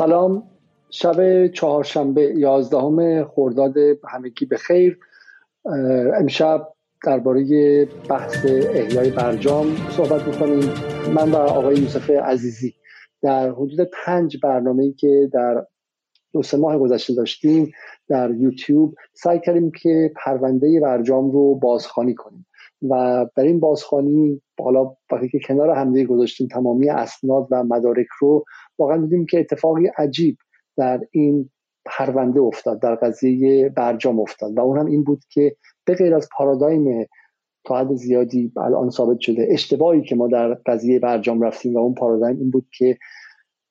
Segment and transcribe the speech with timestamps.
[0.00, 0.42] سلام.
[0.90, 3.74] شب چهارشنبه یازدهم خرداد
[4.08, 4.98] همگی به خیر.
[6.14, 6.68] امشب
[7.04, 7.44] درباره
[8.08, 10.72] بحث احیای برجام صحبت می‌کنیم.
[11.14, 12.74] من و آقای یوسف عزیزی
[13.22, 15.66] در حدود پنج برنامه که در
[16.32, 17.72] دو سه ماه گذشته داشتیم
[18.08, 22.46] در یوتیوب سعی کردیم که پرونده برجام رو بازخوانی کنیم
[22.88, 28.44] و در این بازخوانی حالا وقتی که کنار همدیگه گذاشتیم تمامی اسناد و مدارک رو
[28.80, 30.36] واقعا دیدیم که اتفاقی عجیب
[30.76, 31.50] در این
[31.84, 36.28] پرونده افتاد در قضیه برجام افتاد و اون هم این بود که به غیر از
[36.36, 37.06] پارادایم
[37.64, 41.94] تا حد زیادی الان ثابت شده اشتباهی که ما در قضیه برجام رفتیم و اون
[41.94, 42.98] پارادایم این بود که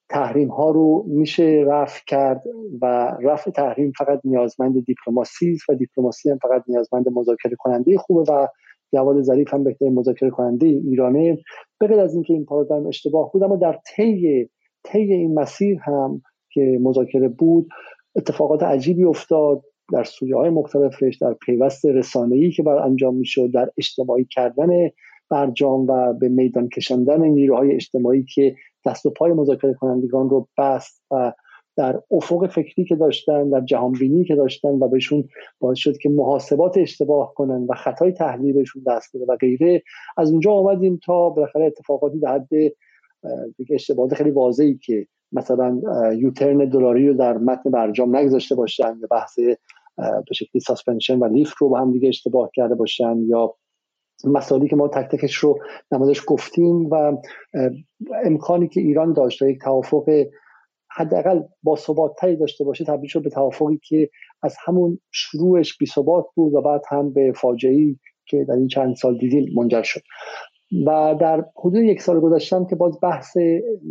[0.09, 2.43] تحریم ها رو میشه رفع کرد
[2.81, 2.85] و
[3.21, 8.47] رفع تحریم فقط نیازمند دیپلماسی است و دیپلماسی هم فقط نیازمند مذاکره کننده خوبه و
[8.93, 11.37] جواد ظریف هم بهترین مذاکره کننده ایرانه.
[11.79, 14.49] به از اینکه این پارادایم اشتباه بود اما در طی
[14.83, 16.21] طی این مسیر هم
[16.53, 17.69] که مذاکره بود
[18.15, 23.69] اتفاقات عجیبی افتاد در سویه های مختلفش در پیوست رسانه‌ای که بر انجام می‌شد در
[23.77, 24.89] اجتماعی کردن
[25.29, 31.03] برجام و به میدان کشندن نیروهای اجتماعی که دست و پای مذاکره کنندگان رو بست
[31.11, 31.33] و
[31.77, 35.23] در افق فکری که داشتن در جهان بینی که داشتن و بهشون
[35.59, 39.83] باعث شد که محاسبات اشتباه کنن و خطای تحلیل بهشون دست بده و غیره.
[40.17, 42.49] از اونجا آمدیم تا بالاخره اتفاقاتی در حد
[43.69, 45.81] اشتباهات خیلی واضحی که مثلا
[46.13, 49.39] یوترن دلاری رو در متن برجام نگذاشته باشن یا بحث
[49.97, 53.55] به شکلی ساسپنشن و لیفت رو با هم دیگه اشتباه کرده باشن یا
[54.23, 55.59] مسائلی که ما تک تکش رو
[55.91, 57.17] نمازش گفتیم و
[58.23, 60.09] امکانی که ایران داشته یک توافق
[60.91, 64.09] حداقل با ثبات تری داشته باشه تبدیل شد به توافقی که
[64.43, 68.95] از همون شروعش بی ثبات بود و بعد هم به فاجعه که در این چند
[68.95, 70.01] سال دیدیم منجر شد.
[70.85, 73.37] و در حدود یک سال گذشتم که باز بحث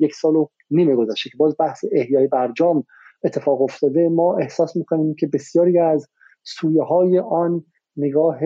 [0.01, 2.85] یک سال و نیمه گذشته که باز بحث احیای برجام
[3.25, 6.09] اتفاق افتاده ما احساس می‌کنیم که بسیاری از
[6.43, 7.65] سویه های آن
[7.97, 8.39] نگاه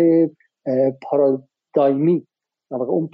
[1.02, 2.26] پارادایمی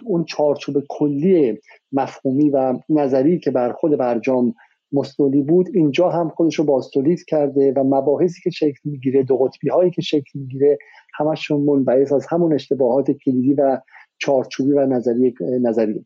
[0.05, 1.59] اون چارچوب کلی
[1.93, 4.55] مفهومی و نظری که بر خود برجام
[4.93, 9.69] مستولی بود اینجا هم خودش رو باستولید کرده و مباحثی که شکل می‌گیره دو قطبی
[9.69, 10.79] هایی که شکل می‌گیره
[11.15, 13.81] همشون منبعث از همون اشتباهات کلیدی و
[14.19, 16.05] چارچوبی و نظری نظری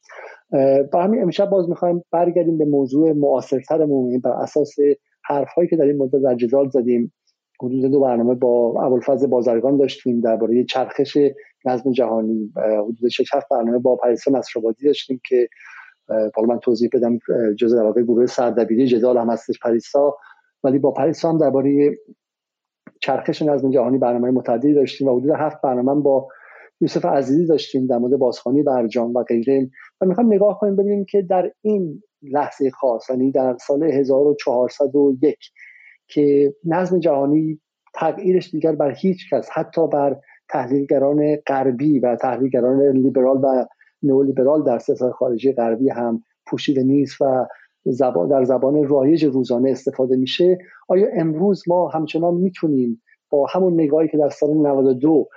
[0.93, 4.75] با همین امشب باز می‌خوایم برگردیم به موضوع معاصرترمون بر اساس
[5.25, 7.13] حرف هایی که در این مدت در جدال زدیم
[7.63, 11.19] حدود دو برنامه با ابوالفضل بازرگان داشتیم درباره چرخش
[11.65, 15.49] نظم جهانی حدود 6 7 برنامه با پریسا نصرآبادی داشتیم که
[16.09, 17.19] حالا من توضیح بدم
[17.59, 20.17] جزء در واقع گروه سردبیری جدال هم هستش پریسا.
[20.65, 21.99] ولی با پریسا هم درباره
[23.01, 26.29] چرخش نظم جهانی برنامه متعددی داشتیم و حدود هفت برنامه با
[26.83, 29.71] یوسف عزیزی داشتیم در مورد بازخوانی برجام و غیره.
[30.01, 35.39] و می‌خوام نگاه کنیم ببینیم که در این لحظه خاص یعنی در سال 1401
[36.09, 37.61] که نظم جهانی
[37.95, 40.17] تغییرش دیگر بر هیچ کس حتی بر
[40.49, 43.67] تحلیلگران غربی و تحلیلگران لیبرال و
[44.03, 47.47] نئولیبرال در سیاست خارجی غربی هم پوشیده نیست و
[47.85, 50.59] زبان در زبان رایج روزانه استفاده میشه.
[50.89, 55.29] آیا امروز ما همچنان می‌تونیم با همون نگاهی که در سال 92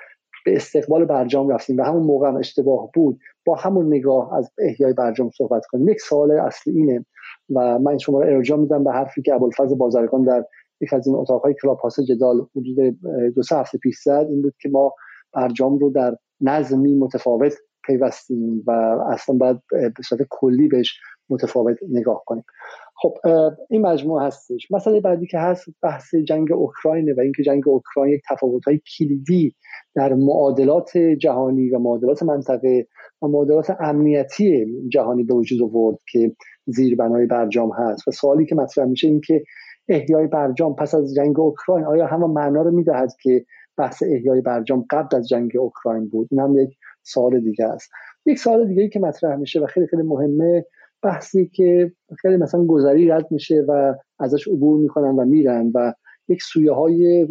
[0.46, 4.94] به استقبال برجام رفتیم و همون موقع هم اشتباه بود با همون نگاه از احیای
[4.94, 5.90] برجام صحبت کنیم.
[5.90, 7.06] یک سوال اصلی اینه
[7.56, 10.46] و من شما رو ارجاع میدم به حرفی که ابوالفضل بازرگان در
[10.82, 12.98] یک از این اتاقهای کلاب جدال حدود
[13.36, 14.94] دو سه هفته پیش زد این بود که ما
[15.34, 17.54] برجام رو در نظمی متفاوت
[17.86, 18.72] پیوستیم و
[19.12, 21.00] اصلا باید به صورت کلی بهش
[21.30, 22.44] متفاوت نگاه کنیم.
[22.96, 23.18] خب
[23.70, 24.72] این مجموعه هستش.
[24.72, 28.22] مسئله بعدی که هست بحث جنگ اوکراین و اینکه جنگ اوکراین یک
[28.68, 29.56] های کلیدی
[29.96, 32.88] در معادلات جهانی و معادلات منطقه
[33.22, 38.08] و معادلات امنیتی جهانی به وجود آورد که زیربنای برجام هست.
[38.08, 39.44] و سوالی که مطرح میشه این که
[39.90, 43.46] احیای برجام پس از جنگ اوکراین آیا همه معنا رو می‌دهد که
[43.78, 46.70] بحث احیای برجام قبل از جنگ اوکراین بود؟ این هم یک
[47.04, 47.90] سوال دیگه است.
[48.26, 50.66] یک سوال دیگه ای که مطرح میشه و خیلی خیلی مهمه
[51.04, 55.94] بحثی که خیلی مثلا گذری رد میشه و ازش عبور می‌کنن و میرن و
[56.28, 57.28] یک سویه های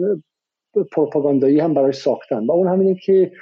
[0.92, 2.46] پروپاگاندایی هم براش ساختن.
[2.46, 3.32] و اون همینه که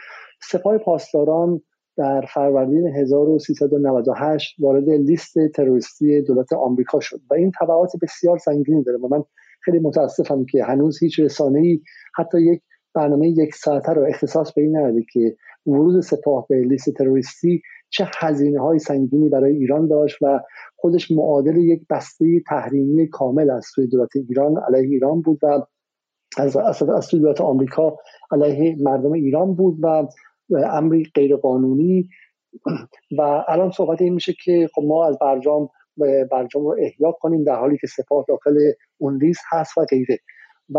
[0.40, 1.60] سپاه پاسداران
[1.96, 8.98] در فروردین 1398 وارد لیست تروریستی دولت آمریکا شد و این تبعات بسیار سنگینی داره
[8.98, 9.24] و من
[9.60, 11.80] خیلی متاسفم که هنوز هیچ رسانه ای
[12.16, 12.62] حتی یک
[12.94, 15.36] برنامه یک ساعته رو اختصاص به این نداره که
[15.66, 20.40] ورود سپاه به لیست تروریستی چه هزینه های سنگینی برای ایران داشت و
[20.76, 25.66] خودش معادل یک بسته تحریمی کامل از سوی دولت ایران علیه ایران بود و
[26.38, 27.96] از از سوی دولت آمریکا
[28.30, 30.08] علیه مردم ایران بود و
[30.56, 32.08] امری غیرقانونی.
[33.18, 35.68] و الان صحبت این میشه که خب ما از برجام
[36.30, 38.58] برجام رو احیا کنیم در حالی که سپاه داخل
[38.98, 40.18] اون لیست هست و غیره.
[40.74, 40.78] و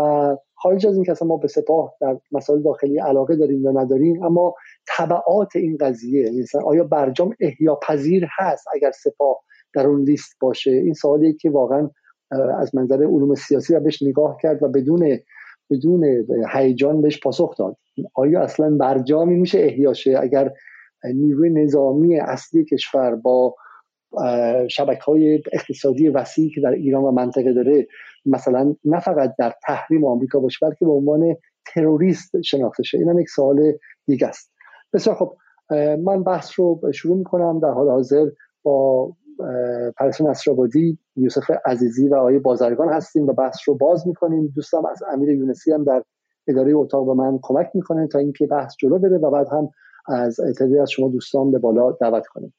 [0.64, 4.54] خارج از این که ما به سپاه در مسائل داخلی علاقه داریم یا نداریم اما
[4.96, 9.40] طبعات این قضیه مثلا آیا برجام احیا پذیر هست اگر سپاه
[9.74, 11.90] در اون لیست باشه؟ این سوالی که واقعا
[12.58, 15.18] از منظر علوم سیاسی و بهش نگاه کرد و بدون
[15.70, 17.76] بدون هیجان بهش پاسخ داد.
[18.14, 20.52] آیا اصلا برجامی میشه احیاشه اگر
[21.14, 23.54] نیروی نظامی اصلی کشور با
[24.68, 27.86] شبکه های اقتصادی وسیعی که در ایران و منطقه داره
[28.26, 32.98] مثلا نه فقط در تحریم آمریکا باشه بلکه به عنوان تروریست شناخته شه.
[32.98, 33.72] این هم یک سوال
[34.06, 34.52] دیگه است.
[34.92, 35.36] بسیار خب
[36.04, 38.26] من بحث رو شروع می‌کنم در حال حاضر
[38.62, 39.12] با
[39.96, 44.52] پرس نصرآبادی یوسف عزیزی و آقای بازرگان هستیم و بحث رو باز می‌کنیم.
[44.56, 46.02] دوستم از امیر یونسی هم در
[46.48, 49.68] اداره اتاق به من کمک می‌کنه تا اینکه بحث جلو بره و بعد هم
[50.08, 52.54] از تعدادی از شما دوستان به بالا دعوت کنیم.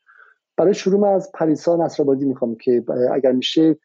[0.58, 3.78] برای شروع از پریسا نصرآبادی می‌خوام که اگر میشه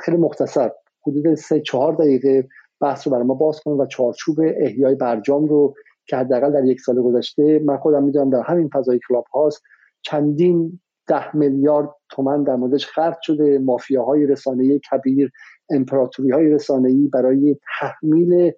[0.00, 0.70] خیلی مختصر.
[1.06, 2.48] حدود سه چهار دقیقه
[2.80, 5.74] بحث رو برای ما باز کنیم و چارچوب احیای برجام رو
[6.06, 9.62] که حداقل در یک سال گذشته من خودم می‌دونم در همین فضای کلاب هاست
[10.02, 13.58] چندین ده میلیارد تومن در موردش خرج شده.
[13.58, 15.30] مافیاهای رسانه‌ای کبیر
[15.70, 18.52] امپراتوری های رسانه‌ای برای تحمیل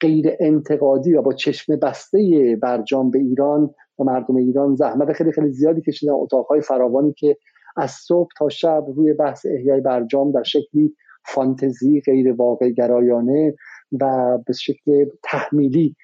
[0.00, 5.52] غیر انتقادی و با چشم بسته برجام به ایران و مردم ایران زحمت خیلی خیلی
[5.52, 6.12] زیادی کشیدن.
[6.12, 7.36] اتاقهای فراوانی که
[7.76, 13.54] از صبح تا شب روی بحث احیای برجام در شکلی فانتزی غیر واقع گرایانه
[14.00, 15.96] و به شکل تحمیلی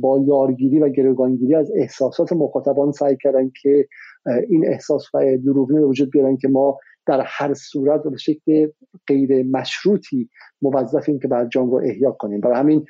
[0.00, 3.88] با یارگیری و گروگانگیری از احساسات مخاطبان سعی کردن که
[4.48, 8.68] این احساس و دروغی وجود بیارن که ما در هر صورت به شکل
[9.06, 10.28] غیر مشروطی
[10.62, 12.40] موظفیم که برجام رو احیا کنیم.
[12.40, 12.86] برای همین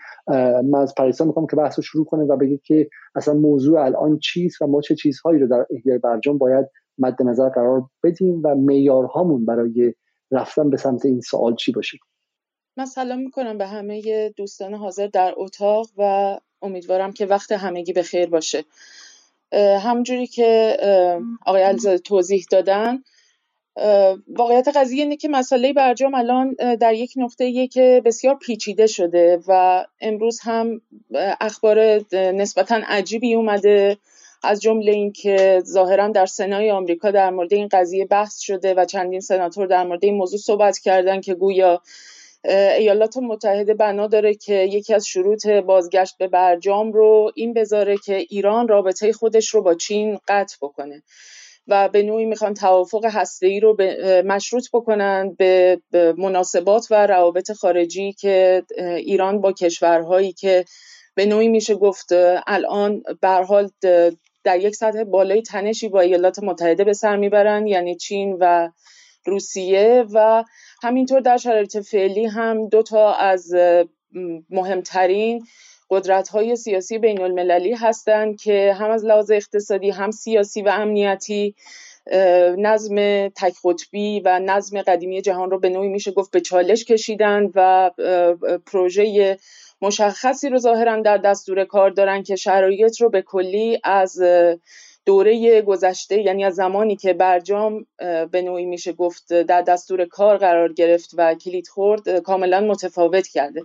[0.71, 4.19] من از پریسا می‌خوام که بحث رو شروع کنه و بگید که اصلا موضوع الان
[4.19, 6.67] چیست و ما چه چیزهایی رو در احیای برجام باید
[6.99, 9.95] مد نظر قرار بدیم و معیارهامون برای
[10.31, 11.99] رفتن به سمت این سوال چی باشه؟
[12.77, 18.03] من سلام می‌کنم به همه دوستان حاضر در اتاق و امیدوارم که وقت همگی به
[18.03, 18.65] خیر باشه
[19.83, 20.77] همونجوری که
[21.47, 22.99] آقای علیزاده توضیح دادن
[24.29, 29.85] واقعیت قضیه اینه که مسئله برجام الان در یک نقطه که بسیار پیچیده شده و
[30.01, 30.81] امروز هم
[31.41, 33.97] اخبار نسبتا عجیبی اومده
[34.43, 39.21] از جمله اینکه ظاهرا در سنای آمریکا در مورد این قضیه بحث شده و چندین
[39.21, 41.83] سناتور در مورد این موضوع صحبت کردن که گویا
[42.79, 48.17] ایالات متحده بنا داره که یکی از شروط بازگشت به برجام رو این بذاره که
[48.17, 51.03] ایران رابطه خودش رو با چین قطع بکنه.
[51.69, 53.77] و به نوعی می‌خوان توافق ای رو
[54.25, 55.79] مشروط بکنن به
[56.19, 60.65] مناسبات و روابط خارجی که ایران با کشورهایی که
[61.15, 62.09] به نوعی میشه گفت
[62.47, 63.71] الان به حال
[64.45, 68.69] در یک سطح بالای تنشی با ایالات متحده به سر می‌برن یعنی چین و
[69.27, 70.45] روسیه و
[70.83, 73.53] همینطور در شرایط فعلی هم دو تا از
[74.51, 75.47] مهمترین
[75.91, 81.55] قدرت های سیاسی بین المللی هستند که هم از لحاظ اقتصادی هم سیاسی و امنیتی
[82.59, 87.51] نظم تک قطبی و نظم قدیمی جهان رو به نوعی میشه گفت به چالش کشیدن
[87.55, 87.91] و
[88.67, 89.39] پروژه
[89.83, 94.23] مشخصی رو ظاهرا در دستور کار دارن که شرایط رو به کلی از
[95.07, 97.87] دوره گذشته یعنی از زمانی که برجام
[98.31, 103.63] به نوعی میشه گفت در دستور کار قرار گرفت و کلید خورد کاملا متفاوت کرده.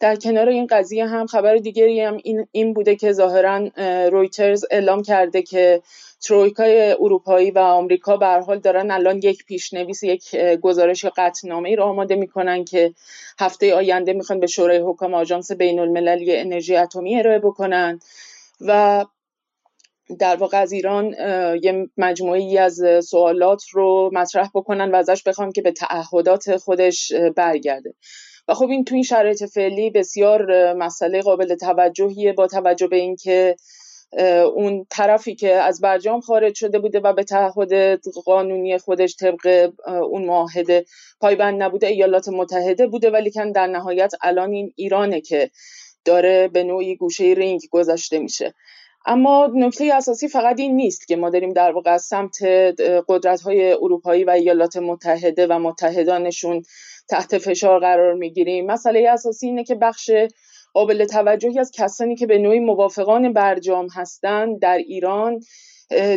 [0.00, 3.70] در کنار این قضیه هم خبر دیگری هم این, این بوده که ظاهرا
[4.08, 5.82] رویترز اعلام کرده که
[6.20, 11.84] ترویکای اروپایی و آمریکا به حال دارن الان یک پیشنویس یک گزارش قطعنامه ای رو
[11.84, 12.94] آماده می‌کنن که
[13.38, 18.00] هفته آینده می‌خوان به شورای حکام آژانس بین المللی انرژی اتمی ارائه بکنن
[18.60, 19.04] و
[20.18, 21.14] در واقع از ایران
[21.62, 27.94] یه مجموعی از سوالات رو مطرح بکنن و ازش بخوام که به تعهدات خودش برگرده.
[28.48, 33.56] و خب این تو این شرایط فعلی بسیار مسئله قابل توجهیه با توجه به اینکه
[34.54, 40.24] اون طرفی که از برجام خارج شده بوده و به تعهد قانونی خودش طبق اون
[40.24, 40.84] معاهده
[41.20, 45.50] پایبند نبوده ایالات متحده بوده ولی کن در نهایت الان این ایرانه که
[46.04, 48.54] داره به نوعی گوشه رینگ گذاشته میشه.
[49.06, 52.42] اما نکته اساسی فقط این نیست که ما داریم در واقع از سمت
[53.08, 56.62] قدرت های اروپایی و ایالات متحده و متحدانشون
[57.08, 58.66] تحت فشار قرار می‌گیریم.
[58.66, 60.10] مسئله اساسی اینه که بخش
[60.74, 65.40] قابل توجهی از کسانی که به نوعی موافقان برجام هستند در ایران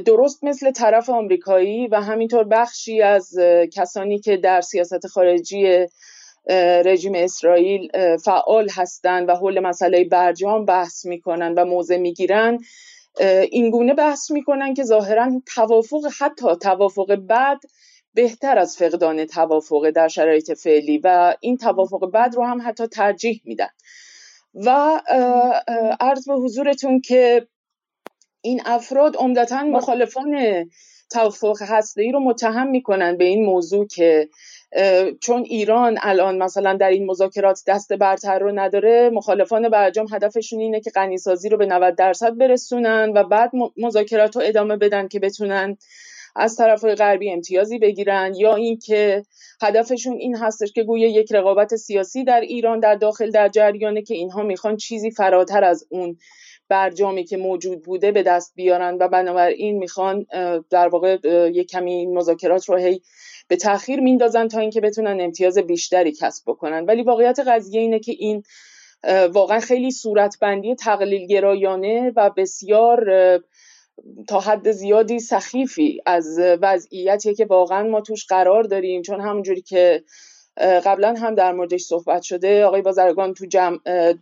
[0.06, 3.30] درست مثل طرف آمریکایی و همینطور بخشی از
[3.74, 5.86] کسانی که در سیاست خارجی
[6.86, 12.60] رژیم اسرائیل فعال هستند و حول مسئله برجام بحث می‌کنن و موضع می‌گیرن.
[13.52, 17.60] این گونه بحث می‌کنن که ظاهرا توافق حتی توافق بعد
[18.20, 23.42] بهتر از فقدان توافق در شرایط فعلی و این توافق بعد رو هم حتی ترجیح
[23.46, 23.70] میدن.
[24.54, 25.02] و
[26.00, 27.48] عرض به حضورتون که
[28.42, 30.36] این افراد عمدتا مخالفان
[31.12, 31.58] توافق
[31.98, 34.30] ای رو متهم می‌کنن به این موضوع که
[35.22, 40.80] چون ایران الان مثلا در این مذاکرات دست برتر رو نداره مخالفان برجام هدفشون اینه
[40.80, 45.78] که غنیسازی رو به 90 درصد برسونن و بعد مذاکرات رو ادامه بدن که بتونن
[46.36, 49.24] از طرف غربی امتیازی بگیرن یا اینکه
[49.62, 54.14] هدفشون این هستش که گویا یک رقابت سیاسی در ایران در داخل در جریانه که
[54.14, 56.18] اینها می‌خوان چیزی فراتر از اون
[56.70, 60.26] برجامی که موجود بوده به دست بیارن و بنابراین می‌خوان
[60.70, 61.18] در واقع
[61.54, 63.02] یک کمی مذاکرات رو هی
[63.48, 66.86] به تاخیر میندازن تا اینکه بتونن امتیاز بیشتری کسب بکنن.
[66.86, 68.44] ولی واقعیت قضیه اینه که این
[69.32, 73.06] واقعا خیلی صورتبندی تقلیل گرایانه و بسیار
[74.28, 79.02] تا حد زیادی سخیفی از وضعیتیه که واقعا ما توش قرار داریم.
[79.02, 80.04] چون همونجوری که
[80.58, 83.46] قبلا هم در موردش صحبت شده آقای بازرگان تو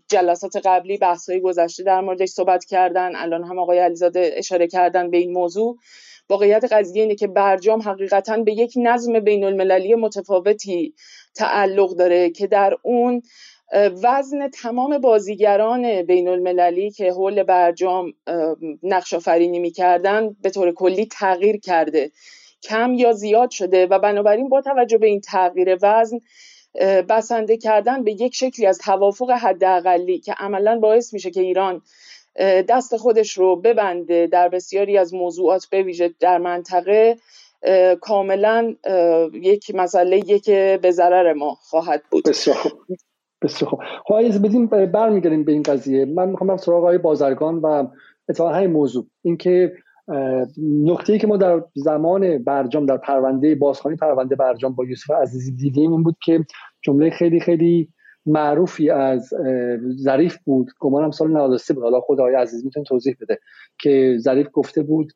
[0.07, 3.15] جلسات قبلی بحث‌های گذشته در موردش صحبت کردن.
[3.15, 5.77] الان هم آقای علیزاده اشاره کردن به این موضوع.
[6.29, 10.93] واقعیت قضیه اینه که برجام حقیقتا به یک نظم بین المللی متفاوتی
[11.36, 13.22] تعلق داره که در اون
[14.04, 18.14] وزن تمام بازیگران بین المللی که حول برجام
[18.84, 22.12] نقش آفرینی می‌کردن به طور کلی تغییر کرده.
[22.64, 26.20] کم یا زیاد شده و بنابراین با توجه به این تغییر وزن
[27.10, 31.82] بسنده کردن به یک شکلی از توافق حداقلی که عملا باعث میشه که ایران
[32.70, 37.18] دست خودش رو ببنده در بسیاری از موضوعات به در منطقه
[38.02, 38.76] کاملا
[39.34, 42.24] یک مسئله که به ضرر ما خواهد بود.
[43.41, 43.79] بسیار خوب.
[44.06, 46.06] خب بدیم برمیگردیم به این قضیه.
[46.06, 47.88] من می‌خوام سراغ آقای بازرگان و
[48.29, 49.08] اتفاقا همین موضوع.
[49.22, 49.74] اینکه
[50.58, 55.51] نکته ای که ما در زمان برجام در پرونده بازخوانی پرونده برجام با یوسف عزیزی
[55.51, 56.46] دیدیم این بود که
[56.82, 57.89] جمله خیلی خیلی
[58.25, 59.29] معروفی از
[59.98, 60.72] ظریف بود.
[60.79, 61.84] گمانم سال 93 بود.
[61.84, 63.39] حالا خود آقای عزیز می‌تونه توضیح بده.
[63.79, 65.12] که ظریف گفته بود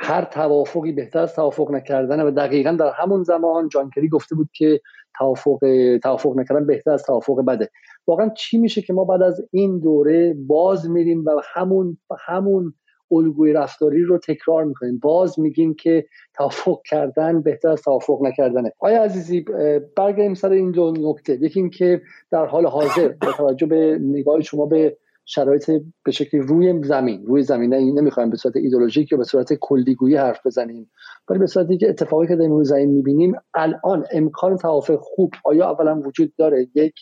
[0.00, 4.80] هر توافقی بهتر از توافق نکردن و دقیقا در همون زمان جانکری گفته بود که
[5.18, 5.58] توافق
[6.02, 7.70] توافق نکردن بهتر از توافق بده.
[8.06, 12.74] واقعا چی میشه که ما بعد از این دوره باز میریم و همون همون
[13.12, 14.98] الگوی رفتاری رو تکرار می‌کنیم.
[14.98, 18.72] باز میگیم که توافق کردن بهتر از توافق نکردنه.
[18.78, 19.44] آیا عزیزی
[19.96, 21.32] برگردیم سر این دو نکته.
[21.32, 24.96] یکی اینکه در حال حاضر با توجه به نگاه شما به
[25.34, 25.70] شرایط
[26.04, 30.16] به شکلی روی زمین روی زمین این نمی‌خوایم به صورت ایدولوژیک یا به صورت کلیگویی
[30.16, 30.90] حرف بزنیم
[31.28, 35.70] ولی به صورتی که اتفاقی که در روی زمین می‌بینیم الان امکان توافق خوب آیا
[35.70, 36.94] اولا وجود داره؟ یک.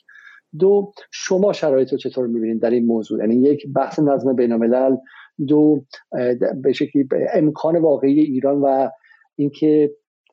[0.58, 4.98] دو شما شرایط رو چطور می‌بینید در این موضوع؟ یعنی یک بحث نظم بین
[5.46, 5.84] دو
[6.62, 8.88] به شکلی امکان واقعی ایران و
[9.36, 9.90] اینکه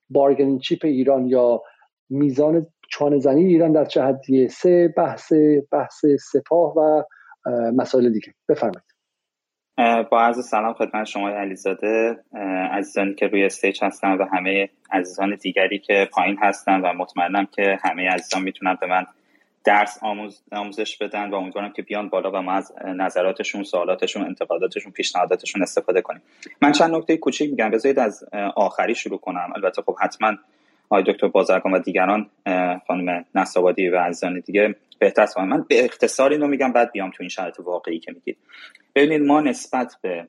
[0.10, 1.62] bargaining chip ایران یا
[2.10, 5.34] میزان چانه زنی ایران در چه حدیه سه بحث
[5.72, 7.04] بحث سپاه و
[7.76, 8.34] مسائل دیگه.
[8.50, 8.96] بفرمایید.
[10.12, 12.24] با عرض سلام خدمت شما علیزاده.
[12.72, 17.80] عزیزانی که روی stage هستن و همه عزیزان دیگری که پایین هستن و مطمئنم که
[17.84, 19.06] همه عزیزان می‌تونن به من
[19.64, 24.92] درس آموز، آموزش بدن و امیدوارم که بیان بالا و ما از نظراتشون سوالاتشون انتقاداتشون
[24.92, 26.22] پیشنهاداتشون استفاده کنیم.
[26.62, 27.72] من چند نکته کوچیک میگم.
[27.72, 28.24] بذارید از
[28.56, 29.54] آخری شروع کنم.
[29.56, 30.38] البته خب حتما
[30.96, 32.30] آقای دکتر بازرگان و دیگران
[32.88, 37.18] خانم نصابادی و عزیزان دیگه بهتر است من به اختصار اینو میگم بعد بیام تو
[37.20, 38.38] این شرایط واقعی که میگید.
[38.96, 40.28] ببینید ما نسبت به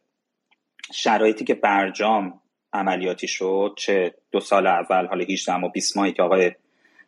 [0.94, 2.40] شرایطی که برجام
[2.72, 6.52] عملیاتی شد چه دو سال اول حالا 18 و 20 ماهی که آقای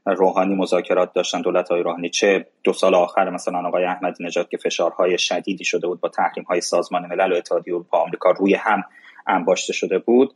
[0.06, 4.56] روحانی مذاکرات داشتن دولت های روحانی چه دو سال آخر مثلا آقای احمدی نژاد که
[4.56, 8.84] فشارهای شدیدی شده بود با تحریم های سازمان ملل و اتحادیه اروپا آمریکا روی هم
[9.26, 10.34] انباشته شده بود.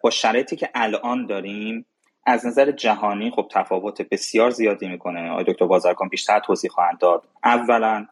[0.00, 1.86] با شرایطی که الان داریم
[2.26, 5.30] از نظر جهانی خب تفاوت بسیار زیادی می‌کنه.
[5.30, 7.28] آقای دکتر بازرگان بیشتر توضیح خواهند داد.
[7.44, 8.06] اولا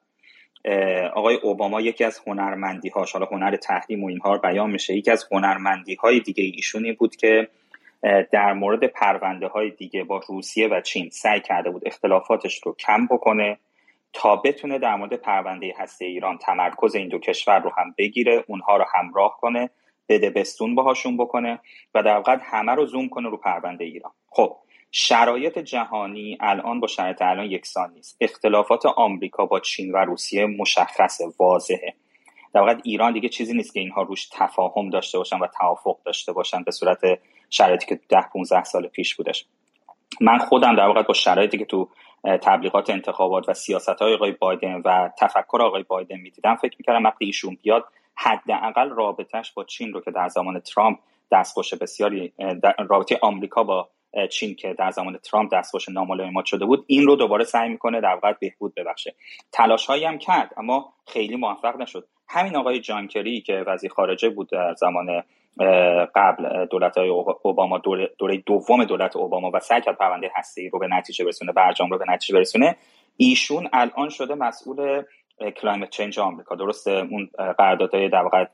[1.15, 4.95] آقای اوباما یکی از هنرمندی هاش حالا هنر تحریم و اینها بیان میشه.
[4.95, 7.49] یکی از هنرمندی های دیگه ایشونی بود که
[8.33, 13.07] در مورد پرونده های دیگه با روسیه و چین سعی کرده بود اختلافاتش رو کم
[13.07, 13.59] بکنه
[14.13, 18.77] تا بتونه در مورد پرونده هسته ایران تمرکز این دو کشور رو هم بگیره اونها
[18.77, 19.71] رو همراه کنه
[20.13, 21.59] بده بستون باهاشون بکنه
[21.95, 24.13] و در واقع همه رو زوم کنه رو پرونده ایران.
[24.31, 24.57] خب
[24.91, 28.17] شرایط جهانی الان با شرایط الان یکسان نیست.
[28.21, 31.95] اختلافات آمریکا با چین و روسیه مشخصه واضحه.
[32.55, 36.33] در واقع ایران دیگه چیزی نیست که اینها روش تفاهم داشته باشن و توافق داشته
[36.33, 37.01] باشن به صورت
[37.51, 39.47] شرایطی که ده 15 سال پیش بودش.
[40.21, 41.89] من خودم در واقع با شرایطی که تو
[42.25, 47.25] تبلیغات انتخابات و سیاست های آقای بایدن و تفکر آقای بایدن می‌دیدم فکر می‌کردم وقتی
[47.25, 47.85] ایشون بیاد
[48.23, 50.99] حداقل رابطهش با چین رو که در زمان ترامپ
[51.33, 53.89] دستخوش بسیاری در رابطه آمریکا با
[54.31, 58.15] چین که در زمان ترامپ دستخوش ناملایمات شده بود این رو دوباره سعی می‌کنه در
[58.15, 59.15] واقع بهبود ببخشه.
[59.53, 62.07] تلاش هایی هم کرد اما خیلی موفق نشد.
[62.29, 65.23] همین آقای جانکری که وزیر خارجه بود در زمان
[66.15, 67.09] قبل دولت های
[67.43, 67.79] اوباما
[68.19, 71.99] دوره دوم دولت اوباما و سعی کرد پرونده هسته رو به نتیجه برسونه برجام رو
[71.99, 72.77] به نتیجه برسونه
[73.17, 75.03] ایشون الان شده مسئول
[75.57, 76.55] کلایمت چنج آمریکا.
[76.55, 78.45] درسته؟ اون قراردادهای در واقع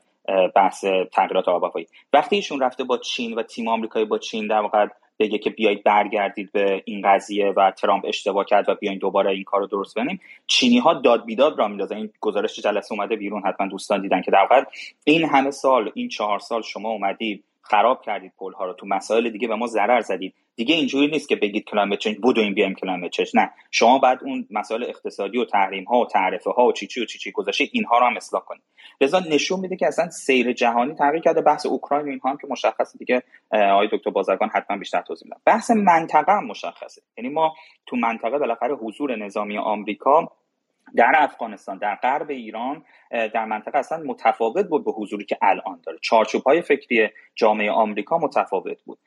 [0.55, 4.59] بحث تغییرات آب هوایی وقتی ایشون رفته با چین و تیم آمریکایی با چین در
[4.59, 4.87] واقع
[5.19, 9.43] بگه که بیایید برگردید به این قضیه و ترامپ اشتباه کرد و بیاین دوباره این
[9.43, 11.95] کار رو درست کنیم چینی ها داد بیداد را میندازن.
[11.95, 14.63] این گزارش جلسه اومده بیرون حتما دوستان دیدن که در واقع
[15.03, 19.29] این همه سال این چهار سال شما اومدید خراب کردید پل ها رو تو مسائل
[19.29, 23.11] دیگه به ما ضرر زدید دیگه اینجوری نیست که بگید climate change این بیایم climate
[23.11, 23.51] change نه.
[23.71, 27.31] شما بعد اون مسائل اقتصادی و تحریم ها و تعرفه ها و چیچی و چیچی
[27.31, 28.63] گذاشته اینها رو هم اصلاح کنید.
[29.01, 31.41] لذا نشون میده که اصلا سیر جهانی تغییر کرده.
[31.41, 33.23] بحث اوکراین و اینها هم که مشخصه دیگه.
[33.51, 35.41] آقای دکتر بازرگان حتما بیشتر توضیح میدن.
[35.45, 37.01] بحث منطقه هم مشخصه.
[37.17, 37.53] یعنی ما
[37.85, 40.31] تو منطقه بالاخره حضور نظامی آمریکا
[40.95, 45.97] در افغانستان در غرب ایران در منطقه اصلا متفاوت بود به حضوری که الان داره.
[46.01, 48.99] چارچوب های فکری جامعه آمریکا متفاوت بود.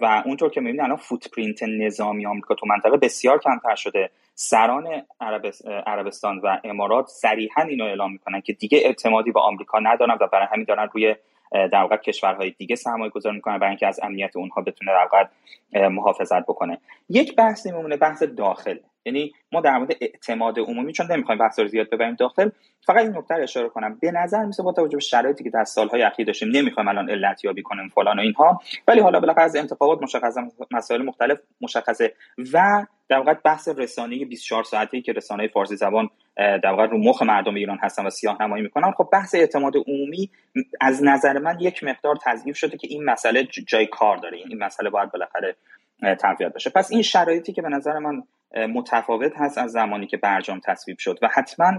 [0.00, 4.10] و اونطور که می‌بینید الان فوتپرینت نظامی آمریکا تو منطقه بسیار کمتر شده.
[4.34, 5.02] سران
[5.86, 10.46] عربستان و امارات صریحا اینو اعلام می‌کنن که دیگه اعتمادی به آمریکا ندارن و برای
[10.52, 11.14] همین دارن روی
[11.52, 14.92] در واقع کشورهای دیگه سرمایه گذاری می‌کنن برای اینکه از امنیت اونها بتونه
[15.72, 16.78] در محافظت بکنه.
[17.08, 18.78] یک بحث میمونه بحث داخل.
[19.08, 22.50] یعنی ما در مورد اعتماد عمومی چون نمی‌خوایم بحث رو زیاد ببریم داخل
[22.86, 23.98] فقط این نکته اشاره کنم.
[24.00, 27.44] به نظر میسه با توجه به شرایطی که در سالهای اخیر داشتیم نمی‌خوایم الان علت
[27.44, 32.14] یابی کنیم فلان و اینها ولی حالا بالاخره از انتخابات مشخصه مسائل مختلف مشخصه
[32.52, 37.22] و در واقع بحث رسانه 24 ساعته که رسانه فارسی زبان در واقع رو مخ
[37.22, 38.90] مردم ایران هستن و سیاه نمایی می‌کنن.
[38.90, 40.30] خب بحث اعتماد عمومی
[40.80, 44.38] از نظر من یک مقدار تضعیف شده که این مسئله جای کار داره.
[44.38, 45.56] این مسئله باید بالاخره
[46.20, 46.70] تقویت بشه.
[46.70, 48.22] پس این شرایطی که به نظر من
[48.56, 51.72] متفاوت هست از زمانی که برجام تصویب شد و حتما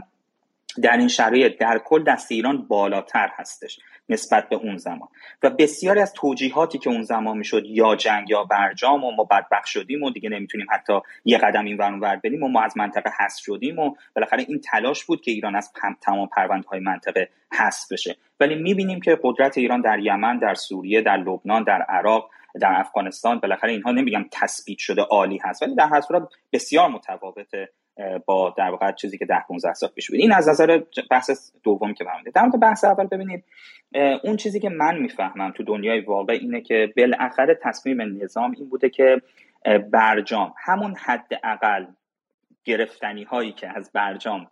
[0.82, 5.08] در این شرایط در کل دست ایران بالاتر هستش نسبت به اون زمان.
[5.44, 9.66] و بسیاری از توجیهاتی که اون زمان می‌شد یا جنگ یا برجام و ما بدبخ
[9.66, 10.94] شدیم و دیگه نمی‌تونیم حتی
[11.26, 14.60] یه قدم این ور ور بریم و ما از منطقه حذف شدیم و بالاخره این
[14.60, 18.16] تلاش بود که ایران از تمام پروندهای منطقه حذف بشه.
[18.40, 22.30] ولی می‌بینیم که قدرت ایران در یمن در سوریه در لبنان در عراق
[22.62, 27.70] در افغانستان بالاخره اینها نمیگم تثبیت شده عالی هست ولی در هر صورت بسیار متفاوته
[28.26, 30.20] با در واقع چیزی که ده 15 سال پیش بود.
[30.20, 30.82] این از نظر
[31.12, 33.44] بحث دوم که برمیده در بحث اول ببینید
[34.24, 38.90] اون چیزی که من می‌فهمم تو دنیای واقع اینه که بالاخره تصمیم نظام این بوده
[38.90, 39.22] که
[39.92, 41.86] برجام همون حد اقل
[42.66, 44.48] گرفتنی هایی که از برجام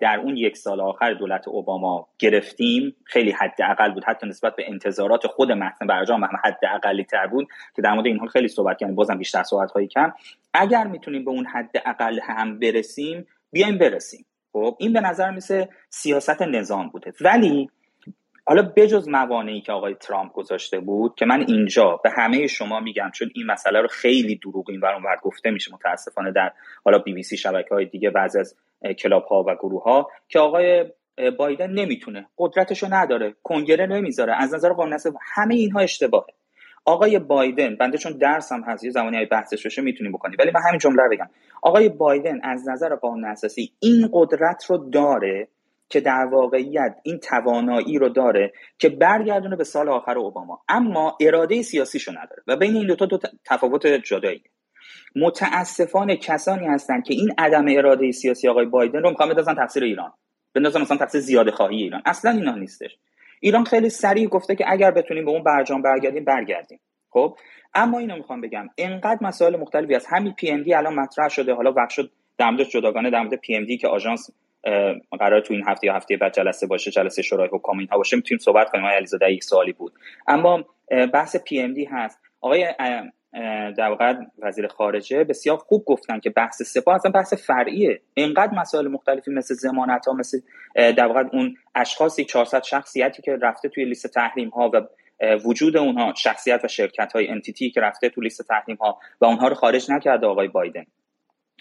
[0.00, 2.96] در اون یک سال آخر دولت اوباما گرفتیم.
[3.04, 7.26] خیلی حد اقل بود حتی نسبت به انتظارات خود متن برجام هم حد اقلی تر
[7.26, 8.96] بود که در مورد اینها خیلی صحبت کردیم.
[8.96, 10.12] بازم بیشتر صحبت هایی کم.
[10.54, 14.24] اگر می‌تونیم به اون حد اقل هم برسیم بیایم برسیم.
[14.52, 17.12] خب این به نظر مثل سیاست نظام بوده.
[17.20, 17.68] ولی
[18.46, 23.10] حالا بجز موانعی که آقای ترامپ گذاشته بود که من اینجا به همه شما میگم
[23.14, 26.52] چون این مسئله رو خیلی دروغ این ور گفته میشه متاسفانه در
[26.84, 28.56] حالا بی بی سی شبکه های دیگه بعضی از
[28.92, 30.84] کلاب ها و گروه ها که آقای
[31.38, 34.98] بایدن نمی‌تونه قدرتشو نداره کنگره نمی‌ذاره از نظر قانون
[35.34, 36.34] همه اینها اشتباهه.
[36.84, 40.50] آقای بایدن بنده چون درس هم هست یه زمانی های بحثش بشه می‌تونیم بکنیم ولی
[40.54, 41.30] من همین جمله بگم.
[41.62, 45.48] آقای بایدن از نظر قانون اساسی این قدرت رو داره
[45.88, 50.60] که در واقعیت این توانایی رو داره که برگردونه به سال آخر اوباما.
[50.68, 54.42] اما اراده سیاسیشو نداره و بین این دو تا دو تفاوت جدایی
[55.16, 60.12] متاسفانه کسانی هستند که این عدم اراده سیاسی آقای بایدن رو می‌خوان بدازن تفسیر ایران.
[60.54, 62.02] بندازن مثلا تفسیر زیاده خواهی ایران.
[62.06, 62.96] اصلا اینا نیستش.
[63.40, 66.80] ایران خیلی سریع گفته که اگر بتونیم به اون برجام برگردیم برگردیم.
[67.10, 67.36] خب؟
[67.74, 68.68] اما اینو می‌خوام بگم.
[68.78, 71.54] انقدر مسائل مختلفی از همین PMD الان مطرح شده.
[71.54, 74.30] حالا وقت شد در جداگانه در مورد PMD که آژانس
[75.18, 78.16] قرار تو این هفته یا هفته بعد جلسه باشه جلسه شورای حکام اینها باشه.
[78.16, 78.84] می‌تونیم صحبت کنیم.
[78.84, 79.92] آقای علیزاده یک سوالی بود.
[80.26, 80.64] اما
[81.12, 82.20] بحث PMD هست.
[82.40, 82.74] آقای
[83.76, 88.00] در واقع وزیر خارجه بسیار خوب گفتن که بحث سپاه اصلا بحث فرعیه.
[88.14, 90.40] اینقدر مسائل مختلفی مثل ضمانت ها مثل
[90.76, 94.80] در واقع اون اشخاصی 400 شخصیتی که رفته توی لیست تحریم ها و
[95.44, 99.48] وجود اونها شخصیت و شرکت های انتیتی که رفته تو لیست تحریم ها و اونها
[99.48, 100.84] رو خارج نکرده آقای بایدن.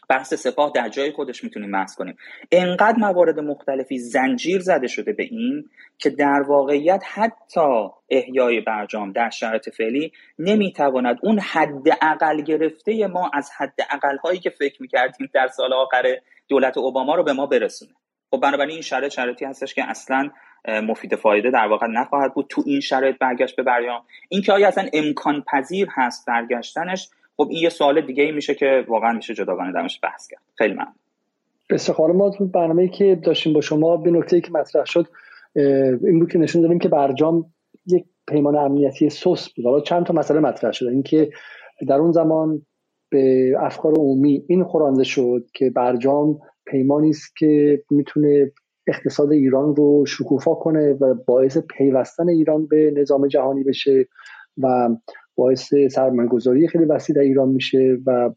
[0.09, 2.17] بحث سپاه در جای خودش می‌تونیم بحث کنیم.
[2.51, 9.29] انقدر موارد مختلفی زنجیر زده شده به این که در واقعیت حتی احیای برجام در
[9.29, 15.29] شرایط فعلی نمی‌تواند اون حد اقل گرفته ما از حد اقل هایی که فکر می‌کردیم
[15.33, 16.03] در سال آخر
[16.47, 17.91] دولت اوباما رو به ما برسونه.
[18.31, 20.29] خب بنابراین این شرایط شرایطی هستش که اصلا
[20.67, 24.89] مفید فایده در واقع نخواهد بود تو این شرایط برگشت به برجام اینکه آیا اصلا
[24.93, 29.71] امکان پذیر هست برگشتنش خب این یه سوال دیگه ای میشه که واقعا میشه جداگانه
[29.71, 30.41] درش بحث کرد.
[30.57, 30.93] خیلی ممنون.
[31.69, 35.07] استخار ما تو برنامه که داشتیم با شما به نکته که مطرح شد
[35.55, 37.45] این بود که نشون دادیم که برجام
[37.85, 39.65] یک پیمان امنیتی سوس بود.
[39.65, 41.29] حالا چند تا مسئله مطرح شده اینکه
[41.87, 42.65] در اون زمان
[43.09, 48.51] به افکار عمومی این خورانده شد که برجام پیمانی است که می‌تونه
[48.87, 54.07] اقتصاد ایران رو شکوفا کنه و باعث پیوستن ایران به نظام جهانی بشه
[54.57, 54.89] و
[55.35, 58.29] باعث سرمایه‌گذاری خیلی وسیع در ایران میشه و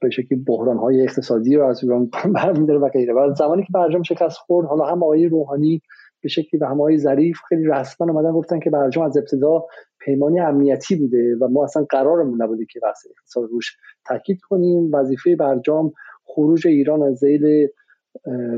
[0.00, 3.14] به شکلی بحران های اقتصادی رو از ایران برمیداره و غیره.
[3.14, 5.82] و زمانی که برجام شکست خورد حالا هم آقای روحانی
[6.22, 9.66] به شکلی و هم آقای ظریف خیلی رسما اومدن گفتن که برجام از ابتدا
[10.00, 13.76] پیمانی امنیتی بوده و ما اصلا قرارمون نبوده که بحث اقتصاد روش
[14.08, 14.90] تاکید کنیم.
[14.92, 15.92] وظیفه برجام
[16.24, 17.68] خروج ایران از زیل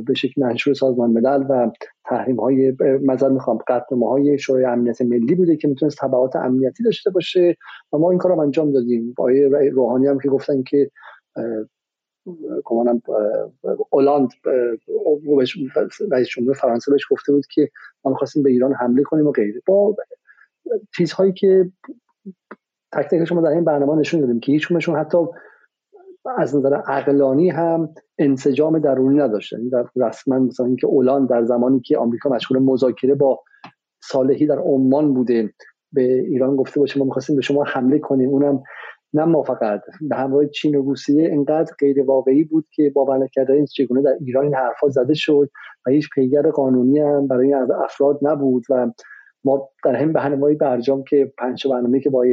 [0.07, 1.71] به شکل منشور سازمان ملل و
[2.05, 7.11] تحریم های مزد می‌خوام قطع های شورای امنیت ملی بوده که می‌تونست تبعات امنیتی داشته
[7.11, 7.57] باشه
[7.93, 9.15] و ما این کار رو انجام دادیم.
[9.19, 10.91] آقای روحانی هم که گفتن که
[12.65, 13.03] کمانم
[13.91, 14.29] اولاند
[16.11, 17.69] رئیس جمهور فرانسه بهش گفته بود که
[18.05, 19.61] ما می‌خواستیم به ایران حمله کنیم و غیره.
[19.67, 19.97] با
[20.97, 21.71] چیزهایی که
[22.93, 25.19] تک تک شما در این برنامه نشون دادیم که هیچ حتی
[26.39, 29.57] از نظر عقلانی هم انسجام درونی نداشتن.
[29.57, 33.41] یعنی در رسما مثلا اینکه اولان در زمانی که آمریکا مشغول مذاکره با
[34.03, 35.51] صالحی در عمان بوده
[35.93, 38.63] به ایران گفته باشه ما می‌خواستیم به شما حمله کنیم اونم
[39.15, 44.03] نه موافقت به همراه چین و روسیه انقدر غیر واقعی بود که باور نکردن چگونه
[44.03, 45.51] در ایران این حرفا زده شد
[45.87, 48.91] و هیچ پیگر قانونی هم برای این افراد نبود و
[49.45, 52.25] ما در همین برنامه برجام که پنج برنامه که با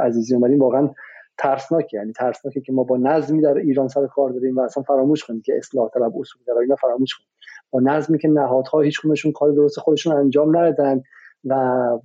[0.00, 0.90] عزیزی اومدیم واقعا
[1.38, 5.24] ترسناکه یعنی ترسناکه که ما با نظمی در ایران سر کار داریم و اصلا فراموش
[5.24, 7.28] کنیم که اصلاح طلب اصول در اینا فراموش کنیم.
[7.70, 9.00] با نظمی که نهادها هیچ
[9.34, 11.02] کار درست خودشون انجام ندادن
[11.44, 11.54] و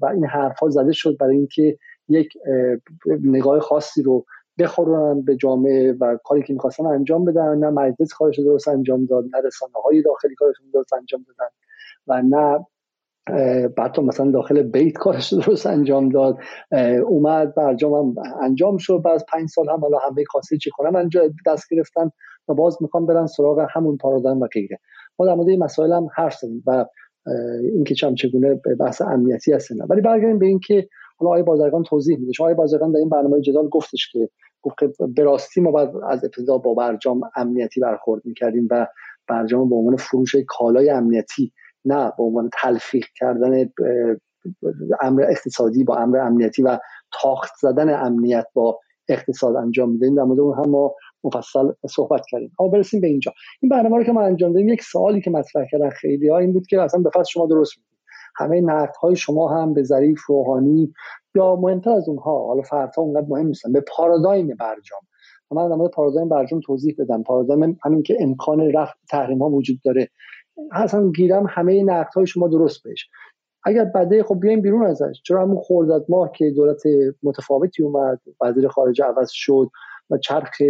[0.02, 2.34] و این حرفها زده شد برای اینکه یک
[3.24, 4.26] نگاه خاصی رو
[4.60, 7.58] بخورونن به جامعه و کاری که می‌خواستن انجام بدن.
[7.58, 11.52] نه مجلس کارش درست انجام داد نه رسانه داخلی کارشون درست انجام دادن
[12.08, 12.66] و نه
[13.78, 16.38] بعد مثلا داخل بیت کارش درست انجام داد.
[17.08, 19.02] اومد برجام هم انجام شد.
[19.06, 22.12] بعد پنج سال هم حالا همه کاسه چی کنم انجام دست گرفتن
[22.48, 24.80] و باز می‌خوام برن سراغ همون پارادایم و غیره.
[25.20, 26.86] ما در مورد این مسائل هم حرف زدیم و
[27.74, 30.88] اینکه چم چگونه بحث امنیتی هست ولی برگردیم به اینکه
[31.18, 32.32] حالا آقای بازرگان توضیح میده.
[32.40, 34.30] آقای بازرگان در این برنامه جدال گفتش که
[34.62, 34.76] گفت
[35.16, 38.88] به راستی ما بعد از ابتدا با برجام امنیتی برخورد می‌کردیم و
[39.28, 41.52] برجام به عنوان فروش کالای امنیتی
[41.86, 43.70] نه به عنوان تلفیق کردن
[45.02, 46.80] امر اقتصادی با امر امنیتی و
[47.22, 52.52] تاخت زدن امنیت با اقتصاد انجام میدیم در مورد اون هم ما مفصل صحبت کردیم.
[52.60, 53.34] اما برسیم به اینجا.
[53.62, 56.54] این برنامه رو که ما انجام دادیم یک سوالی که مطرح کردن خیلی ها این
[56.54, 58.00] بود که اصلا به شما درست می‌دید
[58.36, 60.94] همه نقد های شما هم به ظریف روحانی
[61.36, 65.00] یا مهمتر از اونها حالا فردها اونقدر مهم نیستن به پارادایم برجام.
[65.52, 67.24] من در مورد پارادایم برجام توضیح بدم.
[67.24, 70.10] پارادایم همین که امکان رفع تحریم ها وجود داره.
[70.72, 73.10] اصلا گیرم همه نقد های شما درست بهش.
[73.64, 75.22] اگر بده خب بیایم بیرون ازش.
[75.26, 76.82] چرا همون خورداد ماه که دولت
[77.24, 79.70] متفاوتی اومد وزیر خارجه عوض شد
[80.10, 80.62] و چرخ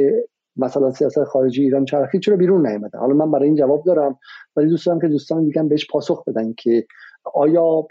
[0.56, 4.19] مثلا سیاست خارجی ایران چرخی چرا بیرون نیامده حالا من برای این جواب دارم
[4.56, 6.86] ولی دوست دارم که دوستان دیگه بهش پاسخ بدن که
[7.34, 7.88] آیا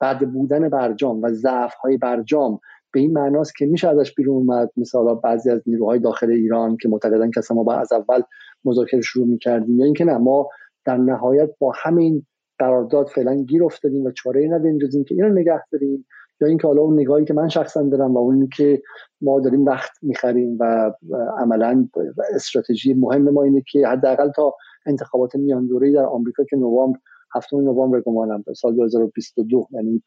[0.00, 2.60] بد بودن برجام و ضعف های برجام
[2.92, 6.88] به این معناست که میشه ازش بیرون اومد؟ مثلا بعضی از نیروهای داخل ایران که
[6.88, 8.22] معتقدن که ما با از اول
[8.64, 10.48] مذاکره شروع می‌کردیم یا اینکه نه ما
[10.86, 12.26] در نهایت با همین
[12.58, 16.06] قرارداد فعلا گیر افتادیم و چاره نداریم جز اینکه اینو نگه داریم
[16.40, 18.82] یا اینکه حالا اون نگاهی که من شخصا دارم و اون که
[19.20, 20.92] ما داریم وقت می‌خریم و
[21.38, 21.88] عملا
[22.34, 24.54] استراتژی مهم ما اینه که حداقل تا
[24.86, 26.98] انتخابات میان دوره در آمریکا که نوامبر
[27.34, 30.02] هفتم نوامبر گمانم سال 2022 یعنی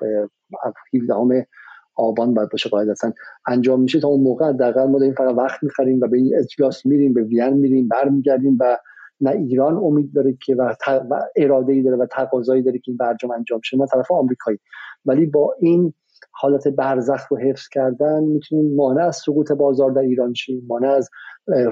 [0.93, 1.47] 17
[1.95, 3.13] آبان باید باشه قاعدتا
[3.47, 6.85] انجام میشه تا اون موقع حداقل ما داریم فقط وقت می‌خریم و به این اجلاس
[6.85, 8.77] میریم به وین میریم برمیگردیم و
[9.21, 10.75] نه ایران امید داره که و,
[11.09, 14.59] و اراده ای داره و تقاضایی داره که این برجام انجام شه نه طرف آمریکایی.
[15.05, 15.93] ولی با این
[16.31, 21.09] حالت برزخ رو حفظ کردن می‌تونیم مانع از سقوط بازار در ایران شیم مانع از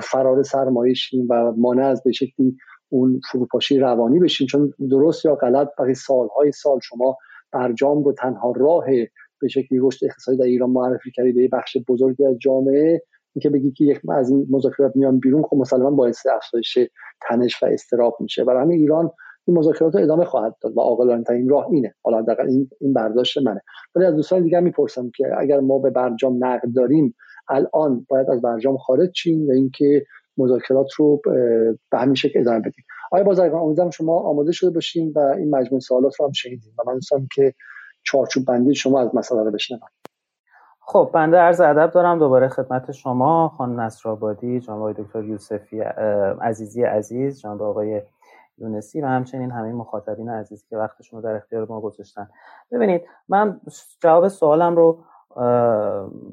[0.02, 2.58] فرار سرمایه شیم و مانع از به شکلی
[2.90, 4.48] اون فروپاشی روانی بشیم.
[4.48, 7.18] چون درست یا غلط برای سالهای سال شما
[7.52, 8.86] برجام رو تنها راه
[9.42, 13.02] به شکلی رشد اقتصادی در ایران معرفی کردید به بخش بزرگی از جامعه
[13.38, 16.78] اینکه بگی که یک از این مذاکرات میان بیرون خب مسلما باعث افزایش
[17.22, 18.44] تنش و استراب میشه.
[18.44, 19.12] برای همین ایران
[19.48, 21.94] این مذاکرات رو ادامه خواهد داد و عاقلانه ترین راه اینه.
[22.04, 23.62] حالا در این این برداشت منه.
[23.96, 27.16] ولی از دوستان دیگه می‌پرسم که اگر ما به برجام نقد داریم
[27.50, 30.06] الان باید از برجام خارج چیم یا اینکه
[30.38, 31.22] مذاکرات رو
[31.92, 35.80] به همین شکل ادامه بدیم؟ آیا بازرگان امیدوارم شما آماده شده باشیم و این مجموع
[35.80, 37.54] سوالات رو هم شنیدیم و من دوستم که
[38.04, 39.90] چارچوب بندی شما از مسئله رو بشنوم.
[40.90, 45.82] خب بنده عرض ادب دارم دوباره خدمت شما خانم نصرآبادی جناب آقای دکتر یوسفی
[46.42, 48.02] عزیزی عزیز جناب آقای
[48.58, 52.30] یونسی و همچنین همه مخاطبین عزیزی که وقتشون رو در اختیار ما گذاشتن.
[52.72, 53.62] ببینید من
[54.02, 55.00] جواب سوالم رو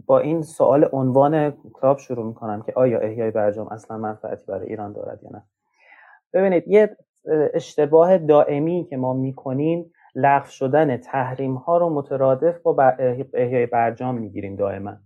[0.06, 4.92] با این سوال عنوان کتاب شروع می‌کنم که آیا احیای برجام اصلا منفعتی برای ایران
[4.92, 5.42] دارد یا نه.
[6.32, 6.96] ببینید یه
[7.54, 12.82] اشتباه دائمی که ما می‌کنیم لغو شدن تحریم ها رو مترادف با
[13.34, 14.96] احیای برجام می‌گیریم دائما.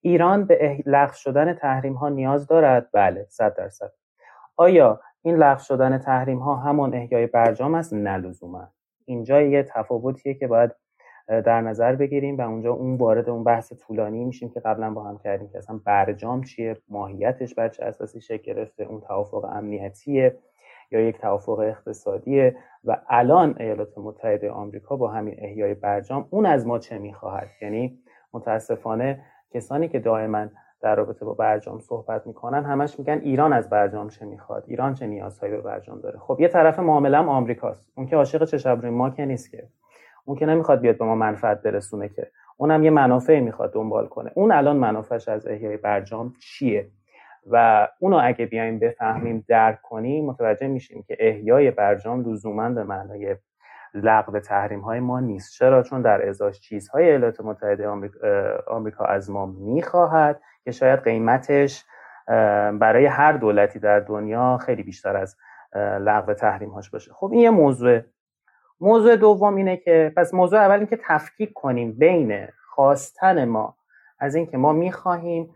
[0.00, 3.92] ایران به لغو شدن تحریم ها نیاز دارد؟ بله صد درصد.
[4.56, 8.32] آیا این لغو شدن تحریم ها همون احیای برجام است؟ نه
[9.04, 10.70] اینجا یه تفاوتیه که باید
[11.28, 15.18] در نظر بگیریم و اونجا اون وارد اون بحث طولانی میشیم که قبلا با هم
[15.18, 20.38] کردیم که اصلا برجام چیه ماهیتش بر چه اساسی شکل گرفته اون توافق امنیتیه.
[20.90, 26.66] یا یک توافق اقتصادیه و الان ایالات متحده آمریکا با همین احیای برجام اون از
[26.66, 27.98] ما چه می‌خواهد؟ یعنی
[28.32, 29.24] متاسفانه
[29.54, 30.46] کسانی که دائما
[30.80, 35.06] در رابطه با برجام صحبت می‌کنن همش میگن ایران از برجام چه می‌خواد؟ ایران چه
[35.06, 37.92] نیازهایی به برجام داره؟ خب یه طرف معامله هم آمریکاست.
[37.94, 39.68] اون که عاشق چه ما که نیست که.
[40.24, 42.30] اون که نمی‌خواد بیاد به ما منفعت برسونه که.
[42.56, 44.30] اونم یه منافعی می‌خواد دنبال کنه.
[44.34, 46.88] اون الان منافعش از احیای برجام چیه؟
[47.46, 53.36] و اونو اگه بیایم بفهمیم درک کنیم متوجه میشیم که احیای برجام لزوما به معنای
[53.94, 55.52] لغو تحریم های ما نیست.
[55.58, 57.88] چرا؟ چون در ازاش چیزهای ایالات متحده
[58.66, 61.84] آمریکا از ما می‌خواهد که شاید قیمتش
[62.72, 65.36] برای هر دولتی در دنیا خیلی بیشتر از
[66.00, 67.12] لغو تحریم هاش باشه.
[67.12, 68.00] خب این یه موضوع.
[68.80, 73.76] موضوع دوم اینه که پس موضوع اول این که تفکیک کنیم بین خواستن ما
[74.18, 75.54] از اینکه ما می‌خواهیم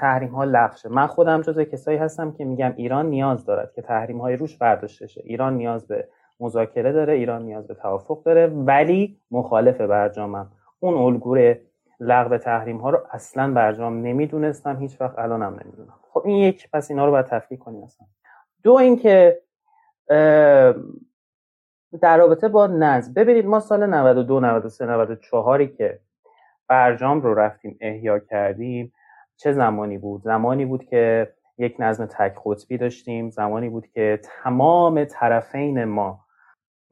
[0.00, 4.20] تحریم ها لغو من خودم جز کسایی هستم که میگم ایران نیاز دارد که تحریم
[4.20, 6.08] های روش برداشته شه ایران نیاز به
[6.40, 10.50] مذاکره داره ایران نیاز به توافق داره ولی مخالف برجامم.
[10.80, 11.54] اون الگوی
[12.00, 15.94] لغو تحریم ها رو اصلا برجام نمی‌دونستم هیچ وقت الانم نمی‌دونم.
[16.10, 18.06] خب این یک پس اینا رو باید تفکیک کنیم اصلا.
[18.62, 19.40] دو اینکه
[22.00, 23.14] در رابطه با نظم.
[23.14, 26.00] ببینید ما سال 92 93 94 که
[26.68, 28.92] برجام رو رفتیم احیا کردیم
[29.36, 33.30] چه زمانی بود؟ زمانی بود که یک نظم تک قطبی داشتیم.
[33.30, 36.24] زمانی بود که تمام طرفین ما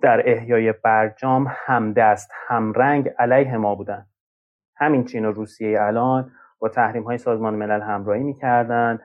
[0.03, 4.07] در احیای برجام همدست همرنگ علیه ما بودن
[4.77, 9.01] همین چین و روسیه الان با تحریم های سازمان ملل همراهی می‌کردن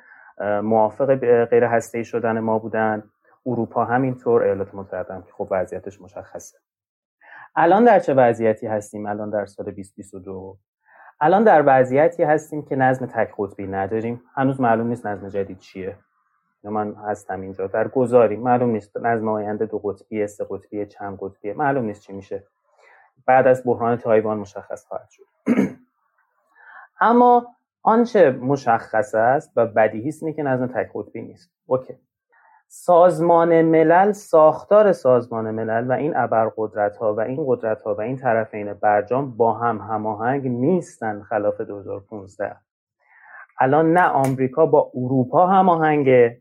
[0.63, 3.03] موافق غیر هسته شدن ما بودن
[3.45, 6.57] اروپا همینطور ایالات متحده هم که خب وضعیتش مشخصه.
[7.55, 10.57] الان در چه وضعیتی هستیم؟ الان در سال 2022
[11.21, 14.21] الان در وضعیتی هستیم که نظم تک قطبی نداریم.
[14.35, 15.97] هنوز معلوم نیست نظم جدید چیه.
[16.63, 17.67] من هستم اینجا.
[17.67, 22.13] در گذاری معلوم نیست نظم آینده دو قطبی سه قطبی چند قطبی معلوم نیست چی
[22.13, 22.43] میشه.
[23.25, 25.23] بعد از بحران تایوان مشخص خواهد شد.
[27.01, 27.47] اما
[27.83, 31.51] آنچه مشخص است و بدیهی است که نظم تک قطبی نیست.
[31.65, 31.97] اوکی.
[32.67, 38.17] سازمان ملل ساختار سازمان ملل و این ابرقدرت ها و این قدرت ها و این
[38.17, 42.55] طرفین برجام با هم هماهنگ نیستن خلاف 2015
[43.59, 46.31] الان نه آمریکا با اروپا هماهنگ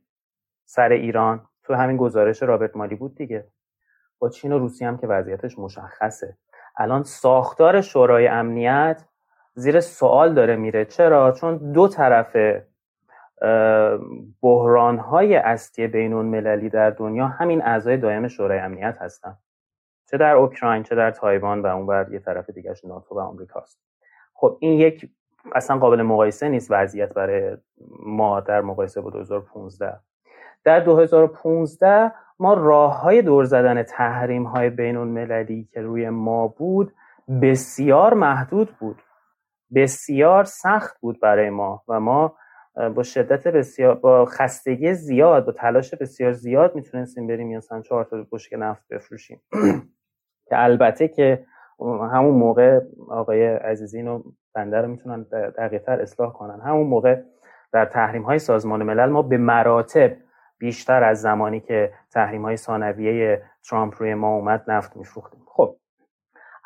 [0.65, 1.49] سر ایران.
[1.65, 3.47] تو همین گزارش رابرت مالی بود دیگه.
[4.19, 6.37] با چین و روسیه هم که وضعیتش مشخصه.
[6.77, 9.05] الان ساختار شورای امنیت
[9.55, 10.85] زیر سوال داره میره.
[10.85, 12.37] چرا؟ چون دو طرف
[14.43, 19.37] بحران های اصلی بین مللی در دنیا همین اعضای دائم شورای امنیت هستن.
[20.11, 23.81] چه در اوکراین چه در تایوان و اونور یه طرف دیگهش ناتو و آمریکاست.
[24.35, 25.11] خب این یک
[25.55, 27.57] اصلا قابل مقایسه نیست وضعیت برای
[28.07, 30.01] ما در مقایسه با 2015
[30.65, 36.93] در 2015 ما راه های دور زدن تحریم های بین المللی که روی ما بود
[37.43, 39.03] بسیار محدود بود.
[39.75, 42.37] بسیار سخت بود برای ما و ما
[42.95, 48.27] با شدت بسیار با خستگی زیاد با تلاش بسیار زیاد می‌تونستیم بریم مثلا چهار تا
[48.33, 49.43] بشک نفت بفروشیم.
[50.49, 51.47] که البته که
[51.81, 54.23] همون موقع آقای عزیزین و
[54.55, 55.23] بنده رو می‌تونن
[55.59, 56.61] دقیقتر اصلاح کنن.
[56.61, 57.23] همون موقع
[57.73, 60.17] در تحریم های سازمان ملل ما به مراتب
[60.59, 65.41] بیشتر از زمانی که تحریم های ثانویه ترامپ روی ما اومد نفت میفروختیم.
[65.47, 65.77] خب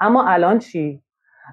[0.00, 1.02] اما الان چی؟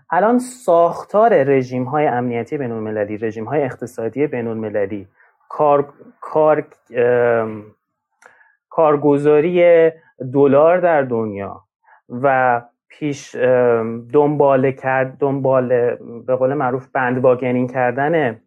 [0.09, 5.07] الان ساختار رژیم های امنیتی بین المللی رژیم های اقتصادی بین المللی
[5.49, 6.65] کار, کار،
[8.69, 9.91] کارگزاری
[10.33, 11.63] دلار در دنیا
[12.09, 13.35] و پیش
[14.13, 15.95] دنبال کرد دنبال
[16.27, 18.41] به قول معروف بندواگنین کردن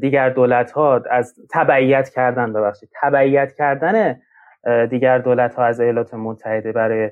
[0.00, 4.20] دیگر دولت ها از تبعیت کردن ببخشید تبعیت کردن
[4.90, 7.10] دیگر دولت ها از ایالات متحده برای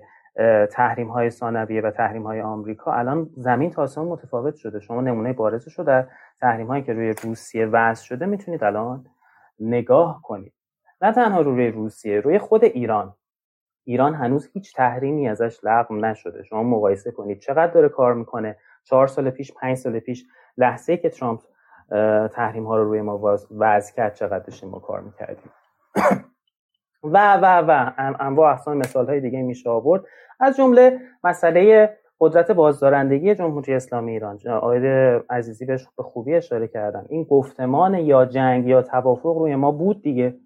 [0.72, 4.80] تحریم های ثانویه و تحریم های آمریکا الان زمین تا آسمان متفاوت شده.
[4.80, 6.06] شما نمونه بارزش رو در
[6.40, 9.06] تحریم هایی که روی روسیه وضع شده می‌تونید الان
[9.60, 10.52] نگاه کنید.
[11.02, 13.14] نه تنها روی روسیه روی خود ایران.
[13.84, 16.42] ایران هنوز هیچ تحریمی ازش لغو نشده.
[16.42, 18.56] شما مقایسه کنید چقدر داره کار می‌کنه.
[18.84, 20.26] چهار سال پیش پنج سال پیش
[20.56, 21.40] لحظه که ترامپ
[22.32, 25.50] تحریم ها رو روی ما وضع کرد چقدر داشتیم ما کار می‌کردیم.
[27.02, 27.92] و و و.
[28.20, 30.02] انواع احسان مثال های دیگه میشه آورد.
[30.40, 34.38] از جمله مسئله قدرت بازدارندگی جمهوری اسلامی ایران.
[34.48, 34.88] آقای
[35.30, 37.06] عزیزی بهش به خوبی اشاره کردن.
[37.08, 40.36] این گفتمان یا جنگ یا توافق روی ما بود دیگه.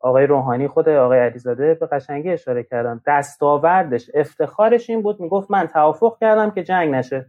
[0.00, 3.00] آقای روحانی خود آقای علیزاده به قشنگی اشاره کردن.
[3.06, 5.20] دستاوردش افتخارش این بود.
[5.20, 7.26] می‌گفت من توافق کردم که جنگ نشه.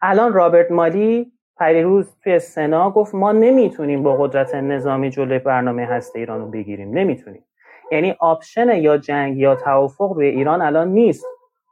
[0.00, 6.18] الان رابرت مالی پریروز توی سنا گفت ما نمی‌تونیم با قدرت نظامی جلوی برنامه هسته
[6.18, 6.98] ایران رو بگیریم.
[6.98, 7.44] نمی‌تونیم.
[7.92, 11.26] یعنی آپشن یا جنگ یا توافق روی ایران الان نیست.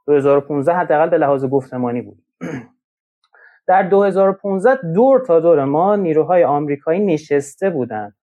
[0.06, 2.18] 2015 حداقل به لحاظ گفتمانی بود.
[3.68, 8.16] در 2015 دور تا دور ما نیروهای آمریکایی نشسته بودند.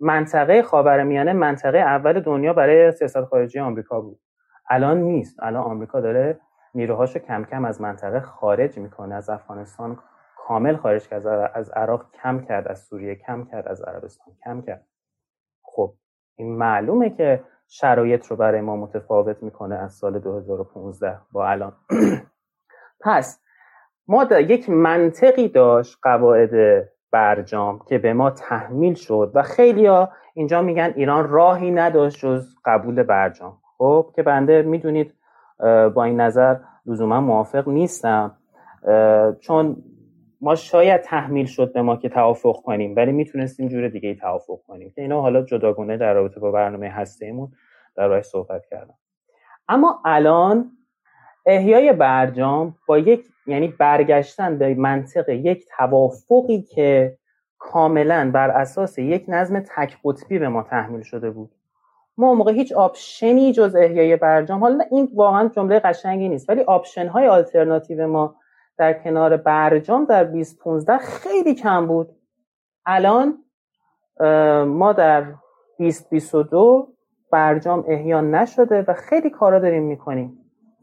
[0.00, 4.20] منطقه خاورمیانه منطقه اول دنیا برای سیاست خارجی آمریکا بود.
[4.70, 5.42] الان نیست.
[5.42, 6.38] الان آمریکا داره
[6.74, 9.98] نیروهاشو کم کم از منطقه خارج می‌کنه از افغانستان
[10.46, 14.86] کامل خارج کرد از عراق کم کرد از سوریه کم کرد از عربستان کم کرد.
[15.62, 15.94] خب
[16.36, 21.72] این معلومه که شرایط رو برای ما متفاوت می‌کنه از سال 2015 با الان.
[23.04, 23.42] پس
[24.08, 30.62] ما یک منطقی داشت قواعد برجام که به ما تحمیل شد و خیلی ها اینجا
[30.62, 33.58] میگن ایران راهی نداشت جز قبول برجام.
[33.78, 35.14] خب که بنده می‌دونید
[35.94, 38.36] با این نظر لزوما موافق نیستم.
[39.40, 39.76] چون
[40.42, 44.58] ما شاید تحمیل شد به ما که توافق کنیم ولی می‌تونستیم جور دیگه ای توافق
[44.66, 47.52] کنیم که اینا حالا جداگونه در رابطه با برنامه هستهمون
[47.96, 48.94] در راه صحبت کردم
[49.68, 50.70] اما الان
[51.46, 57.18] احیای برجام با یک یعنی برگشتن به منطق یک توافقی که
[57.58, 61.50] کاملا بر اساس یک نظم تک قطبی به ما تحمیل شده بود.
[62.16, 66.60] ما موقع هیچ option ی جز احیای برجام حالا این واقعا جمله قشنگی نیست ولی
[66.60, 68.36] option های آلترناتیو ما
[68.82, 72.08] در کنار برجام در 2015 خیلی کم بود.
[72.86, 73.38] الان
[74.66, 75.24] ما در
[75.78, 76.88] 2022
[77.32, 80.38] برجام احیا نشده و خیلی کارا داریم می‌کنیم.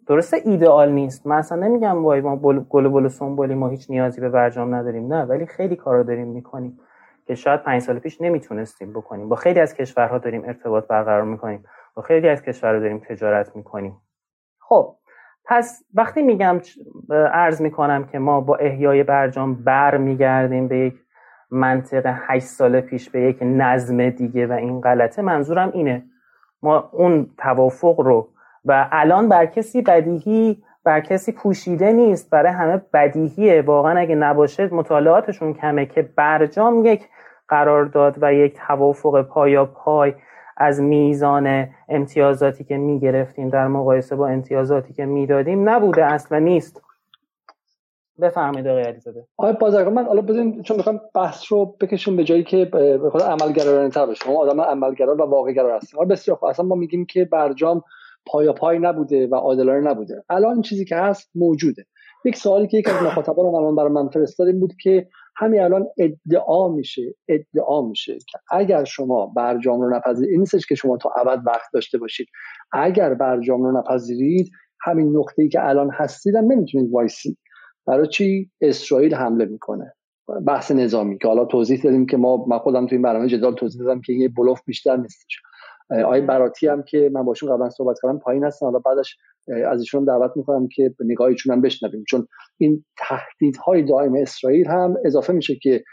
[0.08, 1.28] درسته ایدئال نیست.
[1.28, 2.36] من اصلا نمیگم وای ما
[2.70, 5.14] گل بل سنبولی ما هیچ نیازی به برجام نداریم.
[5.14, 6.80] نه ولی خیلی کارا داریم می‌کنیم
[7.28, 9.30] که شاید پنج سال پیش نمی‌تونستیم بکنیم.
[9.30, 11.64] با خیلی از کشورها داریم ارتباط برقرار می‌کنیم.
[11.96, 14.02] با خیلی از کشورها داریم تجارت می‌کنیم.
[14.60, 14.96] خب
[15.50, 16.60] پس وقتی میگم
[17.34, 20.94] عرض می‌کنم که ما با احیای برجام بر میگردیم به یک
[21.52, 26.04] منطق هشت سال پیش به یک نظم دیگه و این غلطه منظورم اینه.
[26.64, 28.28] ما اون توافق رو
[28.66, 33.62] و الان بر کسی بدیهی بر کسی پوشیده نیست برای همه بدیهیه.
[33.62, 37.02] واقعا اگه نباشه مطالعاتشون کمه که برجام یک
[37.48, 40.14] قرارداد و یک توافق پایا پای
[40.60, 46.82] از میزان امتیازاتی که می‌گرفتیم در مقایسه با امتیازاتی که می‌دادیم نبوده اصلا نیست.
[48.22, 49.26] بفرمایید آقای علیزاده.
[49.38, 53.22] آقای بازرگان من حالا بزنیم چون می‌خوام بحث رو بکشیم به جایی که به خود
[53.22, 54.26] عملگرایانه تر بشه.
[54.26, 56.50] شما آدم عملگرا و واقعگرا هستیم بسیار خوب.
[56.50, 57.84] اصلا ما میگیم که برجام
[58.26, 60.24] پایا پای نبوده و عادلانه نبوده.
[60.30, 61.86] الان چیزی که هست موجوده.
[62.26, 65.08] یک سوالی که یکی از مخاطبان الان برای من فرستاد بود که
[65.40, 70.76] همین الان ادعا میشه ادعا میشه که اگر شما برجام رو نپذیرید این نیستش که
[70.76, 72.28] شما تا ابد وقت داشته باشید.
[72.74, 77.38] اگر برجام رو نپذیرید همین نقطه ای که الان هستید هم نمی‌تونید وایسید.
[77.88, 79.94] برای چی؟ اسرائیل حمله می‌کنه.
[80.48, 83.82] بحث نظامی که حالا توضیح دادیم که ما من خودم تو این برنامه جدال توضیح
[83.84, 85.42] دادم که یه بلوف بیشتر نیستش.
[85.90, 88.66] آقای براتی هم که من باشون قبلا صحبت کردم پایین هستن.
[88.66, 89.18] حالا بعدش
[89.68, 92.04] از ایشون دعوت می‌کنم که به نگاهیشون هم بشنویم.
[92.08, 95.84] چون این تهدیدهای دائم اسرائیل هم اضافه میشه که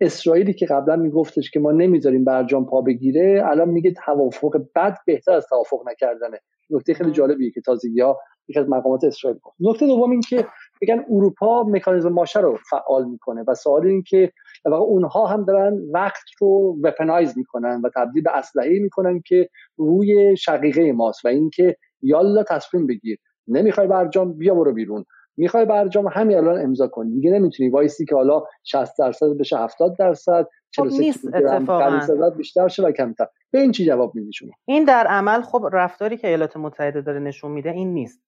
[0.00, 5.32] اسرائیلی که قبلا میگفتش که ما نمی‌ذاریم برجام پا بگیره الان میگه توافق بد بهتر
[5.32, 6.38] از توافق نکردنه.
[6.70, 9.56] نکته خیلی جالبیه که تازگی ها یکی از مقامات اسرائیل گفت.
[9.60, 10.46] نکته دوم این که
[10.82, 14.32] بگن اروپا مکانیزم ماشه رو فعال می‌کنه و سوال این که
[14.64, 20.92] اونها هم دارن وقت رو وپنایز می‌کنن و تبدیل به اسلحه می‌کنن که روی شقیقه
[20.92, 23.18] ماست و اینکه یالا تصمیم بگیر.
[23.48, 25.04] نمی‌خوای برجام بیا برو بیرون.
[25.36, 27.10] می‌خوای برجام همین الان امضا کن.
[27.10, 27.68] دیگه نمی‌تونی.
[27.68, 33.26] وایسی که حالا 60 درصد بشه 70 درصد 43 خب بیشتر شه و کمتر.
[33.50, 37.20] به این چی جواب میدی شما؟ این در عمل خب رفتاری که ایالات متحده داره
[37.20, 38.20] نشون میده این نیست.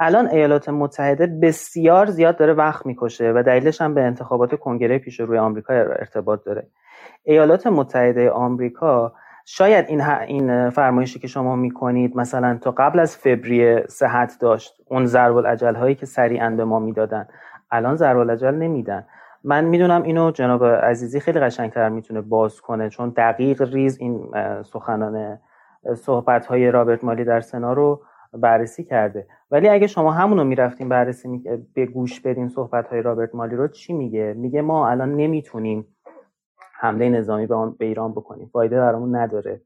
[0.00, 5.20] الان ایالات متحده بسیار زیاد داره وقت می‌کشه و دلیلش هم به انتخابات کنگره پیش
[5.20, 6.66] روی آمریکا ارتباط داره.
[7.24, 9.12] ایالات متحده آمریکا
[9.46, 15.06] شاید این, این فرمایشی که شما می‌کنید مثلا تا قبل از فوریه صحت داشت اون
[15.06, 17.28] ضرب العجل هایی که سریعا به ما می‌دادن
[17.70, 19.06] الان ضرب العجل نمیدن.
[19.44, 24.30] من می‌دونم اینو جناب عزیزی خیلی قشنگتر می‌تونه باز کنه چون دقیق ریز این
[24.62, 25.38] سخنان
[25.96, 28.00] صحبت های رابرت مالی در سنا رو
[28.40, 29.26] بررسی کرده.
[29.50, 31.44] ولی اگه شما همونو می‌رفتیم بررسی می...
[31.74, 35.86] به گوش بدین صحبت های رابرت مالی رو چی میگه؟ میگه ما الان نمی‌تونیم
[36.80, 38.50] حمله نظامی به, به ایران بکنیم.
[38.52, 39.60] فایده برامون نداره.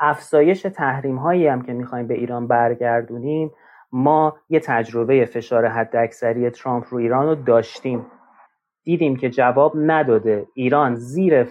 [0.00, 3.50] افزایش تحریم هایی هم که می‌خوایم به ایران برگردونیم
[3.92, 8.06] ما یه تجربه فشار حداکثری ترامپ رو ایران رو داشتیم.
[8.84, 10.46] دیدیم که جواب نداده.
[10.54, 11.46] ایران زیر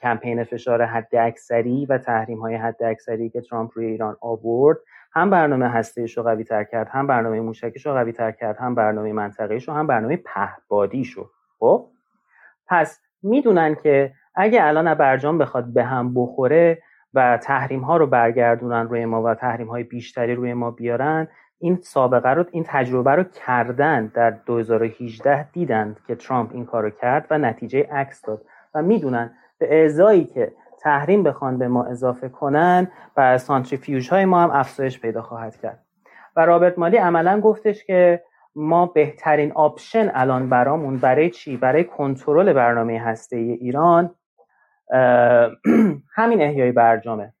[0.00, 4.78] کمپین فشار حد اکثری و تحریم های حد اکثری که ترامپ روی ایران آورد
[5.14, 8.74] هم برنامه هستهش رو قوی تر کرد هم برنامه موشکش رو قوی تر کرد هم
[8.74, 11.88] برنامه منطقهش رو هم برنامه پهبادی شو خب؟
[12.68, 16.82] پس می‌دونن که اگه الان برجام بخواد به هم بخوره
[17.14, 21.78] و تحریم ها رو برگردونن روی ما و تحریم های بیشتری روی ما بیارن این
[21.82, 27.38] سابقه رو این تجربه رو کردن در 2018 دیدند که ترامپ این کارو کرد و
[27.38, 28.44] نتیجه عکس داد.
[28.74, 30.52] و می‌دونن به ازایی که
[30.82, 35.84] تحریم بخوان به ما اضافه کنن و سانتریفیوژ های ما هم افزایش پیدا خواهد کرد.
[36.36, 38.22] و رابرت مالی عملا گفتش که
[38.54, 44.14] ما بهترین option الان برامون برای چی؟ برای کنترل برنامه هسته ایران
[46.16, 47.32] همین احیای برجامه.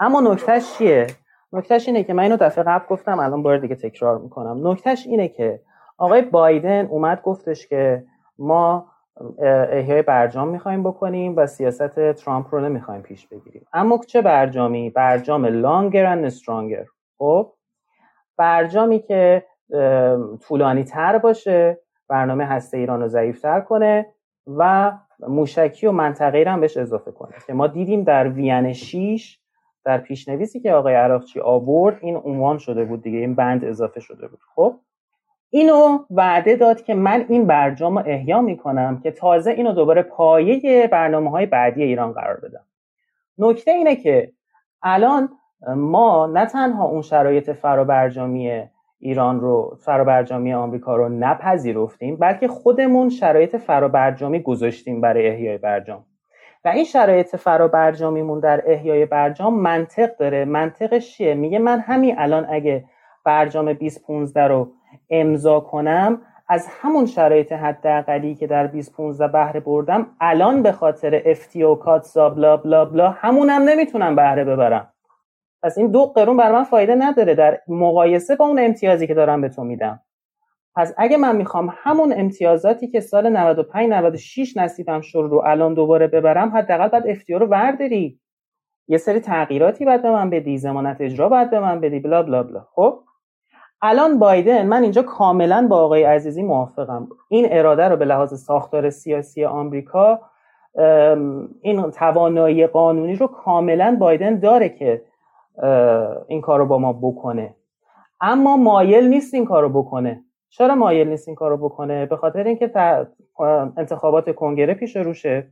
[0.00, 1.06] اما نکتهش چیه؟
[1.52, 4.68] نکتهش اینه که من اینو دفعه قبل گفتم الان بار دیگه تکرار می‌کنم.
[4.68, 5.60] نکتهش اینه که
[5.98, 8.04] آقای بایدن اومد گفتش که
[8.38, 8.86] ما
[9.70, 13.66] احیای برجام می‌خوایم بکنیم و سیاست ترامپ رو نمی‌خوایم پیش بگیریم.
[13.72, 16.84] اما چه برجامی؟ برجام لانگر اند استرانگر
[17.18, 17.52] خب؟
[18.36, 19.44] برجامی که
[20.40, 24.06] طولانی تر باشه برنامه هسته ایران رو ضعیفتر کنه
[24.46, 27.34] و موشکی و منطقه هم بهش اضافه کنه.
[27.46, 29.38] که ما دیدیم در وین 6
[29.84, 34.28] در پیشنویسی که آقای عراقچی آورد این عنوان شده بود دیگه این بند اضافه شده
[34.28, 34.40] بود.
[34.54, 34.80] خب؟
[35.50, 40.88] اینو وعده داد که من این برجام رو احیا می‌کنم که تازه اینو دوباره پایه
[40.92, 42.64] برنامه های بعدی ایران قرار بدم.
[43.38, 44.32] نکته اینه که
[44.82, 45.28] الان
[45.76, 48.62] ما نه تنها اون شرایط فرابرجامی
[49.00, 56.04] ایران رو فرابرجامی آمریکا رو نپذیرفتیم بلکه خودمون شرایط فرابرجامی گذاشتیم برای احیای برجام.
[56.64, 60.44] و این شرایط فرابرجامیمون در احیای برجام منطق داره.
[60.44, 62.84] منطقش چیه؟ میگه من همین الان اگه
[63.24, 64.72] برجام 2015 رو
[65.10, 71.62] امضا کنم از همون شرایط حداقلی که در 2015 بهره بردم الان به خاطر افتی
[71.62, 74.92] و کاتسا بلا بلا بلا همونم نمی‌تونم بهره ببرم.
[75.62, 79.40] پس این دو قرون بر من فایده نداره در مقایسه با اون امتیازی که دارم
[79.40, 80.00] به تو میدم.
[80.76, 86.06] پس اگه من می‌خوام همون امتیازاتی که سال 95 96 نصیبم شد رو الان دوباره
[86.06, 88.20] ببرم حداقل باید افتیار رو ورداری.
[88.88, 92.42] یه سری تغییراتی باید به من بدی زمانت اجرا باید به من بدی بلا بلا
[92.42, 92.66] بلا.
[92.74, 93.00] خب؟
[93.82, 97.08] الان بایدن من اینجا کاملا با آقای عزیزی موافقم.
[97.28, 100.20] این اراده رو به لحاظ ساختار سیاسی آمریکا
[101.62, 105.02] این توانایی قانونی رو کاملا بایدن داره که
[106.26, 107.54] این کار رو با ما بکنه.
[108.20, 110.24] اما مایل نیست این کار رو بکنه.
[110.50, 112.72] چرا مایل نیست این کارو بکنه؟ به خاطر اینکه
[113.76, 115.48] انتخابات کنگره پیش روشه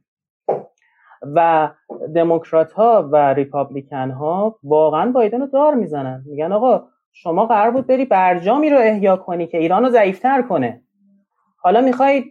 [1.34, 1.70] و
[2.14, 6.24] دموکرات ها و ریپابلیکن ها واقعا بایدن رو دار می‌زنن.
[6.26, 6.84] میگن آقا
[7.18, 10.82] شما قرار بود بری برجامی رو احیا کنی که ایران رو ضعیفتر کنه.
[11.58, 12.24] حالا می‌خوای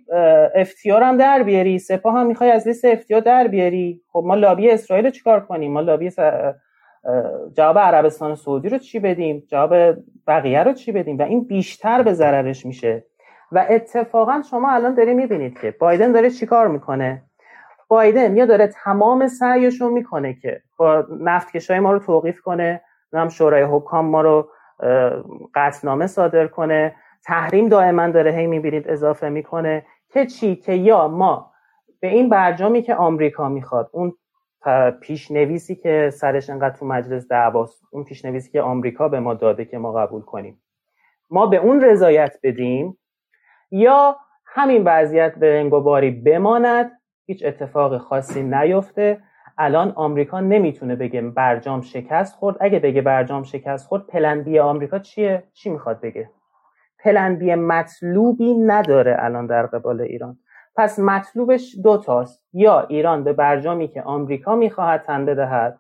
[0.56, 4.02] افتیار هم در بیاری سپاه هم می‌خوای از لیست افتیار در بیاری.
[4.12, 6.12] خب ما لابی اسرائیل رو چیکار کنیم؟ ما لابی
[7.58, 9.74] جواب عربستان سعودی رو چی بدیم؟ جواب
[10.28, 13.06] بقیه رو چی بدیم؟ و این بیشتر به ضررش میشه.
[13.52, 17.24] و اتفاقا شما الان داری می‌بینید که بایدن داره چیکار می‌کنه؟
[17.88, 22.82] بایدن یا داره تمام سعیش رو می‌کنه که با نفتکشای ما رو توقیف کنه
[23.14, 24.50] هم شورای حکام ما رو
[25.56, 26.96] قطنامه صادر کنه.
[27.26, 31.52] تحریم دائما داره هی می‌بینید اضافه می‌کنه که چی؟ که یا ما
[32.00, 34.14] به این برجامی که آمریکا می‌خواد اون
[35.02, 39.78] پیشنویسی که سرش انقدر تو مجلس دعواست اون پیشنویسی که آمریکا به ما داده که
[39.78, 40.62] ما قبول کنیم
[41.30, 42.98] ما به اون رضایت بدیم
[43.72, 46.92] یا همین وضعیت به انگوباری بماند
[47.26, 49.22] هیچ اتفاق خاصی نیفته.
[49.58, 52.58] الان آمریکا نمی‌تونه بگه برجام شکست خورد.
[52.60, 56.30] اگه بگه برجام شکست خورد پلن بی آمریکا چیه؟ چی می‌خواد بگه؟
[57.00, 60.38] پلن بی مطلوبی نداره الان در قبال ایران.
[60.76, 62.44] پس مطلوبش دو تاست.
[62.54, 65.80] یا ایران به برجامی که آمریکا می‌خواهد تن بدهد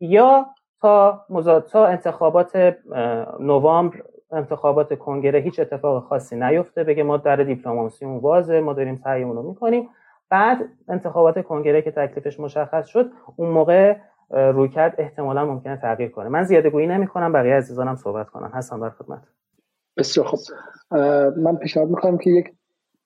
[0.00, 0.46] یا
[0.80, 1.26] تا
[1.70, 2.76] تا انتخابات
[3.40, 9.36] نوامبر انتخابات کنگره هیچ اتفاق خاصی نیفته بگه ما در دیپلماسیمون وازه ما داریم سعیمون
[9.36, 9.88] رو می‌کنیم.
[10.30, 10.58] بعد
[10.88, 13.96] انتخابات کنگره که تکلیفش مشخص شد اون موقع
[14.30, 16.28] روی کرد احتمالا ممکنه تغییر کنه.
[16.28, 19.22] من زیاده گویی نمی کنم بقیه عزیزانم صحبت کنم حسن در خدمت.
[19.96, 20.40] بسیار خوب.
[21.36, 22.52] من پیشنهاد می‌کنم که یک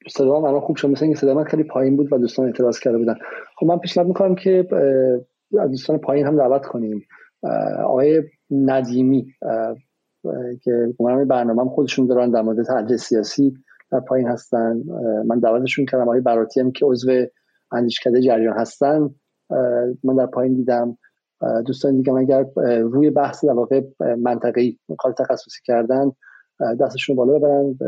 [0.08, 0.88] صدا من خوب شد.
[0.88, 3.14] مثل اینکه صدا من خیلی پایین بود و دوستان اعتراض کرده بودن.
[3.56, 4.68] خب من پیشنهاد می‌کنم که
[5.52, 7.06] دوستان پایین هم دعوت کنیم.
[7.84, 9.34] آقای ندیمی
[10.62, 10.94] که
[11.28, 13.54] برنامه هم خودشون دارن در مورد تحلیل سیاسی
[13.92, 14.82] در پایین هستن.
[15.26, 16.02] من دعوتشون کردم.
[16.02, 17.10] آقای براتی هم که عضو
[17.72, 19.10] اندیشکده جریان هستن.
[20.04, 20.98] من در پایین دیدم.
[21.66, 22.46] دوستان دیگه اگر
[22.80, 23.82] روی بحث در واقع
[24.18, 26.12] منطقی کار تخصصی کردن
[26.80, 27.78] دستشون بالا ببرن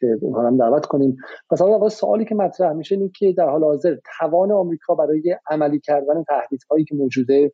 [0.00, 1.16] که اونها هم دعوت کنیم.
[1.50, 5.80] پس اول سوالی که مطرح میشه اینه که در حال حاضر توان آمریکا برای عملی
[5.80, 6.24] کردن
[6.70, 7.52] هایی که موجوده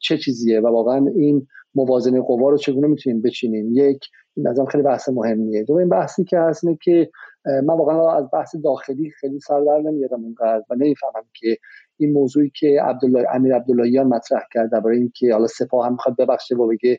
[0.00, 4.00] چه چیزیه؟ و واقعا این موازنه قوا رو چگونه می‌تونیم بچینیم؟ یک
[4.38, 5.64] نظام خیلی بحث مهمیه.
[5.64, 7.10] دو این بحثی که هست اینه که
[7.44, 11.56] من واقعا از بحث داخلی خیلی سر در نمیادم اونقدر و نمی‌فهمم که
[11.96, 16.56] این موضوعی که عبدالله امیر عبداللهیان مطرح کرد درباره اینکه حالا سپاه هم می‌خواد ببخشه
[16.56, 16.98] و بگه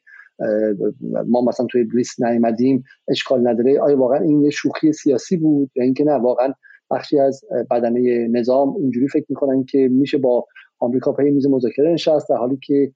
[1.28, 3.82] ما مثلا توی لیست نیومدیم اشکال نداره.
[3.82, 6.54] آیا واقعا این یه شوخی سیاسی بود؟ یا اینکه نه واقعا
[6.92, 10.46] بخشی از بدنه نظام اینجوری فکر می‌کنن که میشه با
[10.80, 12.92] آمریکا پای میز مذاکره نشست در حالی که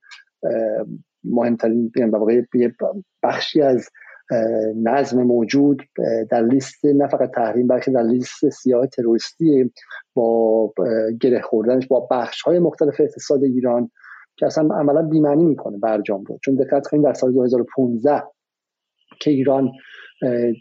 [1.23, 2.41] مهمترین در واقع
[3.23, 3.89] بخشی از
[4.75, 5.81] نظم موجود
[6.29, 9.71] در لیست نه فقط تحریم بلکه در لیست سیاه تروریستی
[10.13, 10.73] با
[11.21, 13.91] گره خوردنش با بخش های مختلف اقتصاد ایران
[14.37, 16.39] که اصلا عملا بیمعنی می‌کنه برجام رو.
[16.45, 18.23] چون دقت کنید در سال 2015
[19.19, 19.71] که ایران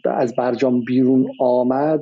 [0.05, 2.01] از برجام بیرون آمد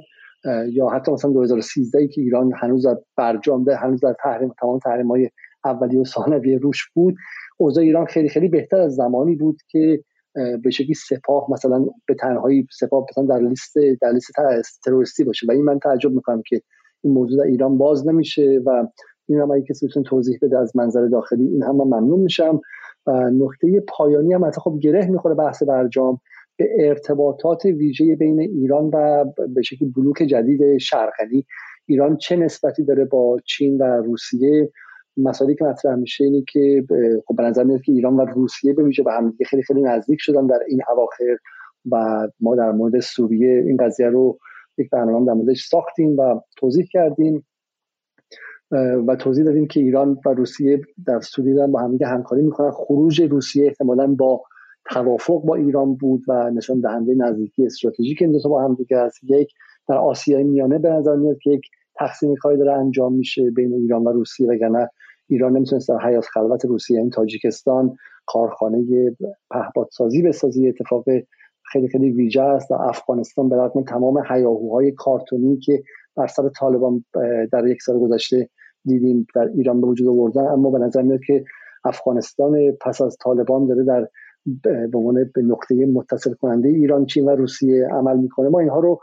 [0.70, 5.08] یا حتی مثلا 2013 که ایران هنوز در برجام به هنوز در تحریم تمام تحریم
[5.08, 5.30] های
[5.66, 7.16] اولی و ثانوی روش بود
[7.58, 10.04] اوضاع ایران خیلی خیلی بهتر از زمانی بود که
[10.34, 14.32] به شکلی سپاه مثلا به تنهایی سپاه مثلا در لیست در لیست
[14.86, 15.48] تروریستی باشه.
[15.48, 16.62] و این من تعجب می‌کنم که
[17.04, 18.88] این موضوع در ایران باز نمیشه و
[19.30, 22.62] این هم اگه کسی بتونه توضیح بده از منظر داخلی این هم من ممنون میشم.
[23.08, 26.20] و نکته پایانی هم خب گره می‌خوره بحث برجام.
[26.58, 29.26] به ارتباطات ویژه بین ایران و
[29.56, 31.46] به شکلی بلوک جدید شرقی.
[31.86, 34.72] ایران چه نسبتی داره با چین و روسیه؟
[35.18, 36.86] مسائلی که مطرح میشه اینه که
[37.28, 40.20] خب به نظر میاد که ایران و روسیه به ویژه به هم خیلی خیلی نزدیک
[40.22, 41.38] شدن در این اواخر
[41.92, 44.40] و ما در مورد سوریه این قضیه رو
[44.78, 47.46] یک برنامه در موردش ساختیم و توضیح کردیم.
[49.08, 52.72] و توضیح دادیم که ایران و روسیه در سوریه با هم همکاری می‌کنن.
[52.72, 54.44] خروج روسیه احتمالا با
[54.92, 59.24] توافق با ایران بود و نشان دهنده نزدیکی استراتژیک این دو با هم دیگه است.
[59.24, 59.54] یک
[59.88, 61.62] در آسیای میانه به نظر میاد که یک
[62.02, 64.90] تقسیم کاری داره انجام میشه بین ایران و روسیه وگرنه
[65.28, 67.96] ایران نمی‌تونست در حیات خلوت روسیه این یعنی تاجیکستان
[68.26, 68.86] کارخانه
[69.52, 71.06] پهپادسازی بسازی اتفاق
[71.72, 72.72] خیلی خیلی ویژه است.
[72.72, 75.84] و افغانستان به رغم تمام هیاهوهای کارتونی که
[76.16, 77.06] بر سر طالبان
[77.52, 78.50] در یک سال گذشته
[78.86, 80.48] دیدیم در ایران به وجود آوردن.
[80.48, 81.44] اما به نظر میاد که
[81.84, 84.08] افغانستان پس از طالبان داره در
[84.64, 88.50] به عنوان به نقطه متصل کننده ایران چین و روسیه عمل می‌کنه.
[88.50, 89.00] ما اینها رو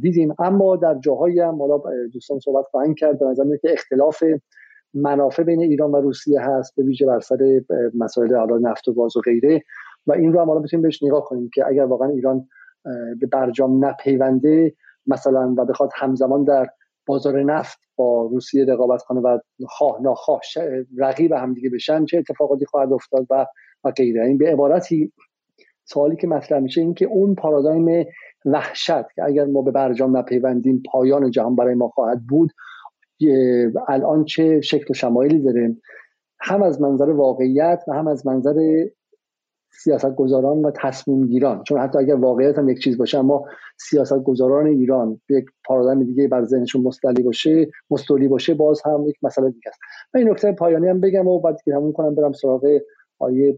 [0.00, 0.34] دیدیم.
[0.38, 3.18] اما در جاهایی هم حالا دوستان صحبت خواهند کرد.
[3.18, 4.24] به نظر که اختلاف
[4.94, 7.60] منافع بین ایران و روسیه هست به ویژه بر سر
[7.94, 9.62] مسائل حالا نفت و گاز و غیره.
[10.06, 12.48] و این رو هم حالا بتونیم بهش نگاه کنیم که اگر واقعا ایران
[13.20, 14.74] به برجام نپیونده
[15.06, 16.66] مثلا و بخواد همزمان در
[17.06, 20.40] بازار نفت با روسیه رقابت کنه و خواه ناخواه
[20.98, 23.46] رقیب هم دیگه بشن چه اتفاقاتی خواهد افتاد و
[23.84, 24.24] و غیره.
[24.24, 25.12] این به عبارتی
[25.84, 28.06] سوالی که مطرح میشه این که اون پارادایم
[28.44, 32.50] وحشت که اگر ما به برجام نپیوندیم پایان جهان برای ما خواهد بود.
[33.88, 35.76] الان چه شکل و شمایلی داره
[36.40, 38.86] هم از منظر واقعیت و هم از منظر
[39.72, 43.44] سیاست گذاران و تصمیم گیران چون حتی اگر واقعیت هم یک چیز باشه اما
[43.76, 49.16] سیاست گذاران ایران یک پارادایم دیگه بر ذهنشون مستلی باشه مستولی باشه باز هم یک
[49.22, 49.78] مسئله دیگه است.
[50.14, 52.78] و این نکته پایانی هم بگم و بعد که همون کنم برم سراغ
[53.18, 53.56] آیه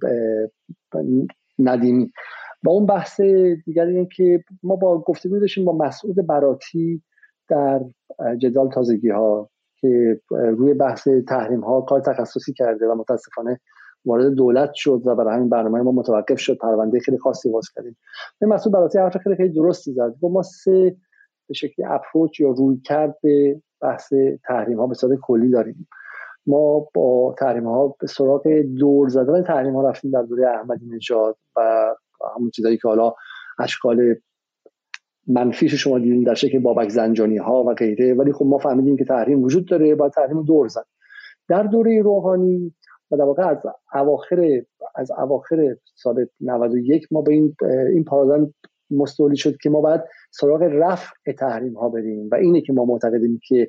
[1.59, 2.13] ندیمی.
[2.63, 3.21] با اون بحث
[3.65, 7.03] دیگر اینه که ما با گفتگو داشتیم با مسعود براتی
[7.49, 7.81] در
[8.39, 9.51] جدال تازگی ها
[9.81, 13.61] که روی بحث تحریم ها کار تخصصی کرده و متاسفانه
[14.07, 16.59] وارد دولت شد و برای همین برنامه ما متوقف شد.
[16.59, 17.97] پرونده خیلی خاصی باز کردیم.
[18.41, 20.15] این مسئول براتی حرف خیلی خیلی درستی زد.
[20.23, 20.97] و ما سه
[21.49, 24.13] به شکلی اپروچ یا روی کرد به بحث
[24.45, 25.89] تحریم ها به صورت کلی داریم.
[26.47, 28.49] ما با تحریم ها به سراغ
[28.79, 31.95] دور زدن تحریم ها رفتیم در دوره احمدی نژاد و
[32.37, 33.15] همون چیزایی که حالا
[33.59, 34.15] اشکال
[35.27, 38.15] منفیش شما دیدیم در شکل بابک زنجانی ها و غیره.
[38.15, 40.87] ولی خب ما فهمیدیم که تحریم وجود داره با تحریم دور زد
[41.49, 42.75] در دوره روحانی
[43.11, 43.59] و در واقع از
[43.95, 44.63] اواخر
[44.95, 47.57] از اواخر سال 91 ما به این
[47.93, 48.55] این پارادایم
[48.91, 50.01] مستولی شد که ما باید
[50.31, 53.67] سراغ رفع تحریم ها بریم و اینه که ما معتقدیم که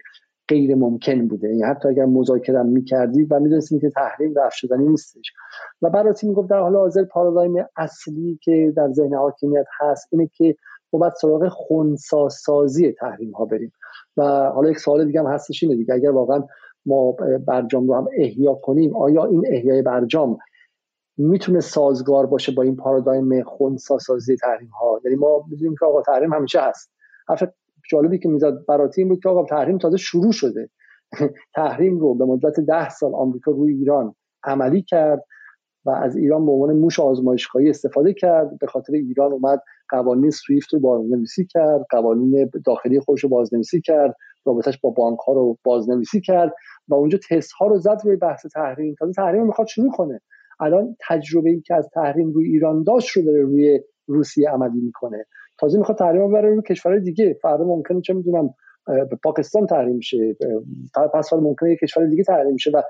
[0.50, 1.50] غیر ممکن بوده.
[1.50, 5.34] یعنی حتی اگر مذاکره می‌کردید و می‌دونستیم که تحریم رفت شدنی نیستش.
[5.82, 10.56] و براتی می‌گفت در حال حاضر پارادایم اصلی که در ذهن حاکمیت هست اینه که
[10.94, 13.72] ما باید سراغ خونساسازی تحریم ها بریم.
[14.18, 15.94] و حالا یک سوال دیگه هم هستش اینه دیگه.
[15.94, 16.44] اگر واقعا
[16.86, 17.12] ما
[17.48, 20.38] برجام رو هم احیا کنیم آیا این احیای برجام
[21.18, 26.34] می‌تونه سازگار باشه با این پارادایم خونساسازی تحریم ها؟ یعنی ما می‌دونیم که آقا تحریم
[26.34, 26.92] همیشه هست.
[27.30, 27.44] حرف
[27.90, 30.70] جالبی که می‌زد براتی این بود که آقا تحریم تازه شروع شده.
[31.56, 35.24] تحریم رو به مدت ده سال آمریکا روی ایران عملی کرد
[35.86, 38.60] و از ایران به عنوان موش آزمایشگاهی استفاده کرد.
[38.60, 44.16] به خاطر ایران اومد قوانین سویفت رو بازنویسی کرد قوانین داخلی خودش رو بازنویسی کرد
[44.46, 46.54] رابطش با بانک ها رو بازنویسی کرد
[46.88, 48.96] و اونجا تست ها رو زد روی بحث تحریم.
[49.00, 50.22] تازه تحریم می‌خواد شروع کنه.
[50.60, 55.26] الان تجربه ای که از تحریم روی ایران داشت رو داره روی روسیه عملی می‌کنه.
[55.60, 57.38] تازه می‌خواد تحریم ببره روی کشورهای دیگه.
[57.42, 58.54] فردا ممکنه چه می‌دونم
[59.24, 60.36] پاکستان تحریم شه.
[61.14, 62.72] پس ممکنه یک کشور دیگه تحریم شه.
[62.72, 62.82] و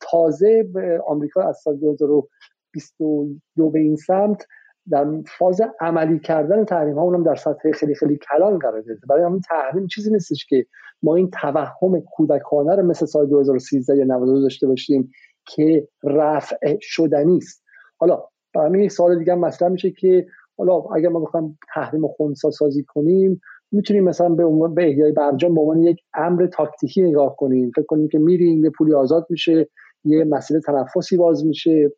[0.00, 0.68] تازه
[1.06, 4.46] آمریکا از سال 2022 به این سمت
[4.90, 5.06] در
[5.38, 9.06] فاز عملی کردن تحریم ها اونم در سطح خیلی خیلی کلان قرار گرفته.
[9.08, 10.66] برای همین تحریم چیزی نیستش که
[11.02, 15.10] ما این توهم کودکانه رو مثل سال 2013 یا 92 داشته باشیم
[15.46, 17.64] که رفع شدنی است.
[17.96, 18.22] حالا
[18.54, 20.26] برای یک سوال دیگه مطرح میشه که
[20.58, 23.40] حالا اگر ما بخوایم تحریم خونسا سازی کنیم
[23.72, 27.70] می‌تونیم مثلا به عنوان به احیای برجام به عنوان یک امر تاکتیکی نگاه کنیم.
[27.76, 29.68] فکر کنیم که میریم یه پولی آزاد میشه
[30.04, 31.92] یه مسئله تنفسی باز میشه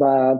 [0.00, 0.36] و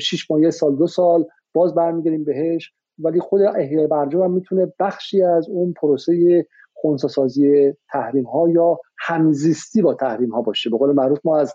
[0.00, 2.72] شش ماه سال دو سال باز برمیگردیم بهش.
[2.98, 9.82] ولی خود احیای برجام هم می‌تونه بخشی از اون پروسه خونساسازی تحریم ها یا همزیستی
[9.82, 10.70] با تحریم ها باشه.
[10.70, 11.54] به قول معروف ما از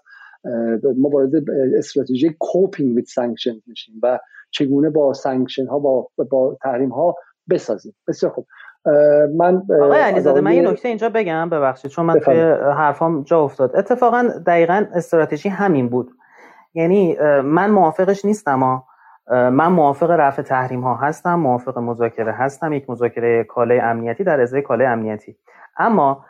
[0.97, 4.19] ما وارد استراتژی coping with sanction میشیم و
[4.53, 7.15] چگونه با sanction ها با با تحریم ها
[7.49, 7.95] بسازیم.
[8.07, 8.45] بسیار خوب.
[9.37, 12.39] من آقای علیزاده من یه نکته اینجا بگم ببخشید چون من توی
[12.77, 13.75] حرفام جا افتاد.
[13.75, 16.11] اتفاقا دقیقا استراتژی همین بود.
[16.73, 18.83] یعنی من موافقش نیستم
[19.31, 24.61] من موافق رفع تحریم ها هستم موافق مذاکره هستم یک مذاکره کالای امنیتی در ازای
[24.61, 25.37] کالای امنیتی.
[25.77, 26.25] اما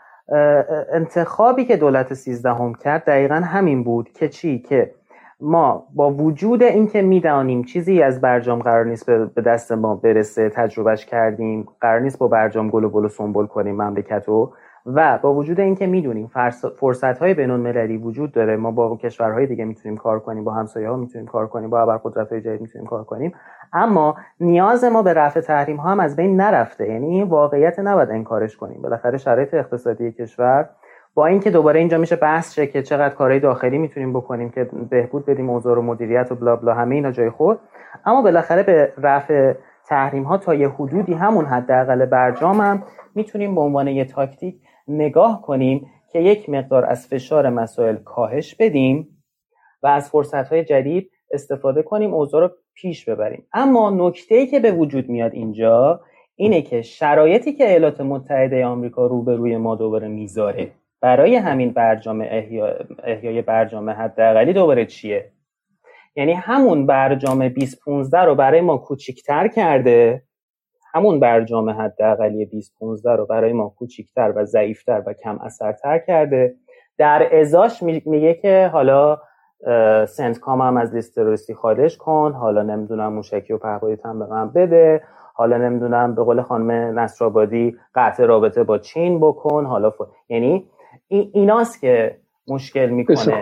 [0.93, 4.93] انتخابی که دولت سیزدهم کرد دقیقا همین بود که چی؟ که
[5.41, 11.05] ما با وجود اینکه می‌دانیم چیزی از برجام قرار نیست به دست ما برسه تجربهش
[11.05, 14.53] کردیم قرار نیست با برجام گل و بل و سنبل کنیم مملکت رو
[14.85, 16.31] و با وجود اینکه می‌دونیم
[16.79, 20.89] فرصت های بین المللی وجود داره ما با کشورهای دیگه می‌تونیم کار کنیم با همسایه
[20.89, 23.33] ها می‌تونیم کار کنیم با ابرقدرت های جدید می‌تونیم کار کنیم.
[23.73, 28.09] اما نیاز ما به رفع تحریم ها هم از بین نرفته یعنی این واقعیت نباید
[28.09, 28.81] انکارش کنیم.
[28.81, 30.69] بالاخره شرایط اقتصادی کشور
[31.15, 35.25] با اینکه دوباره اینجا میشه بحث شه که چقدر کارهای داخلی می‌تونیم بکنیم که بهبود
[35.25, 37.59] بدیم اوضاع و مدیریت و بلا بلا همه اینا جای خود.
[38.05, 39.53] اما بالاخره به رفع
[39.87, 42.83] تحریم ها تا یه حدودی همون حداقل برجام هم
[43.15, 44.55] می‌تونیم به عنوان یه تاکتیک
[44.87, 49.07] نگاه کنیم که یک مقدار از فشار مسائل کاهش بدیم
[49.83, 53.47] و از فرصت های جدید استفاده کنیم اوضاع رو پیش ببریم.
[53.53, 56.01] اما نکته که به وجود میاد اینجا
[56.35, 60.71] اینه که شرایطی که ایالات متحده آمریکا روبروی ما دوباره می‌ذاره
[61.03, 62.75] برای همین برجام احیا...
[63.03, 65.31] احیای برجام حداقلی دوباره چیه؟
[66.15, 70.23] یعنی همون برجام 2015 رو برای ما کوچیکتر کرده
[70.93, 76.55] همون برجام حداقلی 2015 رو برای ما کوچیکتر و ضعیفتر و کم اثرتر کرده.
[76.97, 79.17] در ازاش میگه که حالا
[80.05, 84.49] سنتکام هم از لیست تروریستی خارج کن حالا نمی‌دونم موشکی و پهپادیت هم به من
[84.49, 90.01] بده حالا نمی‌دونم به قول خانم نصرآبادی قطع رابطه با چین بکن حالا ف...
[90.29, 90.69] یعنی
[91.07, 93.41] ایناست که مشکل می‌کنه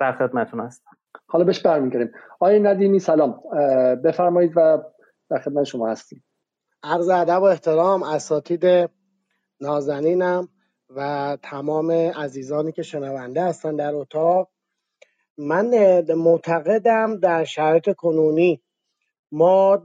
[0.00, 0.90] در خدمتتون هستم.
[1.26, 2.12] حالا بهش برمیگردیم.
[2.32, 3.42] آقای ندیمی سلام.
[4.04, 4.82] بفرمایید و
[5.30, 6.24] در خدمت شما هستیم.
[6.82, 8.90] عرض ادب و احترام اساتید
[9.60, 10.48] نازنینم
[10.96, 14.50] و تمام عزیزانی که شنونده هستن در اتاق.
[15.38, 18.62] من معتقدم در شرایط کنونی
[19.32, 19.82] ما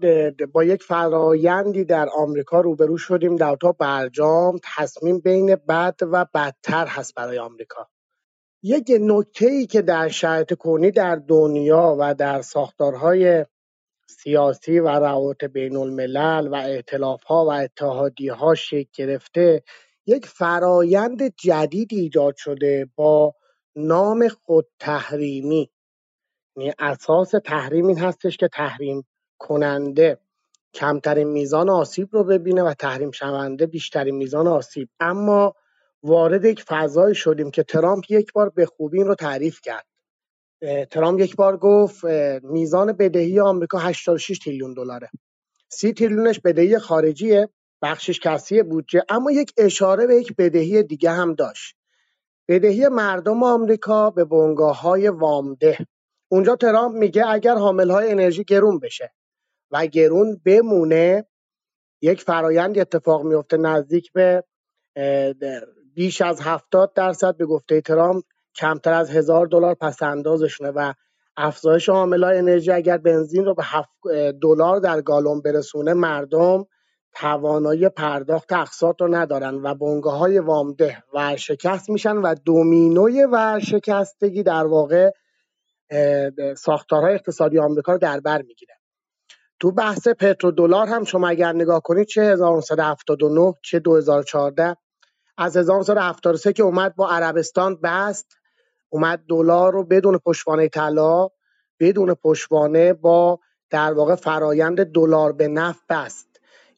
[0.53, 6.87] با یک فرایندی در آمریکا روبرو شدیم در اتاق برجام تصمیم بین بد و بدتر
[6.87, 7.87] هست برای آمریکا.
[8.63, 13.45] یک نکته ای که در شرایط کنونی در دنیا و در ساختارهای
[14.07, 19.63] سیاسی و روابط بین الملل و اعتلاف ها و اتحادی ها شکل گرفته
[20.05, 23.35] یک فرایند جدید ایجاد شده با
[23.75, 25.71] نام خود تحریمی
[26.57, 29.07] یعنی اساس تحریم این هستش که تحریم
[29.39, 30.17] کننده
[30.73, 34.89] کمترین میزان آسیب رو ببینه و تحریم شونده بیشترین میزان آسیب.
[34.99, 35.55] اما
[36.03, 39.85] وارد یک فضایی شدیم که ترامپ یک بار به خوبی این رو تعریف کرد.
[40.91, 42.03] ترامپ یک بار گفت
[42.43, 45.09] میزان بدهی آمریکا 86 تریلیون دلاره.
[45.69, 47.49] 30 تریلیونش بدهی خارجیه
[47.81, 51.75] بخشش کسی بودجه اما یک اشاره به یک بدهی دیگه هم داشت.
[52.47, 55.77] بدهی مردم آمریکا به بنگاه های وامده.
[56.31, 59.13] اونجا ترامپ میگه اگر حامل های انرژی گرون بشه
[59.71, 61.25] و گرون بمونه.
[62.01, 64.43] یک فرایند اتفاق میفته نزدیک به
[65.93, 68.23] بیش از هفتاد درصد به گفته ترامپ
[68.55, 70.93] کمتر از هزار دلار پس اندازشونه و
[71.37, 73.89] افزایش های انرژی اگر بنزین رو به هفت
[74.41, 76.65] دلار در گالون برسونه مردم
[77.15, 84.65] توانایی پرداخت اقساط رو ندارن و بنگاه های وامده ورشکست میشن و دومینوی ورشکستگی در
[84.65, 85.11] واقع
[86.57, 88.78] ساختارهای اقتصادی آمریکا رو در بر می‌گیره.
[89.59, 90.07] تو بحث
[90.57, 94.75] دلار هم شما اگر نگاه کنید چه 1979 چه 2014
[95.37, 98.37] از 1973 که اومد با عربستان بست
[98.89, 101.27] اومد دلار رو بدون پشتوانه طلا
[101.79, 103.39] بدون پشتوانه با
[103.69, 106.27] در واقع فرایند دلار به نفت بست.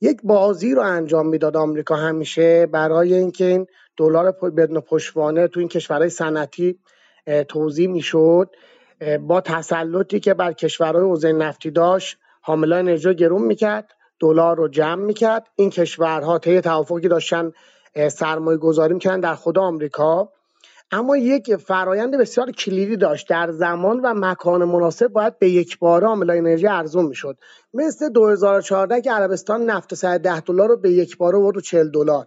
[0.01, 3.67] یک بازی رو انجام می‌داد آمریکا همیشه برای اینکه این
[3.97, 6.79] دلار بدون پشتوانه تو این کشورهای صنعتی
[7.47, 8.49] توضیح می‌شد
[9.21, 13.89] با تسلطی که بر کشورهای حوزه نفتی داشت حاملای انرژی گرون می‌کرد
[14.19, 15.47] دلار رو جمع می‌کرد.
[15.55, 17.51] این کشورها طی توافقی داشتن
[18.11, 20.29] سرمایه گذاری می‌کردن در خود آمریکا.
[20.91, 23.29] اما یک فرایند بسیار کلیدی داشت.
[23.29, 27.37] در زمان و مکان مناسب باید به یک باره عامل انرژی ارزون می‌شد.
[27.73, 32.25] مثل 2014 که عربستان نفت 110 دلار رو به یک باره برد 40 دلار.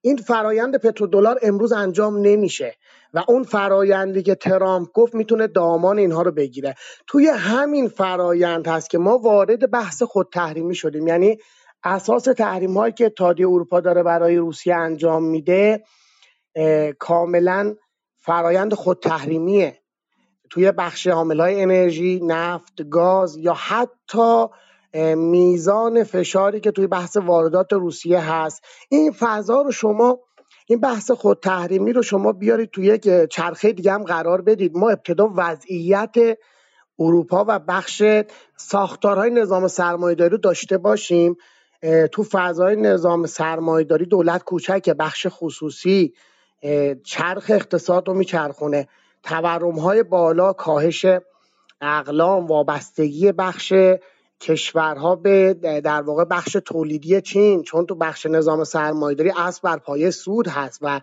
[0.00, 2.74] این فرایند پترودلار امروز انجام نمیشه.
[3.14, 6.74] و اون فرایندی که ترامپ گفت می‌تونه دامان اینها رو بگیره.
[7.06, 11.06] توی همین فرایند هست که ما وارد بحث خود تحریمی شدیم.
[11.06, 11.38] یعنی
[11.84, 15.84] اساس تحریم هایی که اتحادیه اروپا داره برای روسیه انجام میده
[16.98, 17.74] کاملا
[18.18, 19.78] فرایند خود تحریمیه.
[20.50, 24.46] توی بخش های انرژی نفت گاز یا حتی
[25.16, 28.64] میزان فشاری که توی بحث واردات روسیه هست.
[28.88, 30.18] این فضا رو شما
[30.66, 34.76] این بحث خود تحریمی رو شما بیارید توی یک چرخه دیگه هم قرار بدید.
[34.76, 36.14] ما ابتدا وضعیت
[36.98, 38.02] اروپا و بخش
[38.56, 41.36] ساختارهای نظام سرمایه‌داری رو داشته باشیم.
[42.12, 46.12] تو فضای نظام سرمایه‌داری دولت کوچک بخش خصوصی
[47.04, 48.88] چرخ اقتصاد رو میچرخونه.
[49.22, 51.06] تورم های بالا کاهش
[51.80, 53.72] اقلام وابستگی بخش
[54.40, 55.54] کشورها به
[55.84, 60.78] در واقع بخش تولیدی چین چون تو بخش نظام سرمایهداری اصل بر پایه سود هست
[60.82, 61.00] و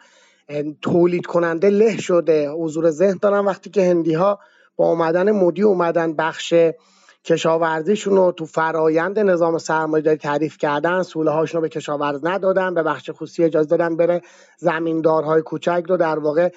[0.81, 2.49] تولید کننده له شده.
[2.49, 4.39] حضور ذهن دارم وقتی که هندی ها
[4.75, 6.53] با اومدن مودی اومدن بخش
[7.25, 12.83] کشاورزیشون رو تو فرایند نظام سرمایه‌داری تعریف کردن سوله هاشون رو به کشاورز ندادن به
[12.83, 14.21] بخش خصوصی اجازه دادن بره
[14.57, 16.49] زمیندارهای کوچک رو در واقع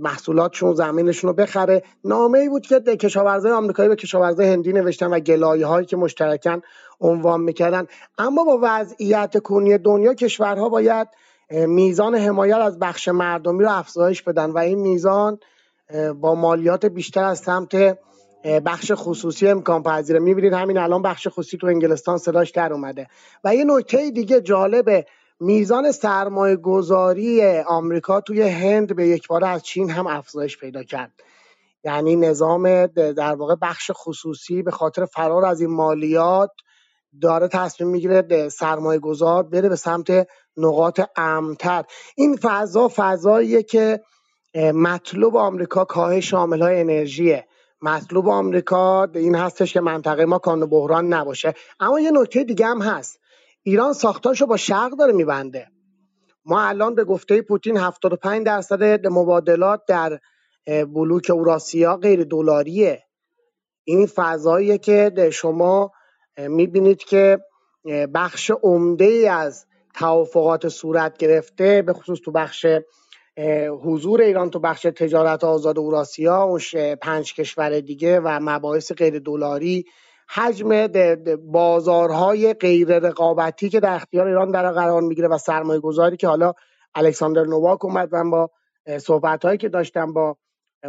[0.00, 1.82] محصولاتشون زمینشون رو بخره.
[2.04, 6.60] نامه ای بود که کشاورزای آمریکایی به کشاورزای هندی نوشتن و گلایه هایی که مشترکن
[7.00, 7.86] عنوان می‌کردن.
[8.18, 11.08] اما با وضعیت کنی دنیا کشورها باید
[11.50, 15.38] میزان حمایت از بخش مردمی رو افزایش بدن و این میزان
[16.20, 17.98] با مالیات بیشتر از سمت
[18.44, 20.18] بخش خصوصی امکان پذیره.
[20.18, 23.06] می‌بینید همین الان بخش خصوصی تو انگلستان صداش در اومده.
[23.44, 25.06] و یه نکته دیگه جالبه.
[25.40, 31.12] میزان سرمایه گذاری آمریکا توی هند به یک بار از چین هم افزایش پیدا کرد.
[31.84, 36.50] یعنی نظام در واقع بخش خصوصی به خاطر فرار از این مالیات
[37.20, 41.84] داره تصمیم می‌گیره سرمایه گذار بره به سمت نقاط امتر
[42.16, 44.00] این فضا فضاییه که
[44.74, 47.46] مطلوب آمریکا کاهش عامل های انرژیه.
[47.84, 51.54] مطلوب آمریکا این هستش که منطقه ما کان بحران نباشه.
[51.80, 53.20] اما یه نکته دیگه هم هست.
[53.62, 55.68] ایران ساختارشو با شرق داره میبنده.
[56.44, 60.18] ما الان به گفته پوتین 75 درصد مبادلات در
[60.66, 63.02] بلوک اوراسیا غیر دلاریه.
[63.84, 65.92] این فضاییه که شما
[66.38, 67.38] می‌بینید که
[68.14, 72.66] بخش عمده از توافقات صورت گرفته به خصوص تو بخش
[73.82, 76.60] حضور ایران تو بخش تجارت آزاد اوراسیا اون
[76.94, 79.84] پنج کشور دیگه و مباحث غیر دلاری
[80.28, 80.86] حجم
[81.36, 86.52] بازارهای غیر رقابتی که در اختیار ایران در قرار می‌گیره و سرمایه گذاری که حالا
[86.94, 88.50] الکساندر نواک اومد من با
[88.98, 90.36] صحبت هایی که داشتم با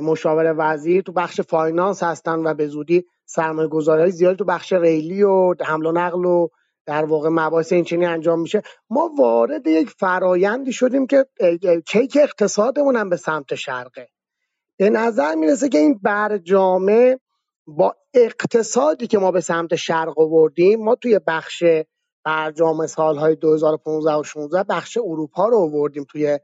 [0.01, 5.23] مشاور وزیر تو بخش finance هستن و به زودی سرمایه گذاری زیادی تو بخش ریلی
[5.23, 6.47] و حمل و نقل و
[6.86, 8.61] در واقع مباحث این انجام میشه.
[8.89, 11.25] ما وارد یک فرایندی شدیم که
[11.88, 14.07] کیک اقتصادمون هم به سمت شرقه.
[14.77, 17.19] به نظر می‌رسه که این برجامه
[17.67, 21.63] با اقتصادی که ما به سمت شرق آوردیم ما توی بخش
[22.23, 26.39] برجام سالهای 2015 و 16 بخش اروپا رو آوردیم توی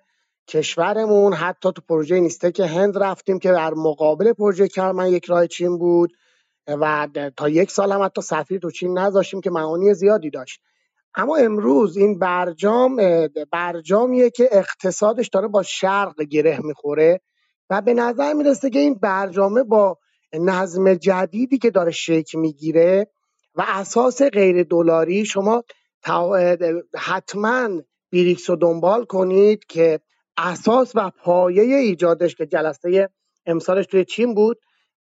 [0.48, 1.34] کشورمون.
[1.34, 5.78] حتی تو پروژه نیسته که هند رفتیم که در مقابل پروژه کرمن یک راه چین
[5.78, 6.14] بود.
[6.68, 7.08] و
[7.38, 10.62] تا یک سال هم حتی سفیر تو چین نذاشتیم که معانی زیادی داشت.
[11.16, 13.00] اما امروز این برجام
[13.52, 17.22] برجامیه که اقتصادش داره با شرق گره می‌خوره
[17.70, 19.98] و به نظر می‌رسه که این برجامه با
[20.34, 23.08] نظم جدیدی که داره شکل می‌گیره
[23.56, 25.64] و اساس غیر دلاری شما
[26.98, 27.70] حتما
[28.10, 30.00] بیریکس رو دنبال کنید که
[30.38, 33.10] اساس و پایه ایجادش که جلسه
[33.46, 34.58] امسالش توی چین بود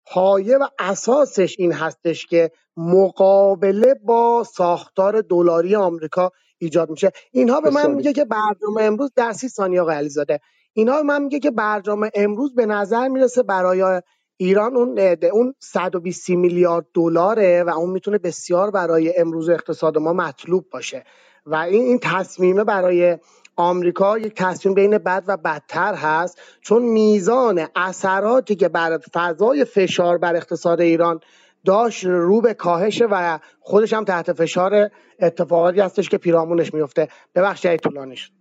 [0.06, 7.10] پایه و اساسش این هستش که مقابله با ساختار دلاری آمریکا ایجاد میشه.
[7.32, 10.40] اینها به من میگه که برنامه امروز در سی ثانیه آقای علیزاده.
[10.72, 14.02] اینها به من میگه که برنامه امروز به نظر می‌رسه برای
[14.36, 14.98] ایران اون
[15.32, 21.04] اون 120 میلیارد دلاره و اون می‌تونه بسیار برای امروز اقتصاد ما مطلوب باشه.
[21.46, 23.18] و این این تصمیمه برای
[23.60, 30.18] آمریکا یک تصمیم بین بد و بدتر هست چون میزان اثراتی که بر فضای فشار
[30.18, 31.20] بر اقتصاد ایران
[31.64, 34.90] داشت رو به کاهشه و خودش هم تحت فشار
[35.20, 37.08] اتفاقاتی هستش که پیرامونش میفته.
[37.34, 38.32] ببخشید طولانی شد.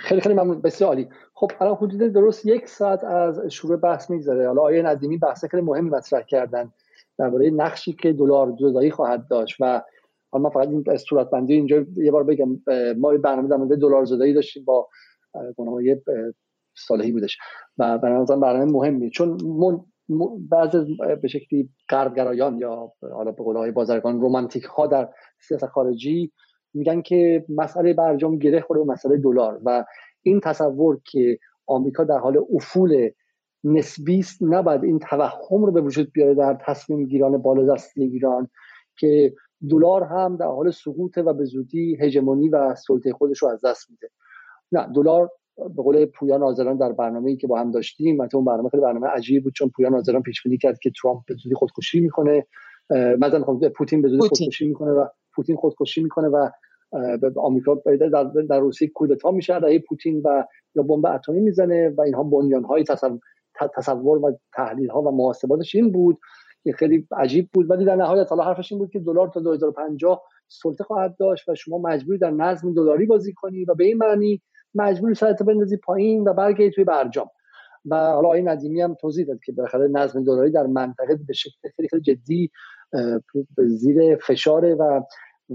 [0.00, 0.60] خیلی خیلی ممنون.
[0.60, 1.08] بسیار عالی.
[1.34, 4.46] خب الان حدود درست یک ساعت از شروع بحث میگذره.
[4.46, 6.72] حالا آیه ندیمی بحث خیلی مهمی مطرح کردن.
[7.18, 9.82] درباره نقشی که دلار زدایی خواهد داشت و
[10.32, 12.48] حالا من فقط این صورت بندی اینجا یه بار بگم
[12.98, 14.88] ما برنامه در مورد دلار زدایی داشتیم با
[15.56, 15.82] گناه
[16.76, 17.38] صالحی بودش
[17.78, 19.80] و برنامه برنامه مهمی چون من
[20.50, 20.76] بعض
[21.22, 25.08] به شکلی غربگرایان یا حالا به قول بازرگان رومانتیک ها در
[25.40, 26.32] سیاست خارجی
[26.74, 29.84] میگن که مسئله برجام گره خورده به مسئله دلار و
[30.22, 33.10] این تصور که آمریکا در حال افول
[33.64, 38.48] نسبی است نباید این توهم رو به وجود بیاره در تصمیم گیران بالادستی ایران
[38.98, 39.34] که
[39.70, 43.90] دلار هم در حال سقوط و به زودی هژمونی و سلطه خودش رو از دست
[43.90, 44.08] میده.
[44.72, 48.68] نه دلار به قول پویان آذران در برنامه‌ای که با هم داشتیم مثلا اون برنامه
[48.68, 52.00] خیلی برنامه عجیبی بود چون پویان آذران پیش بینی کرد که ترامپ به زودی خودکشی
[52.00, 52.46] می‌کنه.
[52.90, 56.48] مثلا خب پوتین به زودی خودکشی می‌کنه و پوتین خودکشی می‌کنه و
[57.36, 60.44] آمریکا در, در روسیه کودتا میشه علیه پوتین و
[60.74, 62.84] یا بمب اتمی می‌زنه و اینها بنیان های
[63.76, 66.18] تصور و تحلیل ها و محاسباتش این بود
[66.64, 67.70] که خیلی عجیب بود.
[67.70, 71.54] ولی در نهایت حالا حرفش این بود که دلار تا 2050 سلطه خواهد داشت و
[71.54, 74.42] شما مجبوری در نظم دلاری بازی کنی و به این معنی
[74.74, 77.30] مجبوری سرت بندازی پایین و برگردی توی برجام.
[77.86, 81.68] و حالا آقای ندیمی هم توضیح داد که بالاخره نظم دلاری در منطقه به شکل
[81.76, 82.50] خیلی خیلی جدی
[83.58, 85.02] زیر فشاره و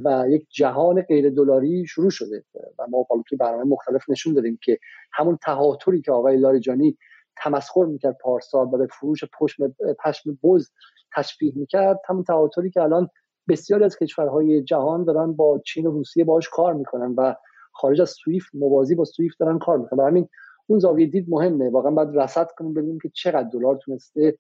[0.04, 2.44] و یک جهان غیر دلاری شروع شده.
[2.80, 4.80] و ما حالا توی برنامه مختلف نشون دادیم که
[5.14, 6.98] همون تهاتری که آقای لاریجانی
[7.44, 10.70] تمسخر می‌کرد پارسال و به فروش پشم پشم بز
[11.16, 12.00] تشبیه می‌کرد.
[12.08, 13.10] همون تهاتری که الان
[13.50, 17.36] بسیاری از کشورهای جهان دارن با چین و روسیه باهاش کار می‌کنن و
[17.72, 20.00] خارج از سویفت موازی با سویفت دارن کار می‌کنن.
[20.00, 20.30] و همین
[20.68, 21.70] اون زاویه دید مهمه.
[21.70, 24.38] واقعا باید رصد کنیم ببینیم که چقدر دلار تونسته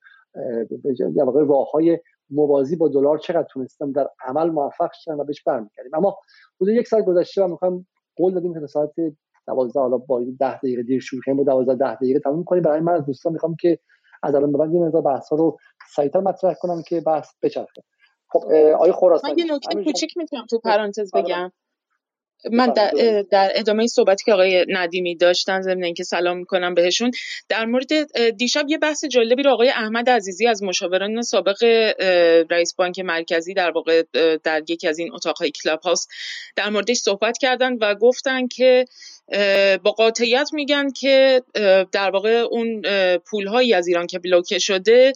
[1.16, 5.44] در واقع راه های موازی با دلار چقدر تونستن در عمل موفق شدن و بهش
[5.44, 5.96] برمیگردیم.
[5.96, 6.18] اما
[6.62, 7.86] حدود یک سال گذشته و می‌خوام
[8.16, 8.92] قول دادیم که ساعت
[9.48, 12.80] 12 حالا با 10 دقیقه دیر شروع کنیم با 12 10 دقیقه تموم کنیم برای
[12.80, 13.80] من از دوستان می‌خوام که
[14.24, 15.58] از الان به بعد یه مقدار بحث رو
[15.96, 17.84] سریعتر مطرح کنم که بحث بچرخه.
[18.30, 18.44] خب
[18.80, 21.24] آیه خراسانی من یه نکته کوچیک می‌تونم تو پرانتز آره.
[21.24, 21.52] بگم.
[22.52, 22.92] من در,
[23.32, 27.12] در ادامه صحبتی که آقای ندیمی داشتن ضمن اینکه سلام می‌کنم بهشون.
[27.50, 27.88] در مورد
[28.32, 31.64] دیشب یه بحث جالبی رو آقای احمد عزیزی از مشاوران سابق
[32.50, 34.04] رئیس بانک مرکزی در واقع
[34.44, 36.10] در یکی از این اتاقهای کلاب هاست
[36.56, 38.86] در موردش صحبت کردن و گفتن که
[39.84, 41.44] با قاطعیت میگن که
[41.92, 42.82] در واقع اون
[43.18, 45.14] پولهایی از ایران که بلوکه شده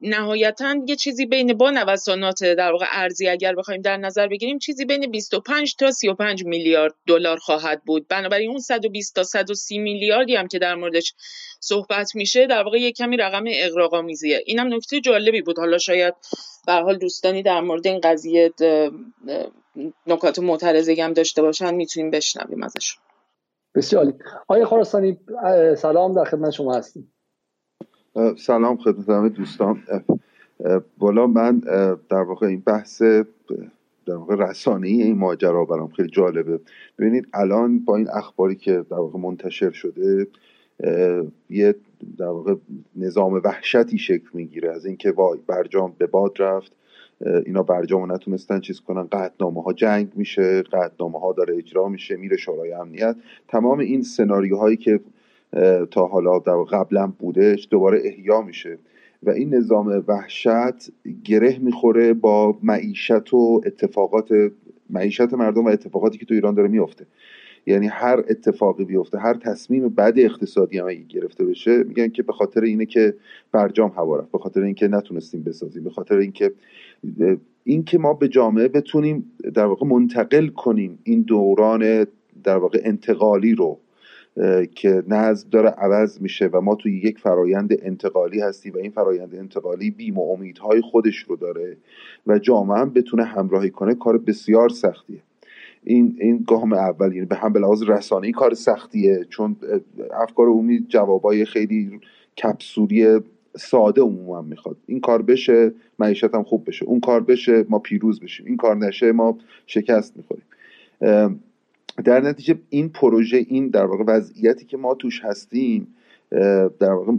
[0.00, 4.84] نهایتا یه چیزی بین با نوسانات در واقع ارزی اگر بخوایم در نظر بگیریم چیزی
[4.84, 8.08] بین 25 تا 35 میلیارد دلار خواهد بود.
[8.08, 11.14] بنابراین اون 120 تا 130 میلیاردی هم که در موردش
[11.60, 14.42] صحبت میشه در واقع یه کمی رقم اغراق‌آمیزیه.
[14.46, 15.58] اینم نکته جالبی بود.
[15.58, 16.14] حالا شاید
[16.66, 18.52] به حال دوستانی در مورد این قضیه
[20.06, 23.02] نکات معترضه هم داشته باشن می‌تونیم بشنویم ازشون.
[23.78, 24.16] بسیار عالی.
[24.48, 25.18] آقای خراسانی
[25.76, 27.12] سلام در خدمت شما هستیم.
[28.38, 29.82] سلام خدمت همه دوستان
[30.98, 31.58] بالا من
[32.08, 33.02] در واقع این بحث
[34.06, 36.60] در واقع رسانه این ماجرا برام خیلی جالبه.
[36.98, 40.26] ببینید الان با این اخباری که در واقع منتشر شده
[41.50, 41.74] یه
[42.18, 42.54] در واقع
[42.96, 44.72] نظام وحشتی شکل می‌گیره.
[44.72, 46.72] از اینکه وای برجام به باد رفت.
[47.46, 49.08] اینا برجامو نتونستن چیز کنن.
[49.12, 53.16] قطنامه ها جنگ میشه قطنامه ها داره اجرا میشه میره شورای امنیت.
[53.48, 55.00] تمام این سناریوهایی که
[55.90, 58.78] تا حالا در قبلا بودش دوباره احیا میشه.
[59.22, 60.90] و این نظام وحشت
[61.24, 64.28] گره می‌خوره با معیشت و اتفاقات
[64.90, 67.06] معیشت مردم و اتفاقاتی که تو ایران داره میفته
[67.66, 72.32] یعنی هر اتفاقی بیفته هر تصمیم بد اقتصادی هم اگه گرفته بشه میگن که به
[72.32, 73.14] خاطر اینه که
[73.52, 76.52] برجام هوا رفت به خاطر اینکه نتونستیم بسازیم به خاطر اینکه
[77.64, 82.06] اینکه ما به جامعه بتونیم در واقع منتقل کنیم این دوران
[82.44, 83.78] در واقع انتقالی رو
[84.74, 89.34] که نظم داره عوض میشه و ما توی یک فرایند انتقالی هستی و این فرایند
[89.34, 91.76] انتقالی بیم و امیدهای خودش رو داره
[92.26, 95.22] و جامعه هم بتونه همراهی کنه کار بسیار سختیه.
[95.84, 99.56] این این گام اول یعنی به هم به لحاظ رسانه‌ای کار سختیه چون
[100.14, 102.00] افکار عمومی جوابای خیلی
[102.42, 103.20] کپسولی
[103.58, 104.76] ساده عموما می‌خواد.
[104.86, 106.84] این کار بشه معیشت هم خوب بشه.
[106.84, 108.46] اون کار بشه ما پیروز بشیم.
[108.46, 110.44] این کار نشه ما شکست می‌خوریم.
[112.04, 115.86] در نتیجه این پروژه این در واقع وضعیتی که ما توش هستیم
[116.80, 117.12] در واقع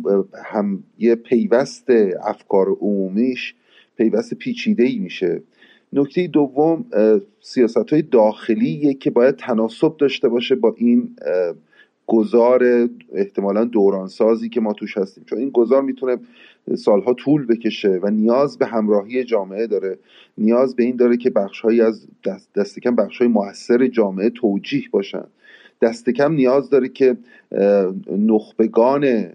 [0.46, 1.90] هم یه پیوست
[2.24, 3.56] افکار عمومیش
[3.98, 5.42] پیوست پیچیده ای میشه.
[5.94, 6.86] نکته دوم
[7.42, 11.16] سیاست های داخلیه که باید تناسب داشته باشه با این
[12.10, 15.24] گذار احتمالا دورانسازی که ما توش هستیم.
[15.24, 16.18] چون این گذار می‌تونه
[16.76, 20.00] سالها طول بکشه و نیاز به همراهی جامعه داره.
[20.38, 25.24] نیاز به این داره که بخشهایی از دست, دست کم بخشهای موثر جامعه توجیه باشن.
[25.82, 27.18] دست کم نیاز داره که
[28.18, 29.34] نخبگان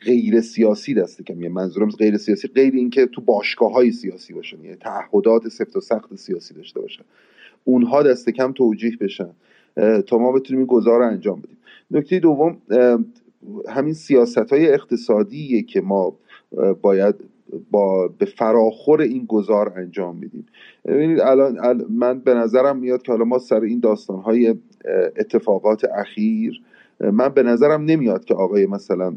[0.00, 1.42] غیر سیاسی دست کم.
[1.42, 4.64] یه منظورم غیر سیاسی غیر اینکه تو باشگاه های سیاسی باشن.
[4.64, 7.02] یعنی تعهدات سفت و سخت سیاسی داشته باشن.
[7.64, 9.30] اونها دست کم توجیه بشن.
[10.06, 11.56] تا ما بتونیم این گذار رو انجام بدیم.
[11.90, 12.56] نکته دوم
[13.68, 16.16] همین سیاست های اقتصادیه که ما
[16.82, 17.14] باید
[17.70, 20.46] با به فراخور این گذار انجام میدیم
[20.84, 24.54] ببینید الان من به نظرم میاد که حالا ما سر این داستان های
[25.16, 26.62] اتفاقات اخیر
[27.00, 29.16] من به نظرم نمیاد که آقای مثلا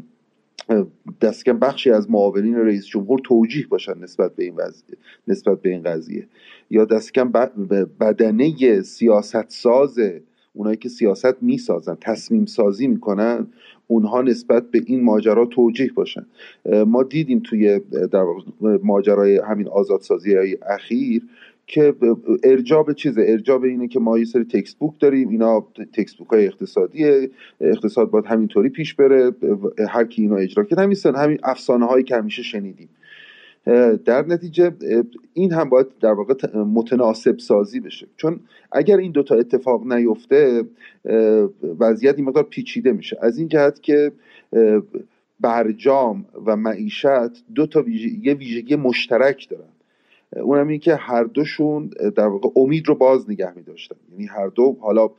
[1.20, 4.96] دستکم بخشی از معاونین رئیس جمهور توجیه باشن نسبت به این وضعیه
[5.28, 6.28] نسبت به این قضیه.
[6.70, 7.32] یا دستکم
[8.00, 9.98] بدنه سیاست ساز
[10.54, 13.46] اونایی که سیاست می‌سازن تصمیم سازی می‌کنن
[13.86, 16.26] اونها نسبت به این ماجرا توجیه باشن.
[16.86, 17.80] ما دیدیم توی
[18.12, 18.24] در
[18.82, 21.22] ماجرای همین آزادسازی های اخیر
[21.66, 21.94] که
[22.44, 25.28] ارجاب چیزه؟ ارجاب اینه که ما یه سری تکست بوک داریم.
[25.28, 27.30] اینا تکست بوک های اقتصادیه.
[27.60, 29.32] اقتصاد باید همینطوری پیش بره.
[29.88, 30.78] هر کی اینا اجرا کرد.
[30.78, 32.88] همین همین افسانه هایی که همیشه شنیدیم.
[34.04, 34.72] در نتیجه
[35.34, 38.06] این هم باید در واقع متناسب سازی بشه.
[38.16, 38.40] چون
[38.72, 40.64] اگر این دوتا اتفاق نیفته
[41.78, 43.18] وضعیت این مقدار پیچیده میشه.
[43.20, 44.12] از این جهت که
[45.40, 47.84] برجام و معیشت دو تا
[48.22, 49.72] یه ویژگی مشترک دارن.
[50.36, 54.48] اونم این که هر دوشون در واقع امید رو باز نگه می داشتن یعنی هر
[54.48, 55.10] دو حالا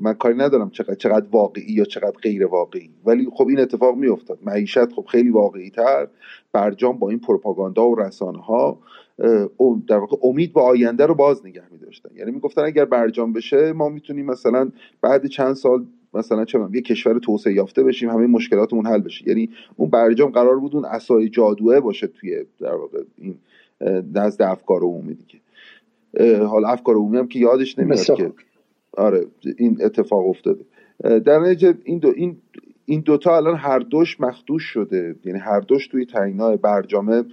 [0.00, 2.90] من کاری ندارم چقدر, چقدر واقعی یا چقدر غیر واقعی.
[3.04, 6.08] ولی خب این اتفاق می افتاد معیشت خب خیلی واقعی تر
[6.52, 8.78] برجام با این پروپاگاندا و رسانه ها
[9.88, 13.72] در واقع امید به آینده رو باز نگه می داشتن یعنی می‌گفتن اگر برجام بشه
[13.72, 18.86] ما می‌تونیم مثلا بعد چند سال مثلا چه یه کشور توسعه یافته بشیم همه مشکلاتمون
[18.86, 19.28] حل بشه.
[19.28, 23.34] یعنی اون برجام قرار بود اون اسای جادوه باشه توی در واقع این
[24.14, 25.40] نزد افکار عمومی دیگه.
[26.44, 28.32] حالا افکار عمومی هم که یادش نمیاد که
[28.96, 29.26] آره
[29.58, 30.64] این اتفاق افتاده.
[31.00, 32.36] در نتیجه این دو این
[32.88, 35.16] این دوتا الان هر دوش مخدوش شده.
[35.24, 37.24] یعنی هر دوش توی تعیینات برجامه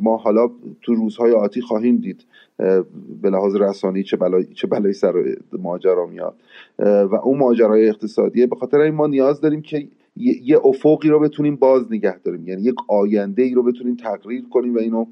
[0.00, 0.50] ما حالا
[0.82, 2.24] تو روزهای آتی خواهیم دید
[3.22, 6.34] به لحاظ رسانی چه بلایی چه بلایی سر ماجرا میاد.
[6.78, 11.56] و اون ماجرای اقتصادیه به خاطر این ما نیاز داریم که یه افقی رو بتونیم
[11.56, 12.48] باز نگه داریم.
[12.48, 15.06] یعنی یک آینده ای رو بتونیم تقریر کنیم و اینو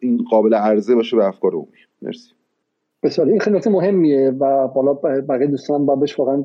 [0.00, 1.68] این قابل عرضه باشه به افکار عمومی.
[2.02, 2.30] مرسی.
[3.02, 3.28] بسیار.
[3.28, 4.94] این خیلی مهمیه و بالا
[5.28, 6.44] بقیه دوستان با بهش واقعا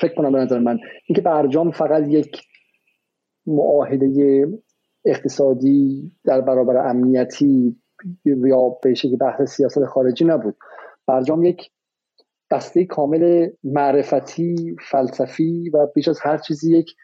[0.00, 0.78] فکر کنم به نظر من.
[1.06, 2.42] اینکه برجام فقط یک
[3.46, 4.48] معاهده
[5.04, 7.76] اقتصادی در برابر امنیتی
[8.24, 10.56] یا به شکل بحث سیاست خارجی نبود.
[11.06, 11.70] برجام یک
[12.50, 16.94] دسته کامل معرفتی فلسفی و بیش از هر چیزی یک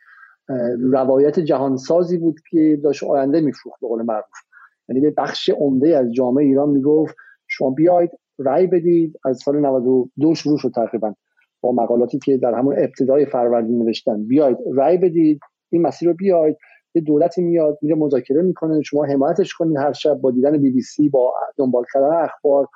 [0.93, 4.25] روایت جهانسازی بود که داشت آینده میفروخت به قول معروف.
[4.89, 7.17] یعنی به بخش عمده از جامعه ایران می‌گفت
[7.57, 9.21] شما بیاید رأی بدید.
[9.25, 11.15] از سال 92 شروع شد تقریبا
[11.61, 14.25] با مقالاتی که در همون ابتدای فروردین نوشتن.
[14.25, 15.41] بیاید رأی بدید.
[15.71, 16.57] این مسیر رو بیاید
[16.95, 18.83] یه دولتی میاد میره مذاکره می‌کنه.
[18.83, 22.67] شما حمایتش کنید هر شب با دیدن بی بی سی با دنبال کردن اخبار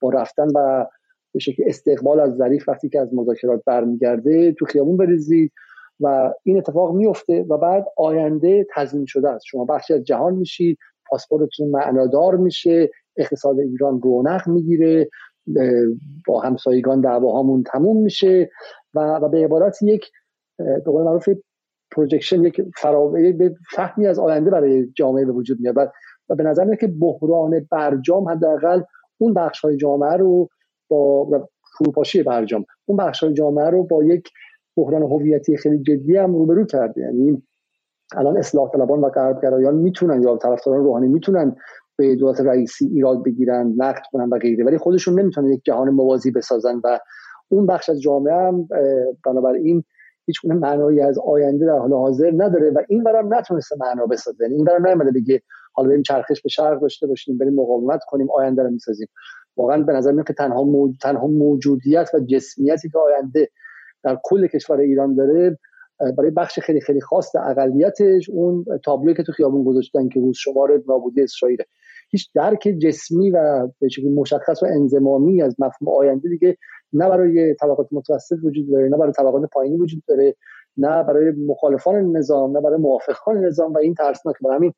[0.00, 0.86] با رفتن و
[1.32, 5.52] به شکل استقبال از ظریف وقتی که از مذاکرات برمیگرده تو خیابون بریزید
[6.00, 9.44] و این اتفاق میفته و بعد آینده تضمین شده است.
[9.46, 12.90] شما بخشی از جهان میشید پاسپورتتون معنادار میشه.
[13.16, 15.08] اقتصاد ایران رونق می‌گیره
[16.26, 18.50] با همسایگان دعواهامون تموم میشه
[18.94, 20.10] و, و به عبارت یک
[20.58, 21.28] به قول معروف
[21.90, 22.60] projection یک
[23.38, 25.78] به فهمی از آینده برای جامعه به وجود میاد.
[26.28, 28.82] و به نظر میاد که بحران برجام حداقل
[29.18, 30.48] اون بخش های جامعه رو
[30.88, 31.48] با
[31.78, 34.28] فروپاشی برجام اون بخش های جامعه رو با یک
[34.76, 37.00] بحران هویتی خیلی جدی هم روبرو کرده.
[37.00, 37.42] یعنی
[38.16, 41.56] الان اصلاح طلبان و غربگرایان می‌تونن یا طرفداران روحانی می‌تونن
[41.96, 44.64] به دولت رئیسی ایراد بگیرن نقد کنن و غیره.
[44.64, 46.98] ولی خودشون نمی‌تونن یک جهان موازی بسازن و
[47.48, 48.68] اون بخش از جامعه هم
[49.26, 49.84] بنابراین
[50.26, 54.44] هیچ معنایی از آینده در حال حاضر نداره و این برام نتونسته معنا بسازه.
[54.44, 58.30] یعنی این برام نمیده بگه حالا بریم چرخش به شرق داشته باشیم بریم مقاومت کنیم
[58.30, 59.08] آینده رو می‌سازیم.
[59.56, 60.94] واقعا به نظر میاد که تنها موج...
[61.02, 63.48] تنها موجودیت و جسمیتی که آینده
[64.04, 65.58] در کل کشور ایران داره
[66.18, 70.82] برای بخش خیلی خیلی خاص اقلیتش اون تابلوی که تو خیابون گذاشتن که روز شمار
[70.88, 71.58] نابودی اسرائیل.
[72.12, 76.56] هیچ درک جسمی و به مشخص و انزمامی از مفهوم آینده دیگه
[76.92, 80.36] نه برای طبقات متوسط وجود داره نه برای طبقات پایینی وجود داره
[80.76, 84.36] نه برای مخالفان نظام نه برای موافقان نظام و این ترسناک.
[84.44, 84.72] برای همین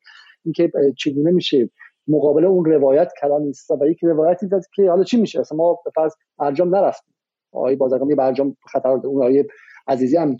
[0.45, 1.69] اینکه چگونه میشه
[2.07, 5.79] مقابل اون روایت کلام نیست و یک روایتی داد که حالا چی میشه؟ اصلا ما
[5.85, 7.13] به فرض برجام نرفتیم.
[7.51, 9.45] آقای بازرگان یه برجام خطر اون آقای
[9.87, 10.37] عزیزی هم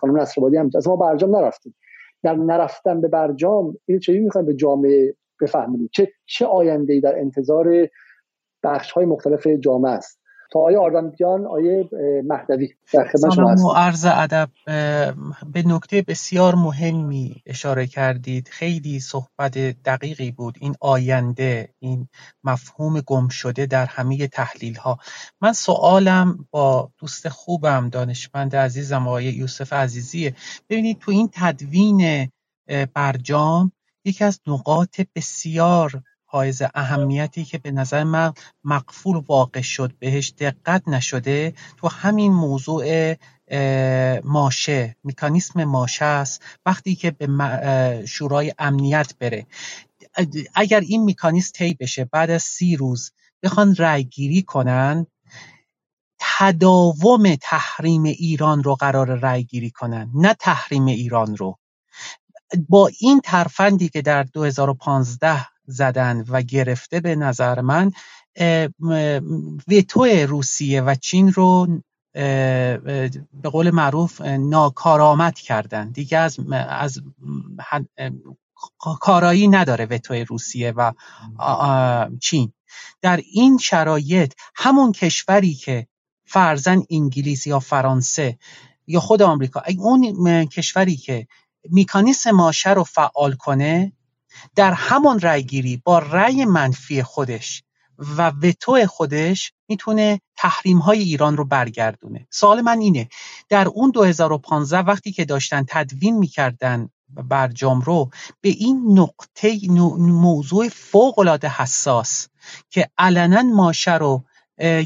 [0.00, 1.74] خانم نصرآبادی هم اصلا ما برجام نرفتیم.
[2.22, 5.14] در نرفتن به برجام این چه می‌خوایم به جامعه
[5.44, 7.66] بفهمید چه چه آینده ای در انتظار
[8.62, 10.20] بخش های مختلف جامعه است.
[10.52, 11.88] تا آیه آردانیان آیه
[12.24, 14.50] مهدوی در خدمت شما و عرض ادب
[15.52, 18.48] به نکته بسیار مهمی اشاره کردید.
[18.48, 20.56] خیلی صحبت دقیقی بود.
[20.60, 22.08] این آینده این
[22.44, 24.98] مفهوم گم شده در همه تحلیل ها
[25.40, 30.34] من سوالم با دوست خوبم دانشمند عزیزم آقای یوسف عزیزیه.
[30.68, 32.28] ببینید تو این تدوین
[32.94, 33.72] برجام
[34.04, 38.32] یکی از نقاط بسیار حائز اهمیتی که به نظر من
[38.64, 43.14] مقفول واقع شد بهش دقت نشده تو همین موضوع
[44.24, 46.42] ماشه میکانیسم ماشه است.
[46.66, 47.26] وقتی که به
[48.06, 49.46] شورای امنیت بره
[50.54, 55.06] اگر این میکانیسم طی بشه بعد از سی روز بخوان رأی گیری کنن
[56.18, 61.58] تداوم تحریم ایران رو قرار رأی گیری کنن نه تحریم ایران رو.
[62.68, 67.92] با این ترفندی که در 2015 زدن و گرفته به نظر من
[69.68, 71.80] ویتو روسیه و چین رو
[72.12, 75.90] به قول معروف ناکارآمد کردن.
[75.90, 76.36] دیگه از,
[76.68, 77.00] از
[79.00, 80.92] کارایی نداره وتو روسیه و
[82.20, 82.52] چین.
[83.02, 85.86] در این شرایط همون کشوری که
[86.24, 88.38] فرزن انگلیس یا فرانسه
[88.86, 91.26] یا خود آمریکا اون کشوری که
[91.70, 93.92] میکانیسم ماشه رو فعال کنه
[94.54, 97.62] در همان رأیگیری با رأی منفی خودش
[97.98, 102.26] و وتو خودش می‌تونه تحریم های ایران رو برگردونه.
[102.30, 103.08] سوال من اینه
[103.48, 108.10] در اون 2015 وقتی که داشتن تدوین می‌کردن برجام رو
[108.40, 109.58] به این نقطه
[109.98, 112.28] موضوع فوق العاده حساس
[112.70, 114.24] که علنا ماشه رو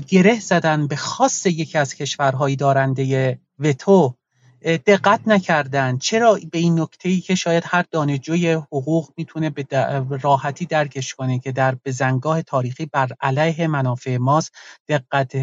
[0.09, 4.18] گره زدن به خاص یکی از کشورهای دارنده وتو
[4.63, 5.99] دقت نکردن.
[5.99, 9.67] چرا به این نکته ای که شاید هر دانشجوی حقوق می‌تونه به
[10.23, 14.53] راحتی درکش کنه که در بزنگاه تاریخی بر علیه منافع ماست
[14.89, 15.37] دقت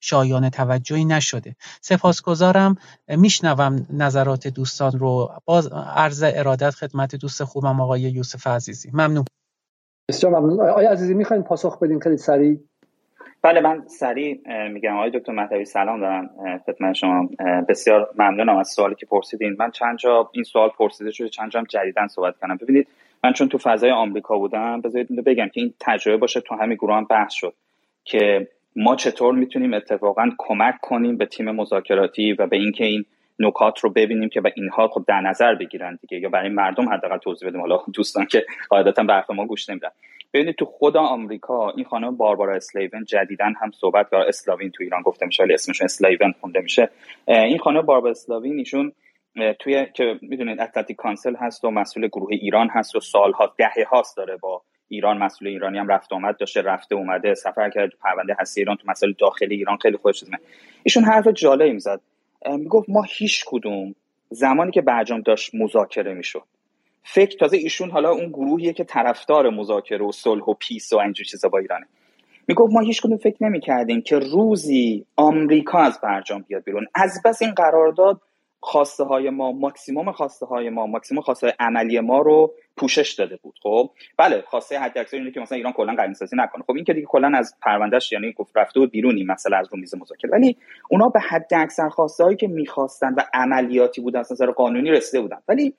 [0.00, 1.56] شایان توجهی نشده.
[1.80, 2.76] سپاسگزارم.
[3.08, 5.32] میشنوم نظرات دوستان رو.
[5.44, 8.90] باز عرض ارادت خدمت دوست خوبم آقای یوسف عزیزی.
[8.92, 9.24] ممنون.
[10.10, 10.70] بسیار ممنون.
[10.70, 12.58] آقای عزیزی می‌خواین پاسخ بدین؟ خیلی سریع.
[13.42, 16.30] بله من سریع میگم آقای دکتر مهدوی سلام دارم
[16.66, 17.28] خدمت شما.
[17.68, 19.56] بسیار ممنونم از سوالی که پرسیدین.
[19.58, 22.56] من چند جا این سوال پرسیده شده چند جا جدیدن صحبت کردم.
[22.56, 22.88] ببینید
[23.24, 26.96] من چون تو فضای آمریکا بودم بذارید بگم که این تجربه باشه تو همین گروه
[26.96, 27.54] هم بحث شد
[28.04, 33.04] که ما چطور می‌تونیم اتفاقا کمک کنیم به تیم مذاکراتی و به اینکه این
[33.38, 37.18] نکات رو ببینیم که به اینها خب در نظر بگیرن دیگه یا برای مردم حداقل
[37.18, 37.60] توضیح بدیم.
[37.60, 39.88] حالا دوستان که قاعدتا به ما گوش نمیدن.
[40.34, 45.02] ببینید تو خود آمریکا این خانم باربارا اسلیون جدیدن هم صحبت کرد اسلاوین تو ایران
[45.02, 46.90] گفته میشه ولی اسمش اسلیون خونده میشه.
[47.26, 48.92] این خانم باربارا اسلاوین ایشون
[49.58, 54.16] توی که می‌دونید Atlantic Council هست و مسئول گروه ایران هست و سالها دهه هاست
[54.16, 58.60] داره با ایران مسئول ایرانی هم رفت آمد داشته رفته اومده سفر کرد پرونده هستی
[58.60, 60.24] ایران تو مسئله داخلی ایران خیلی خوش
[60.82, 62.00] ایشون حرف جالبی می‌زد
[62.46, 63.94] می‌گفت ما هیچ کدوم
[64.30, 66.42] زمانی که برجام داشت مذاکره می‌شد.
[67.10, 71.26] فکر تازه ایشون حالا اون گروهیه که طرفدار مذاکره و صلح و peace و اینجور
[71.26, 71.86] چیزا با ایرانه.
[72.48, 76.86] می‌گفت ما هیچ کدوم فکر نمی‌کردیم که روزی آمریکا از برجام بیاد بیرون.
[76.94, 78.20] از بس این قرارداد
[78.60, 83.54] خواسته های ما ماکسیموم خواسته های ما ماکسیموم خواسته عملی ما رو پوشش داده بود
[83.62, 86.62] خب؟ بله خواسته حد اکثر اینه که مثلا ایران کلا قرین سازی نکنه.
[86.62, 89.68] خب این که دیگه کلا از پروندهش یعنی گفت رفته بود بیرون این مسئله از
[89.72, 90.30] رو میز مذاکره.
[90.30, 90.56] ولی
[90.90, 95.20] اونا به حد اکثر خواسته هایی که می‌خواستن و عملیاتی بود از نظر قانونی رسیده
[95.20, 95.38] بودن.
[95.48, 95.74] ولی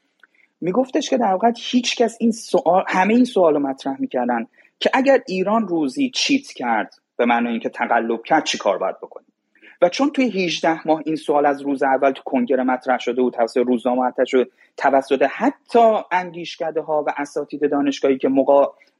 [0.61, 4.48] میگفتش که در واقع هیچ کس این سوال همه این سوال رو مطرح می‌کردن
[4.80, 9.30] که اگر ایران روزی چیت کرد به معنی اینکه تقلب کرد چی کار باید بکنیم
[9.81, 13.30] و چون توی 18 ماه این سوال از روز اول تو کنگره مطرح شده و
[13.30, 18.30] توسط روزنامه مطرح شده توسط حتی اندیشکده ها و اساتید دانشگاهی که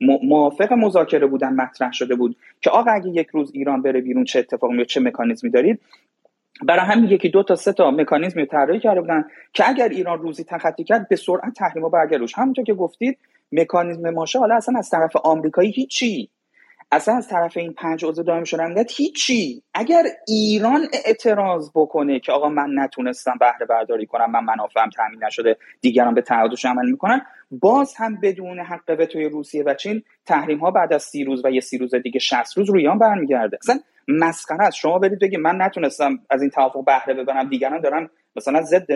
[0.02, 4.40] موافق مذاکره بودن مطرح شده بود که آقا اگه یک روز ایران بره بیرون چه
[4.40, 5.80] اتفاقی یا چه مکانیزمی دارید؟
[6.64, 10.44] برای همین یکی دو تا سه تا مکانیزمی طراحی کرده بودن که اگر ایران روزی
[10.44, 13.18] تخطی کرد به سرعت تحریما برگروش همونطور که گفتید
[13.52, 16.30] مکانیزم ماشه حالا اصلا از طرف آمریکایی هیچی.
[16.92, 19.64] اصلا از طرف این پنج عضو دائم شدن امنیت هیچی.
[19.74, 25.58] اگر ایران اعتراض بکنه که آقا من نتونستم بهره برداری کنم من منافعم تامین نشده
[25.82, 27.22] دیگران به تعهدش عمل می‌کنن
[27.52, 31.52] باز هم بدون حق وتوی روسیه و چین تحریم ها بعد از سی روز و
[31.52, 33.58] یه سی روز دیگه 60 روز روی ایران برمیگرده.
[33.64, 33.80] اصلا
[34.10, 34.78] مسخره است.
[34.78, 37.50] شما برید بگید من نتونستم از این توافق بهره ببرم.
[37.50, 38.88] دیگران دارن مثلا ضد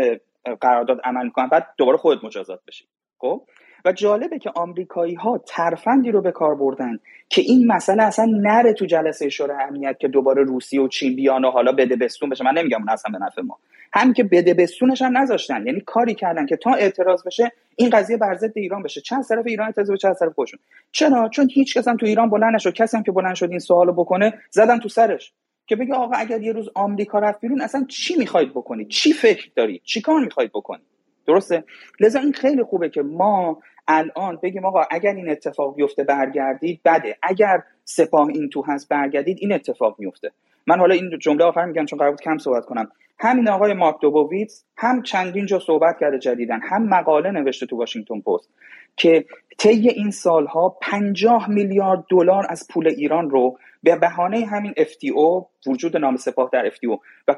[0.61, 1.47] قرارداد عمل می‌کنن.
[1.47, 2.87] بعد دوباره خود مجازات بشید
[3.17, 3.47] خب؟
[3.85, 6.99] و جالبه که آمریکایی ها ترفندی رو به کار بردن
[7.29, 11.45] که این مسئله اصلا نره تو جلسه شورای امنیت که دوباره روسیه و چین بیان
[11.45, 12.43] و حالا بده بستون بشه.
[12.43, 13.59] من نمیگم اون اصلا به نفع ما.
[13.93, 15.67] همین که بده بستونش هم نذاشتن.
[15.67, 19.01] یعنی کاری کردن که تا اعتراض بشه این قضیه بر ضد ایران بشه.
[19.01, 20.59] چند طرف ایران اعتراض به چند طرف خودشون.
[20.91, 22.73] چرا؟ چون هیچ کس هم تو ایران بلند نشد.
[22.73, 25.33] کسی هم که بلند شد این سوالو بکنه زدن تو سرش.
[25.67, 29.49] که بگه آقا اگر یه روز آمریکا رفت بیرون اصلا چی می‌خواید بکنید؟ چی فکر
[29.55, 30.85] دارید؟ چی کار می‌خواید بکنید؟
[31.27, 31.63] درسته؟
[31.99, 37.17] لذا این خیلی خوبه که ما الان بگیم آقا اگر این اتفاق بیفته برگردید بده
[37.21, 40.31] اگر سپاه این تو هست برگردید این اتفاق میفته.
[40.67, 42.91] من حالا این جمله آخر میگم چون قرار بود کم صحبت کنم.
[43.19, 48.19] همین آقای مارک دوبوویتس هم چندین جا صحبت کرده جدیدن هم مقاله نوشته تو واشنگتن
[48.19, 48.49] پست
[48.95, 49.25] که
[49.57, 55.97] طی این سالها 50 میلیارد دلار از پول ایران رو به بهانه همین FTO وجود
[55.97, 57.35] نام سپاه در FTO و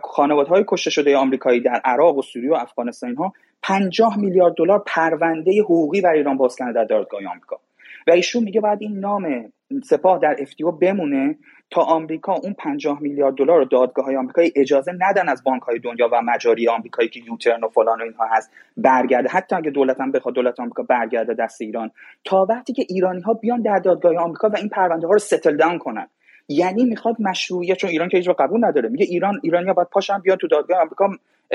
[0.50, 3.34] های کشته شده آمریکایی در عراق و سوریه و افغانستان ها
[3.68, 7.60] 50 میلیارد دلار پرونده حقوقی بر ایران باز در دادگاه آمریکا.
[8.08, 9.52] و ایشون میگه بعد این نام
[9.84, 11.38] سپاه در FTO بمونه
[11.70, 15.80] تا آمریکا اون 50 میلیارد دلار رو دادگاه های آمریکایی اجازه ندن از بانک های
[15.80, 19.30] دنیا و مجاری آمریکایی که یوترن و فلان و اینها هست برگرده.
[19.30, 21.92] حتی اگه دولت هم بخواد دولت آمریکا برگرده دست ایران.
[22.24, 25.58] تا وقتی که ایرانی ها بیان در دادگاه آمریکا و این پرونده ها رو ستل
[25.58, 26.08] داون کنن.
[26.50, 28.90] یعنی می‌خواد مشروعیت چون ایران که هیچ قبول نداره.
[28.90, 31.10] میگه ایران ایرانیا باید پاشن بیان تو دادگاه آمریکا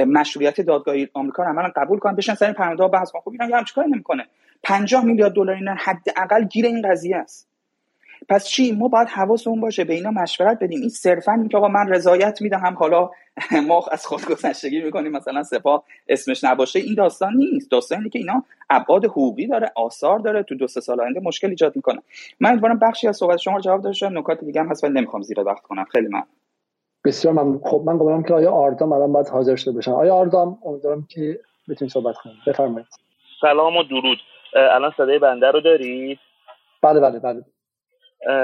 [0.06, 3.22] مشروعیت دادگاه آمریکا رو عملا قبول کنن بشن سر پرونده ها بحث کنن.
[3.22, 4.26] خب ایران هم چیکار نمی‌کنه.
[4.62, 7.50] 50 میلیارد دلار اینا حداقل گیر این قضیه است.
[8.28, 10.80] پس چی؟ ما باید حواسمون باشه به اینا مشورت بدیم.
[10.80, 13.10] این صرفا که آقا من رضایت میدم حالا
[13.68, 17.70] ما از خودگذشتگی می‌کنیم مثلا سپاه اسمش نباشه این داستان نیست.
[17.70, 21.48] داستان اینه که اینا ابعاد حقوقی داره آثار داره تو دو سه سال آینده مشکل
[21.48, 22.02] ایجاد می‌کنه.
[22.40, 25.22] من امیدوارم بخشی از صحبت شما رو جواب داشتم نکات دیگه هم هست ولی نمی‌خوام
[25.22, 25.84] زیر وقت کنم.
[25.84, 26.22] خیلی من
[27.04, 30.58] بسیار من خب من گفتم که آیا آردام الان باید حاضر شده بشن آیا آردام؟
[30.64, 32.36] امیدوارم که بتونید صحبت کنید.
[32.46, 32.86] بفرمایید.
[33.40, 34.18] سلام و درود.
[34.54, 36.18] الان صدای بنده رو دارید؟
[36.82, 37.44] بله بله بله.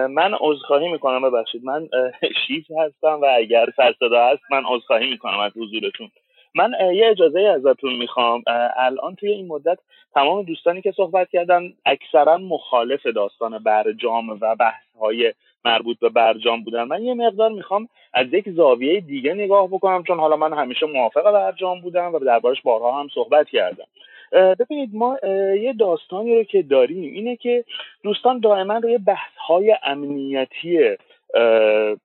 [0.07, 1.65] من عذرخواهی می‌کنم ببخشید.
[1.65, 1.89] من
[2.47, 6.11] شیف هستم و اگر سرصدا هست من عذرخواهی می‌کنم از حضورتون.
[6.57, 8.43] من یه اجازه ازتون می‌خوام.
[8.77, 9.79] الان توی این مدت
[10.15, 15.35] تمام دوستانی که صحبت کردن اکثرا مخالف داستان برجام و بحث های
[15.65, 16.85] مربوط به برجام بودن.
[16.85, 21.33] من یه مقدار می‌خوام از یک زاویه دیگه نگاه بکنم چون حالا من همیشه موافق
[21.33, 23.87] برجام بودم و دربارش بارها هم صحبت کردم.
[24.33, 25.19] ببینید ما
[25.61, 27.65] یه داستانی رو که داریم اینه که
[28.03, 30.97] دوستان دائما روی بحث های امنیتی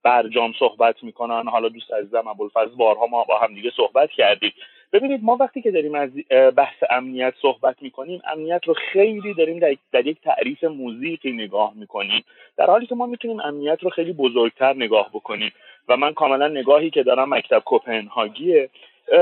[0.02, 1.48] برجام صحبت می‌کنن.
[1.48, 4.52] حالا دوست عزیزم ابوالفضل بارها ما با هم دیگه صحبت کردیم.
[4.92, 6.10] ببینید ما وقتی که داریم از
[6.56, 12.24] بحث امنیت صحبت می‌کنیم امنیت رو خیلی داریم در, در یک تعریف موزیکی نگاه می‌کنیم.
[12.56, 15.52] در حالی که ما می‌تونیم امنیت رو خیلی بزرگتر نگاه بکنیم.
[15.88, 18.68] و من کاملا نگاهی که دارم مکتب کوپنهاگیه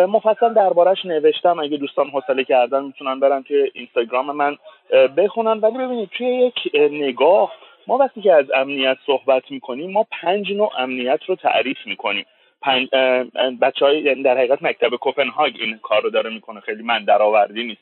[0.08, 1.58] مفصل دربارش نوشتم.
[1.58, 4.56] اگه دوستان حوصله کردن می‌تونن برن توی اینستاگرام من
[5.16, 5.58] بخونن.
[5.58, 6.54] ولی ببینید توی یک
[6.90, 7.52] نگاه
[7.90, 12.24] ما وقتی که از امنیت صحبت می‌کنیم ما پنج نوع امنیت رو تعریف می‌کنیم.
[12.62, 12.88] پنج
[13.60, 16.60] بچه های یعنی در حقیقت مکتب کوپنهاگ این کار رو داره می‌کنه.
[16.60, 17.80] خیلی من درآوردی نیست.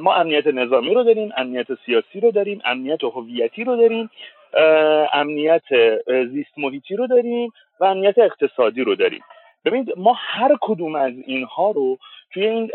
[0.00, 4.10] ما امنیت نظامی رو داریم امنیت سیاسی رو داریم امنیت هویتی رو داریم
[5.12, 5.62] امنیت
[6.06, 9.22] زیست محیطی رو داریم و امنیت اقتصادی رو داریم.
[9.64, 11.98] ببینید ما هر کدوم از اینها رو
[12.34, 12.70] توی این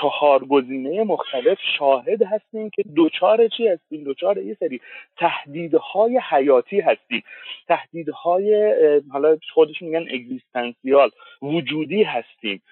[0.00, 4.80] چهار گزینه مختلف شاهد هستیم که دوچار چی هستیم؟ دوچار یه سری
[5.16, 7.22] تهدیدهای حیاتی هستیم.
[7.68, 8.74] تهدیدهای
[9.12, 11.10] حالا خودشون میگن اگزیستنسیال
[11.42, 12.62] وجودی هستیم.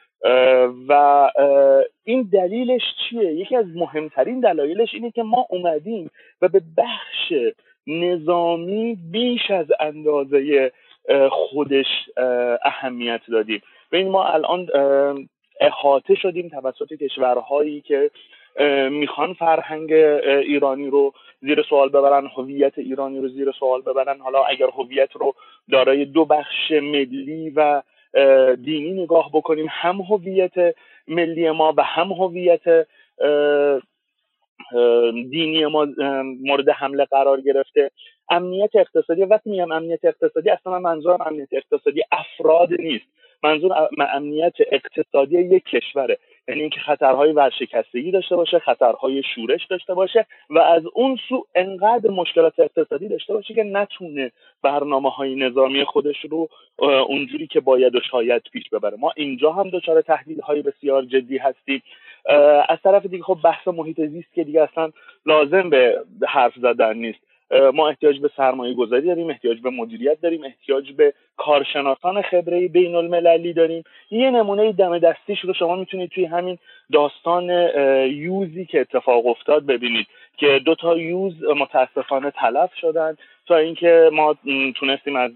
[0.89, 0.93] و
[2.05, 6.11] این دلیلش چیه؟ یکی از مهمترین دلایلش اینه که ما اومدیم
[6.43, 7.33] و به بخش
[7.87, 10.73] نظامی بیش از اندازه
[11.31, 11.87] خودش
[12.65, 13.63] اهمیت دادیم.
[13.93, 14.67] ببین ما الان
[15.61, 18.11] احاطه شدیم توسط کشورهایی که
[18.91, 24.21] می‌خوان فرهنگ ایرانی رو زیر سوال ببرن هویت ایرانی رو زیر سوال ببرن.
[24.21, 25.35] حالا اگر هویت رو
[25.73, 27.83] دارای دو بخش ملی و
[28.65, 30.75] دینی نگاه بکنیم هم هویت
[31.09, 32.87] ملی ما و هم هویت
[35.31, 35.87] دینی ما
[36.41, 37.91] مورد حمله قرار گرفته.
[38.31, 43.07] امنیت اقتصادی وقتی میگم امنیت اقتصادی اصلا من منظورم امنیت اقتصادی افراد نیست.
[43.43, 46.19] منظور امنیت اقتصادی یک کشوره.
[46.49, 52.11] یعنی اینکه خطرهای ورشکستگی داشته باشه خطرهای شورش داشته باشه و از اون سو انقدر
[52.11, 54.33] مشکلات اقتصادی داشته باشه که نتونه
[54.63, 56.49] برنامه های نظامی خودش رو
[57.09, 58.97] اونجوری که باید و شاید پیش ببره.
[58.97, 61.83] ما اینجا هم دچار تهدیدهای های بسیار جدی هستیم.
[62.69, 64.91] از طرف دیگه خب بحث محیط زیست که دیگه اصلا
[65.27, 67.19] لازم به حرف زدن نیست.
[67.75, 72.95] ما احتیاج به سرمایه گذاری داریم احتیاج به مدیریت داریم احتیاج به کارشناسان خبره بین
[72.95, 73.85] المللی داریم.
[74.11, 76.59] یه نمونه دم دستیش رو شما می‌تونید توی همین
[76.93, 77.51] داستان
[78.11, 80.07] یوزی که اتفاق افتاد ببینید
[80.37, 83.17] که دو تا یوز متاسفانه تلف شدن
[83.47, 84.37] تا اینکه ما
[84.77, 85.31] تونستیم از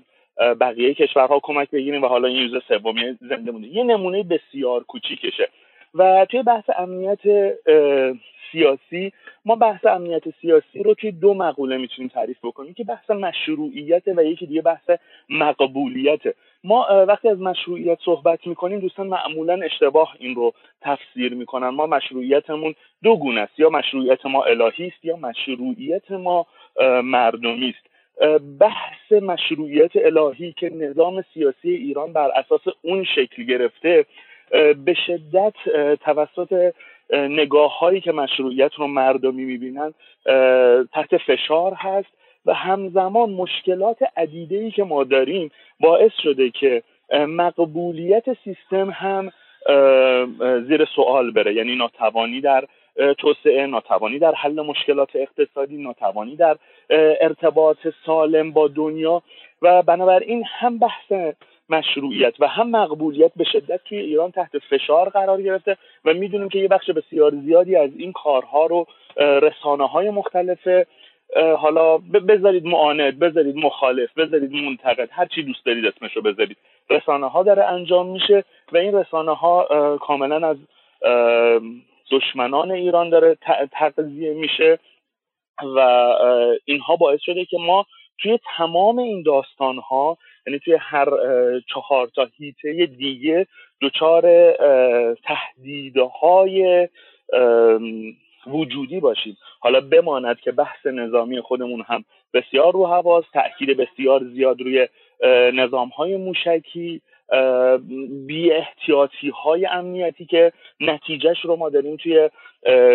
[0.61, 3.69] بقیه کشورها کمک بگیریم و حالا این یوز سومی زنده مونده.
[3.69, 5.49] یه نمونه بسیار کوچیکشه.
[5.95, 7.21] و توی بحث امنیت
[8.53, 9.13] سیاسی
[9.45, 14.25] ما بحث امنیت سیاسی رو توی دو مقوله می‌تونیم تعریف بکنیم که بحث مشروعیت و
[14.25, 14.91] یکی دیگه بحث
[15.29, 16.21] مقبولیت
[16.65, 21.69] ما وقتی از مشروعیت صحبت می‌کنیم دوستان معمولا اشتباه این رو تفسیر می‌کنن.
[21.69, 23.61] ما مشروعیتمون دو گونه است.
[23.61, 26.47] یا مشروعیت ما الهی است یا مشروعیت ما
[27.05, 27.93] مردمی است.
[28.61, 34.07] بحث مشروعیت الهی که نظام سیاسی ایران بر اساس اون شکل گرفته
[34.85, 35.55] به شدت
[36.05, 36.73] توسط
[37.13, 39.95] نگاه هایی که مشروعیت رو مردمی می‌بینن
[40.93, 42.09] تحت فشار هست
[42.47, 45.51] و همزمان مشکلات عدیده ای که ما داریم
[45.81, 49.33] باعث شده که مقبولیت سیستم هم
[50.69, 51.55] زیر سوال بره.
[51.55, 52.65] یعنی ناتوانی در
[53.19, 56.57] توسعه ناتوانی در حل مشکلات اقتصادی ناتوانی در
[57.21, 57.77] ارتباط
[58.07, 59.23] سالم با دنیا
[59.63, 61.13] و بنابراین هم بحث
[61.75, 66.59] مشروعیت و هم مقبولیت به شدت توی ایران تحت فشار قرار گرفته و می‌دونیم که
[66.59, 68.87] یه بخش بسیار زیادی از این کارها رو
[69.17, 70.69] رسانه های مختلف
[71.59, 76.57] حالا بذارید معاند بذارید مخالف بذارید منتقد هر چی دوست دارید اسمش رو بذارید.
[76.91, 79.67] رسانه ها داره انجام میشه و این رسانه ها
[80.01, 80.57] کاملا از
[82.11, 83.37] دشمنان ایران داره
[83.73, 84.79] تغذیه میشه
[85.77, 85.79] و
[86.65, 87.87] اینها باعث شده که ما
[88.19, 91.09] توی تمام این داستان ها یعنی توی هر
[91.61, 93.47] چهار تا هیته دیگه
[93.83, 94.53] دچار
[95.25, 96.89] تهدیدهای
[98.47, 102.05] وجودی باشید حالا بماند که بحث نظامی خودمون هم
[102.35, 104.89] بسیار رو هواست تاکید بسیار زیاد روی
[105.53, 107.01] نظام های موشکی
[108.27, 112.31] بی احتیاطی های امنیتی که نتیجهش رو ما داریم توی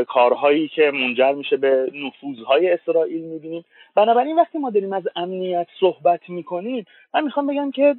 [0.08, 3.66] کارهایی که منجر میشه به نفوذهای اسرائیل می‌بینیم.
[3.98, 7.96] بنابراین وقتی ما داریم از امنیت صحبت می‌کنیم من می‌خوام بگم که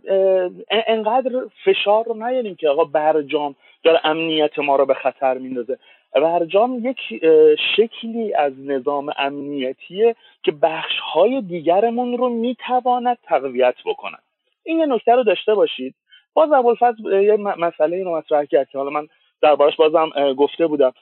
[0.70, 1.30] انقدر
[1.64, 3.54] فشار رو نیاریم که آقا برجام
[3.84, 5.78] داره امنیت ما رو به خطر میندازه.
[6.14, 6.98] برجام یک
[7.76, 14.18] شکلی از نظام امنیتیه که بخش های دیگرمون رو می‌تواند تقویت بکنن
[14.64, 15.94] این یه نکته رو داشته باشید.
[16.34, 19.08] باز ابوالفضل یه مسئله رو مطرح کرد که حالا من
[19.42, 20.92] دربارش بازم گفته بودم.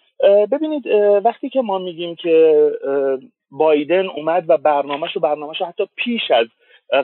[0.53, 0.87] ببینید
[1.25, 2.71] وقتی که ما میگیم که
[3.51, 6.47] بایدن اومد و برنامهش و برنامهش حتی پیش از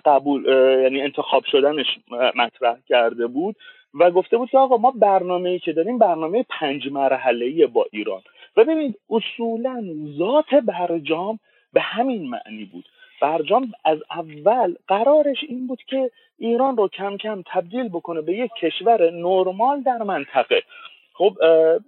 [0.05, 0.44] قبول
[0.82, 1.86] یعنی انتخاب شدنش
[2.36, 3.56] مطرح کرده بود
[3.94, 8.23] و گفته بود که آقا ما برنامه ای که داریم برنامه پنج مرحله با ایران.
[8.56, 9.85] و ببینید اصولا
[10.19, 11.39] ذات برجام
[11.73, 12.85] به همین معنی بود.
[13.20, 18.51] برجام از اول قرارش این بود که ایران رو کم کم تبدیل بکنه به یک
[18.60, 20.62] کشور نرمال در منطقه.
[21.14, 21.36] خب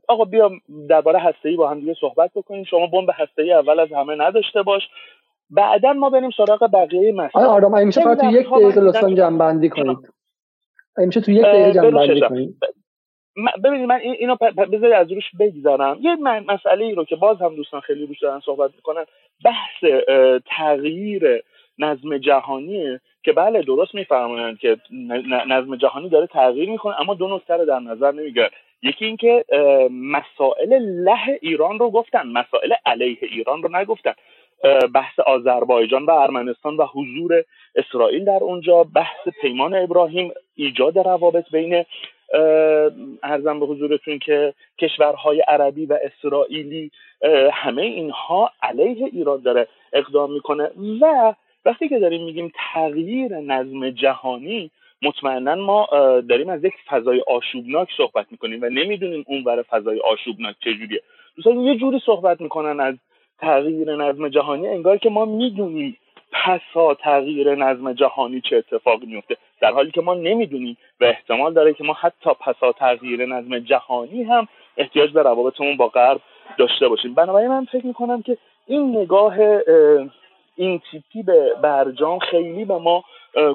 [0.08, 0.50] آقا بیا
[0.88, 2.64] درباره هسته با هم دیگه صحبت بکنیم.
[2.64, 4.82] شما بمب هسته اول از همه نداشته باش.
[5.50, 9.68] بعدا ما بریم سراغ بقیه مسائل آرام میشه فقط تو یک دقیقه لطفا جنب بندی
[9.68, 9.98] کنید.
[10.96, 12.56] میشه تو یک دقیقه جنب بندی کنید.
[13.64, 14.36] ببینید من اینو
[14.72, 18.40] بذاری از روش بگذارم یه مسئله ای رو که باز هم دوستان خیلی روش دارن
[18.40, 19.04] صحبت می‌کنن
[19.44, 19.84] بحث
[20.46, 21.42] تغییر
[21.78, 24.76] نظم جهانیه که بله درست میفرمایند که
[25.46, 28.48] نظم جهانی داره تغییر می‌کنه اما دو نکته رو در نظر نمی‌گیرن
[28.84, 29.44] یکی اینکه
[29.90, 34.14] مسائل له ایران رو گفتن مسائل علیه ایران رو نگفتن.
[34.94, 37.44] بحث آذربایجان و ارمنستان و حضور
[37.74, 41.84] اسرائیل در اونجا بحث پیمان ابراهیم ایجاد روابط بین
[43.22, 46.90] ارزم به حضورتون که کشورهای عربی و اسرائیلی
[47.52, 50.70] همه اینها علیه ایران داره اقدام می‌کنه.
[51.00, 51.34] و
[51.64, 54.70] وقتی که داریم میگیم تغییر نظم جهانی
[55.04, 55.88] مطمئنا ما
[56.28, 61.00] داریم از یک فضای آشوبناک صحبت می‌کنیم و نمی‌دونیم اون ور فضای آشوبناک چجوریه.
[61.36, 62.94] دوستان یه جوری صحبت می‌کنن از
[63.38, 65.96] تغییر نظم جهانی انگار که ما می‌دونیم
[66.32, 71.74] پسا تغییر نظم جهانی چه اتفاقی میفته در حالی که ما نمی‌دونیم و احتمال داره
[71.74, 76.20] که ما حتی پسا تغییر نظم جهانی هم احتیاج به روابطمون با غرب
[76.58, 77.14] داشته باشیم.
[77.14, 79.34] بنابراین من فکر می‌کنم که این نگاه
[80.56, 83.04] این تیپی به برجام خیلی به ما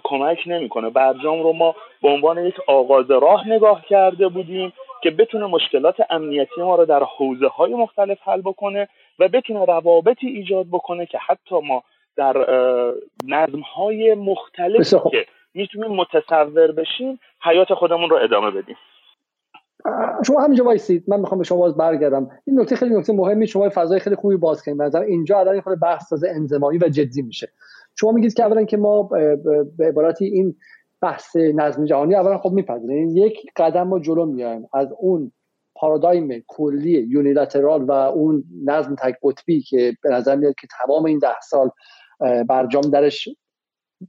[0.03, 0.89] کمک نمی‌کنه.
[0.89, 4.73] برجام رو ما به عنوان یک آغاز راه نگاه کرده بودیم
[5.03, 8.87] که بتونه مشکلات امنیتی ما رو در حوزه های مختلف حل بکنه
[9.19, 11.83] و بتونه روابطی ایجاد بکنه که حتی ما
[12.15, 12.45] در
[13.27, 18.75] نظم های مختلفی که می‌تونیم متصور بشیم حیات خودمون رو ادامه بدیم.
[20.27, 21.03] شما همینجا وایسید.
[21.07, 22.29] من می‌خوام به شما باز برگردم.
[22.47, 25.79] این نکته خیلی نکته مهمی شما فضای خیلی خوبی باز کردید مثلا اینجا الان خود
[25.79, 27.47] بحث از انزمامی و جدی میشه.
[27.99, 29.03] شما میگید که اولا که ما
[29.77, 30.55] به عبارتی این
[31.01, 35.31] بحث نظم جهانی اولا خب میپذیریم یک قدم ما جلو میایم از اون
[35.75, 41.19] پارادایم کلی یونیلاترال و اون نظم تک قطبی که به نظر میاد که تمام این
[41.19, 41.69] ده سال
[42.49, 43.29] برجام درش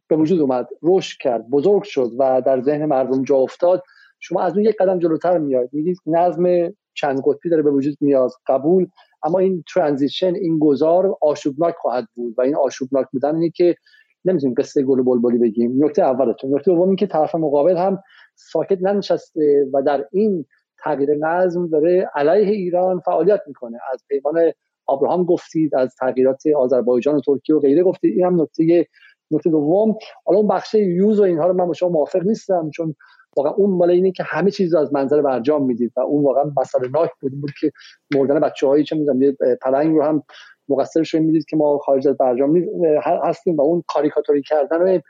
[0.08, 3.82] به وجود اومد رشد کرد بزرگ شد و در ذهن مردم جا افتاد
[4.20, 8.30] شما از اون یک قدم جلوتر میاد میگید نظم چند قطبی داره به وجود میاد.
[8.46, 8.86] قبول
[9.22, 13.76] اما این ترانزیشن این گذار آشوبناک خواهد بود و این آشوبناک بودن اینه که
[14.24, 15.84] نمی‌تونیم قصه گل بلبلی بگیم.
[15.84, 16.54] نکته اولتون.
[16.54, 18.02] نکته دوم که طرف مقابل هم
[18.34, 20.44] ساکت ننشسته و در این
[20.84, 23.78] تغییر نظم داره علیه ایران فعالیت می‌کنه.
[23.92, 24.52] از پیمان
[24.88, 28.16] ابراهام گفتید از تغییرات آذربایجان و ترکیه و غیره گفتید.
[28.16, 28.86] این هم نکته
[29.30, 29.94] نکته دوم.
[30.24, 32.94] حالا اون بخش یوز و اینها رو من با شما موافق نیستم چون
[33.36, 36.88] واقعا اون مال اینه که همه چیز از منظر برجام می‌دید و اون واقعا مسئله
[36.88, 37.72] ناک بود بود که
[38.14, 40.22] مردن بچه‌هایی چه می‌دونم پلنگ رو هم
[40.68, 42.64] مقصر شده می‌دید که ما خارج از برجام
[43.04, 45.00] هستیم و اون کاریکاتوری کردن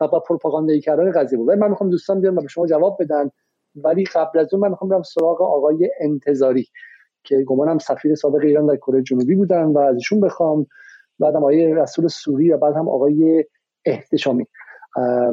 [0.00, 1.50] و با پروپاگاندایی کردن قضیه بود.
[1.50, 3.30] من می‌خوام دوستان بیان و به شما جواب بدن
[3.74, 6.66] ولی قبل از اون من می‌خوام برم سراغ آقای انتظاری
[7.24, 10.66] که گمانم سفیر سابق ایران در کره جنوبی بودن و ازشون بخوام
[11.18, 13.44] بعدم آقای رسول سوری و بعد هم آقای
[13.84, 14.46] احتشامی.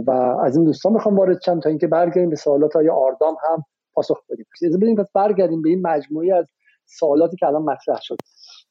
[0.08, 0.12] و
[0.44, 3.64] از این دوستان می‌خوام وارد شم تا اینکه برگردیم به سوالات های آردام هم
[3.94, 4.46] پاسخ بدیم.
[4.68, 6.46] از بدیم پس برگردیم به این مجموعه از
[6.86, 8.18] سوالاتی که الان مطرح شد.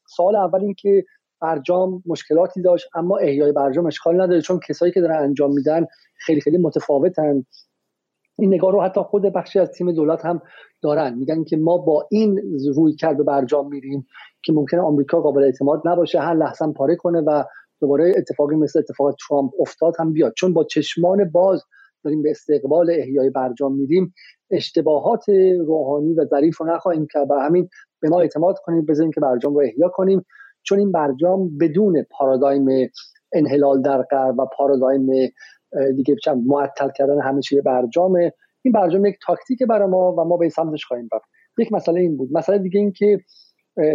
[0.07, 1.03] سوال اول این که
[1.41, 5.85] برجام مشکلاتی داشت اما احیای برجام اشکال نداره چون کسایی که دارن انجام میدن
[6.17, 7.45] خیلی خیلی متفاوتن.
[8.37, 10.41] این نگاه رو حتی خود بخشی از تیم دولت هم
[10.81, 11.13] دارن.
[11.13, 12.41] میگن که ما با این
[12.75, 14.07] روی کرد به برجام میریم
[14.43, 17.43] که ممکنه آمریکا قابل اعتماد نباشه هر لحظه پاره کنه و
[17.83, 20.33] دوباره اتفاقی مثل اتفاق ترامپ افتاد هم بیاد.
[20.37, 21.63] چون با چشمان باز
[22.03, 24.13] داریم به استقبال احیای برجام میریم
[24.51, 25.29] اشتباهات
[25.67, 27.31] روحانی و ظریف رو نخواهیم کرد.
[27.31, 27.69] و همین
[28.01, 30.25] به ما اعتماد کنیم بذاریم که برجام رو احیا کنیم.
[30.63, 32.67] چون این برجام بدون پارادایم
[33.33, 35.07] انحلال در غرب و پارادایم
[35.95, 40.37] دیگه چند معطل کردن همه چیه برجامه این برجام یک تاکتیک برای ما و ما
[40.37, 41.25] به سمتش خواهیم رفت.
[41.57, 42.29] یک مسئله این بود.
[42.31, 43.19] مسئله دیگه این که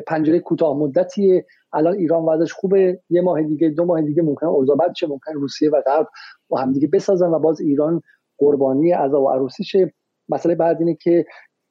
[0.06, 1.42] پنجره کوتاه مدتی
[1.72, 3.00] الان ایران وضعش خوبه.
[3.10, 6.08] یه ماه دیگه دو ماه دیگه ممکن اوضاع بد شه ممکن روسیه و غرب
[6.48, 8.02] با هم دیگه بسازن و باز ایران
[8.38, 9.92] قربانی عزا و عروسی شه.
[10.28, 11.24] مسئله بعد اینه که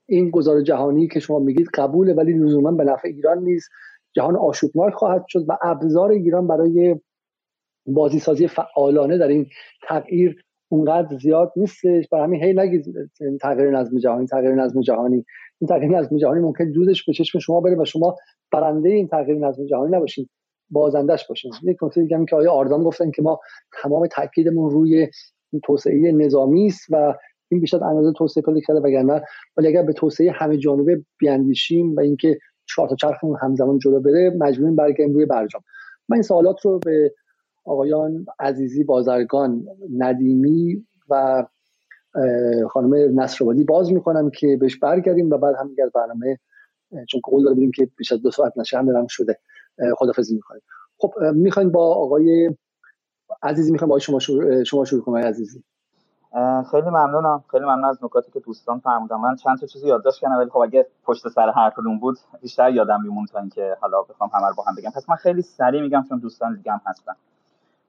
[0.09, 3.69] این گزار جهانی که شما میگید قبوله ولی لزوما به نفع ایران نیست.
[4.15, 6.95] جهان آشوبناک خواهد شد و ابزار ایران برای
[7.85, 9.45] بازی سازی فعالانه در این
[9.87, 12.07] تغییر اونقدر زیاد نیستش.
[12.11, 12.85] برای همین هی نگید
[13.41, 15.25] تغییر نظم جهانی تغییر نظم جهانی.
[15.59, 18.15] این تغییر نظم جهانی ممکن دودش به چشم شما بره و شما
[18.51, 20.29] برنده این تغییر نظم جهانی نباشین
[20.69, 21.51] بازندش باشین.
[21.63, 23.39] یک نکته دیگه که آیا آردام گفتن که ما
[23.83, 25.07] تمام تاکیدمون روی
[25.63, 27.13] توسعه نظامی است و
[27.49, 29.21] این بیشتر اندازه توسعه پیدا کرده وگرنه
[29.57, 34.29] ولی اگر به توسعه همه جانبه بیاندیشیم و اینکه چهار تا چرخمون همزمان جلو بره
[34.39, 35.61] مجبوریم برگردیم روی برجام.
[36.09, 37.13] من این سوالات رو به
[37.65, 39.65] آقایان عزیزی بازرگان
[39.97, 41.43] ندیمی و
[42.71, 46.39] خانم نصرآبادی باز می‌کنم که بهش برگردیم و بعد هم دیگر برنامه
[47.09, 49.39] چون قول داره که بیش از دو ساعت نشه هم شده.
[49.97, 50.61] خدافزی می‌کنیم.
[50.97, 52.55] خب می‌خوایم با آقای
[53.43, 55.63] عزیزی می‌خوایم با شما شروع, شما شروع کنیم عزیزی.
[56.71, 57.43] خیلی ممنونم.
[57.51, 59.15] خیلی ممنون از نکاتی که دوستان فرمودن.
[59.15, 62.71] من چند تا چیزی یادداشت کردم ولی خب اگه پشت سر هر کدوم بود بیشتر
[62.71, 64.89] یادم میمون تا اینکه حالا بخوام همه با هم بگم.
[64.95, 67.13] پس من خیلی سریع میگم چون دوستان دیگه هم هستن.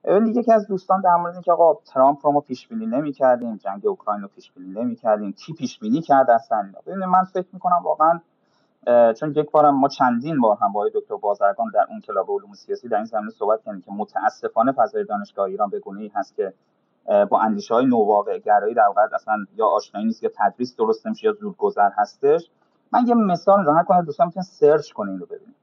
[0.07, 4.21] یکی از دوستان در مورد اینکه آقا ترامپ رو ما پیش بینی نمی‌کردیم جنگ اوکراین
[4.21, 8.19] رو پیش بینی نمی‌کردیم کی پیش بینی کرد اصلا؟ ببینید من فکر می‌کنم واقعا
[9.13, 12.87] چون یک بارم ما چندین بار هم با دکتر بازرگان در اون کلاب علوم سیاسی
[12.87, 16.53] در این زمینه صحبت کردیم که متاسفانه فضای دانشگاه ایران به گونه‌ای هست که
[17.29, 21.27] با اندیشه های نوواقع گرایی در واقع اصلا یا آشنایی نیست یا تدریس درست نمیشه
[21.27, 22.49] یا زودگذر هستش.
[22.91, 25.55] من یه مثال می‌زنم هر دوستان می‌تونن سرچ کنین رو ببینید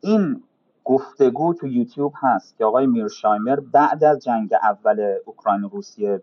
[0.00, 0.42] این
[0.88, 6.22] گفتگو تو یوتیوب هست که آقای میرشایمر بعد از جنگ اول اوکراین و روسیه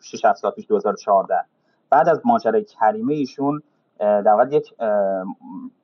[0.00, 1.44] 6 7 سال پیش 2014
[1.90, 3.62] بعد از ماجرای کریمه ایشون
[3.98, 4.74] در واقع یک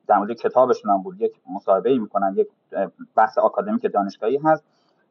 [0.07, 2.47] در مورد کتابشون هم بود یک مصاحبه ای می‌کنن یک
[3.15, 4.63] بحث آکادمیک دانشگاهی هست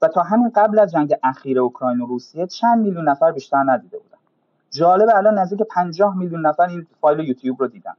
[0.02, 3.98] و تا همین قبل از جنگ اخیر اوکراین و روسیه چند میلیون نفر بیشتر ندیده
[3.98, 4.18] بودن.
[4.70, 7.94] جالب الان نزدیک 50 میلیون نفر این فایل یوتیوب رو دیدن.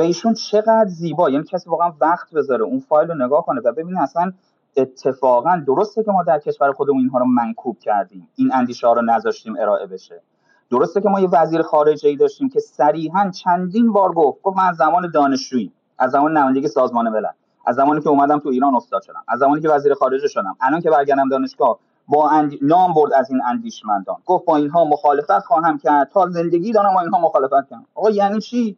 [0.00, 1.30] و ایشون چقدر زیبا.
[1.30, 4.32] یعنی کسی واقعا وقت بذاره اون فایل رو نگاه کنه و ببینه اصلا
[4.76, 8.28] اتفاقا درسته که ما در کشور خودمون اینها رو منکوب کردیم.
[8.36, 10.22] این اندیشه ها رو نذاشتیم ارائه بشه.
[10.70, 14.64] درسته که ما یه وزیر خارجه ای داشتیم که صریحا چندین بار گفت گفت من
[14.64, 17.26] از زمان دانشجویی از زمان نمایندگی سازمان ملل
[17.66, 20.80] از زمانی که اومدم تو ایران استاد شدم از زمانی که وزیر خارجه شدم الان
[20.80, 21.78] که برگردم دانشگاه
[22.08, 22.52] با اند...
[22.62, 24.16] نام برد از این اندیشمندان.
[24.26, 27.86] گفت با اینها مخالفت خواهم کرد تا زندگی دارم با اینها مخالفت کنم.
[27.94, 28.76] آقا یعنی چی؟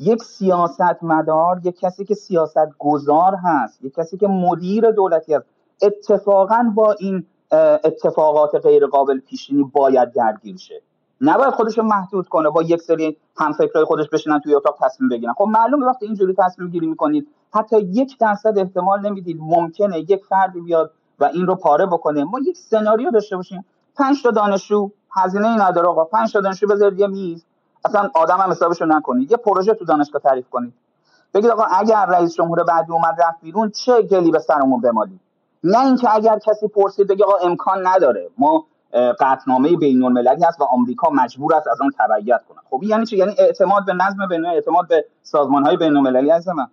[0.00, 5.46] یک سیاست مدار یک کسی که سیاست گذار هست یک کسی که مدیر دولتی هست
[5.82, 7.26] اتفاقا با این
[7.84, 10.82] اتفاقات غیر قابل پیشینی باید درگیر شه.
[11.20, 15.32] نباید خودش رو محدود کنه با یک سری همفکرای خودش بشینن توی اتاق تصمیم بگیرن.
[15.32, 20.60] خب معلومه وقتی اینجوری تصمیم گیری می‌کنید حتی یک درصد احتمال نمی‌دید ممکنه یک فردی
[20.60, 22.24] بیاد و این رو پاره بکنه.
[22.24, 23.64] ما یک سناریو داشته باشیم.
[23.96, 26.04] پنج تا دانشجو هزینه نداره آقا.
[26.04, 27.44] پنج تا دانشجو بذارید یه میز.
[27.88, 29.30] اصلا آدم هم حسابشو نکنید.
[29.30, 30.72] یه پروژه تو دانشگاه تعریف کنید.
[31.34, 35.20] بگید آقا اگر رئیس جمهور بعدی اومد رفت بیرون چه گلی به سرمون بمالیم
[35.64, 38.30] نه اینکه اگر کسی پرسید بگه آقا امکان نداره.
[38.38, 38.64] ما
[39.20, 42.58] قطنامه بین المللی هست و آمریکا مجبور است از آن تبعیت کنه.
[42.70, 46.48] خب یعنی چی؟ یعنی اعتماد به نظم بین اعتماد به سازمان های بین المللی هست
[46.48, 46.66] من.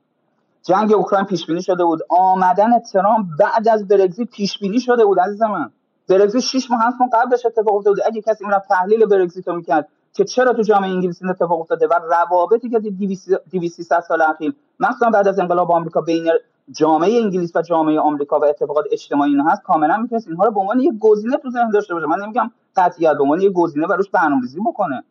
[0.63, 2.01] جنگ اوکراین پیش بینی شده بود.
[2.09, 5.71] آمدن ترامپ بعد از برگزیت پیش بینی شده بود عزیز من.
[6.09, 8.03] برگزیت 6 ماه هست قبلش اتفاق افتاده بود.
[8.05, 11.87] اگه کسی می‌رفت تحلیل برگزیت رو می‌کرد که چرا تو جامعه انگلیسی این اتفاق افتاده
[11.87, 16.27] و روابطی که 200 سال اخیر مثلا بعد از انقلاب آمریکا بین
[16.71, 20.59] جامعه انگلیس و جامعه آمریکا و اتفاقات اجتماعی اینا هست کاملا می‌تونست اینها رو به
[20.59, 22.05] عنوان یک گزینه تو ذهن داشته باشه.
[22.07, 25.03] من نمیگم قطعیت به عنوان یک گزینه و روش برنامه‌ریزی بکنه.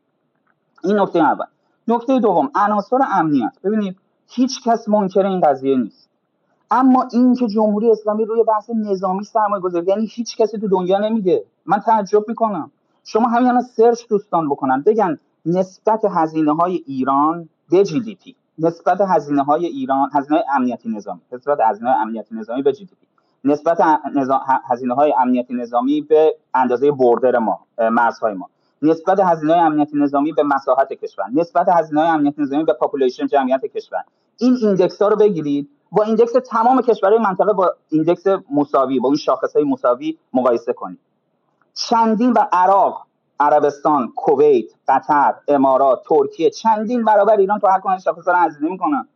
[0.85, 1.47] این نکته اول.
[1.89, 3.53] نکته دوم عناصر امنیت.
[3.65, 3.97] ببینید
[4.29, 6.11] هیچ کس منکر این قضیه نیست.
[6.71, 10.99] اما این که جمهوری اسلامی روی بحث نظامی سرمایه گذاری یعنی هیچ کسی تو دنیا
[10.99, 11.45] نمیگه.
[11.67, 12.71] من تعجب می‌کنم.
[13.05, 14.83] شما همین الان سرچ دوستان بکنن.
[14.87, 18.37] بگن نسبت هزینه های ایران به GDP.
[18.59, 21.21] نسبت هزینه های ایران هزینه امنیتی نظامی.
[21.33, 23.07] نسبت هزینه امنیتی نظامی به GDP.
[23.45, 23.79] نسبت
[24.71, 28.49] هزینه های امنیتی نظامی به اندازه border ما مرزهای ما.
[28.83, 31.25] نسبت هزینه امنیتی نظامی به مساحت کشور.
[31.35, 34.05] نسبت هزینه امنیتی نظامی به population جمعیت کشور.
[34.39, 35.69] این index ها رو بگیرید.
[35.93, 40.99] با index تمام کشورهای منطقه با index مساوی با این شاخص های مساوی مقایسه کنید.
[41.75, 43.07] چندین و عراق
[43.41, 49.09] عربستان کویت قطر امارات ترکیه چندین برابر ایران تو هر شاخص رو هزینه می‌کنن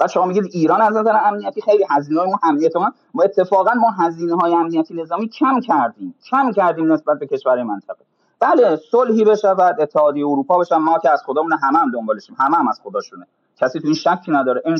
[0.00, 2.92] و شما میگید ایران از نظر امنیتی خیلی هزینه های ما امنیت ما.
[3.14, 6.14] ما اتفاقا ما هزینه های امنیتی نظامی کم کردیم.
[6.30, 8.04] کم کردیم نسبت به کشورهای منطقه.
[8.40, 10.76] بله صلحی بشود اتحادیه اروپا بشن.
[10.76, 13.26] ما که از خودمون همه هم دنبالشیم همه هم از خداشونه
[13.56, 14.62] کسی تو این شکی نداره.
[14.64, 14.76] ان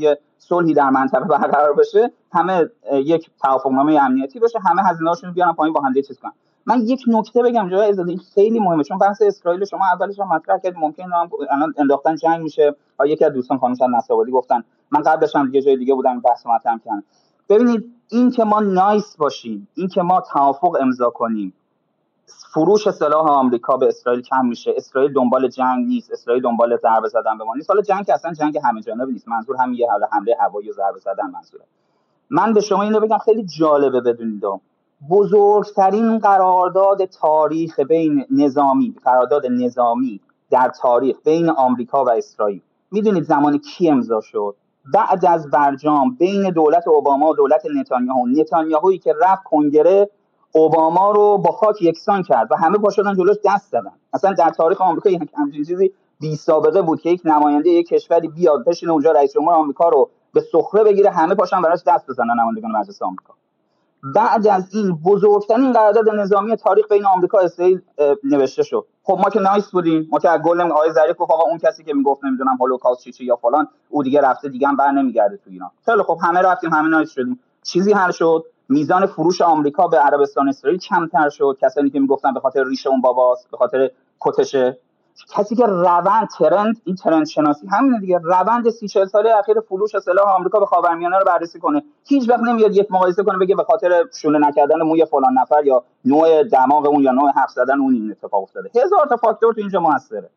[0.00, 2.12] یه صلحی در منطقه برقرار بشه.
[2.32, 4.58] همه یک توافقنامه امنیتی بشه.
[4.58, 6.32] همه هزینه‌هاشون بیارن پایین با هم چیز کنن.
[6.66, 10.28] من یک نکته بگم جای از این خیلی مهمه چون بحث اسرائیل شما اولش هم
[10.28, 12.76] مطرح کردید ممکن هم الان انداختن جنگ میشه
[13.06, 16.78] یکی از دوستان خانم نصابادی گفتن من قبلش هم یه جای دیگه بودم بحث مطرح
[16.78, 17.04] کردم.
[17.48, 21.52] ببینید این که ما نایس باشیم این که ما توافق امضا کنیم
[22.26, 27.38] فروش سلاح آمریکا به اسرائیل کم میشه اسرائیل دنبال جنگ نیست اسرائیل دنبال ضربه زدن
[27.38, 27.70] به ما نیست.
[27.70, 31.30] حالا جنگ اصلا جنگ همه جانبه نیست منظور هم یه حمله هوایی و ضربه زدن
[31.30, 31.64] منظوره.
[32.30, 34.44] من به شما اینو بگم خیلی جالبه بدونید
[35.10, 40.20] بزرگترین قرارداد تاریخ بین نظامی قرارداد نظامی
[40.50, 42.60] در تاریخ بین آمریکا و اسرائیل.
[42.90, 44.56] می‌دونید زمان کی امضا شد؟
[44.94, 48.26] بعد از برجام بین دولت اوباما و دولت نتانیاهو.
[48.26, 50.10] نتانیاهویی که رفت کنگره
[50.52, 54.80] اوباما رو با خاک یکسان کرد و همه پاشدن جلوش دست دادن اصلا در تاریخ
[54.80, 59.12] آمریکا یک همچین چیزی بی سابقه بود که یک نماینده یک کشوری بیاد بشینه اونجا
[59.12, 63.34] رئیس جمهور آمریکا رو به سخره بگیره همه پاشن براش دست بزنن نمایندگان مجلس آمریکا.
[64.02, 67.80] بعد از این بزرگترین قرارداد نظامی تاریخ بین آمریکا و اسرائیل
[68.24, 68.86] نوشته شد.
[69.02, 71.94] خب ما که نایس بودیم ما که گل آقای ظریف گفت آقا اون کسی که
[71.94, 75.50] می‌گفت نمی‌دونم هولوکاست چی چی یا فلان او دیگه رفته دیگه هم بر نمیگرده تو
[75.50, 75.70] ایران.
[75.84, 77.40] خیلی خب همه رفتیم همه نایس شدیم.
[77.62, 81.58] چیزی حل شد میزان فروش آمریکا به عربستان اسرائیل کمتر شد.
[81.60, 84.78] کسانی که می‌گفتن به خاطر ریشه اون باباست به خاطر کتشه
[85.36, 88.18] کسی که روند ترند این ترند شناسی همینه دیگه.
[88.18, 91.82] روند سی چل ساله اخیر فروش سلاح آمریکا به خاورمیانه رو بررسی کنه.
[92.04, 95.84] هیچ وقت نمیاد یک مقایسه کنه بگه به خاطر شونه نکردن موی فلان نفر یا
[96.04, 98.70] نوع دماغ اون یا نوع حرف زدن اون این اتفاق افتاده.
[98.84, 100.30] هزار تا فاکتور تو اینجا موثره.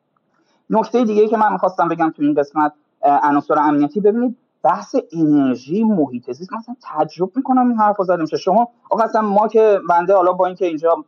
[0.70, 6.32] نکته دیگه که من می‌خواستم بگم تو این قسمت عناصر امنیتی ببینید بحث انرژی محیط
[6.32, 6.54] زیست.
[6.54, 10.66] مثلا تجربه می‌کنم این حرفو میشه شما؟ آقا اصلا ما که بنده حالا با اینکه
[10.66, 11.06] اینجا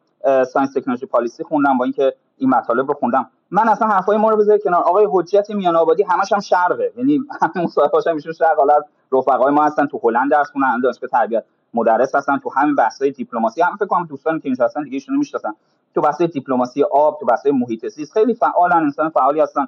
[0.54, 4.38] ساینس تکنولوژی پالیسی خوندم با اینکه این مطالب رو خوندم من اصلا حرفای ما رو
[4.38, 4.84] بذارید کنار.
[4.84, 6.92] آقای حجت میان آبادی همش هم شرقه.
[6.98, 8.58] یعنی همه مصاحبه‌هاش هم شرق.
[8.58, 8.80] حالا
[9.12, 11.44] رفقای ما هستن تو هلند درس خوندن دانشگاه تربیت
[11.74, 12.38] مدرس هستن.
[12.38, 15.54] تو همین بحث‌های دیپلماسی هم فکر کنم دوستانی که اینجا هستن دیگه ایشونو می‌شناسن.
[15.96, 19.68] تو بحث‌های دیپلماسی آب تو بحث‌های محیط زیست خیلی فعالن انسان فعالی هستن.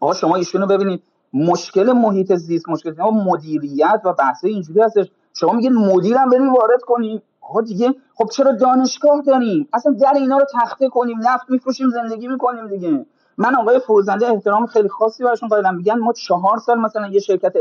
[0.00, 1.02] آقا شما ایشونو ببینید.
[1.32, 2.94] مشکل محیط زیست مشکل
[3.26, 5.06] مدیریت و بحث اینجوری هستش.
[5.34, 7.22] شما میگید مدیرم بریم وارد کنیم.
[7.50, 12.28] آقا دیگه خب چرا دانشگاه داریم؟ اصلا در اینا رو تخته کنیم نفت میفروشیم زندگی
[12.28, 13.06] می‌کنیم دیگه.
[13.38, 17.52] من آقای فروزنده احترام خیلی خاصی براشون قائلم میگن ما چهار سال مثلا یه شرکت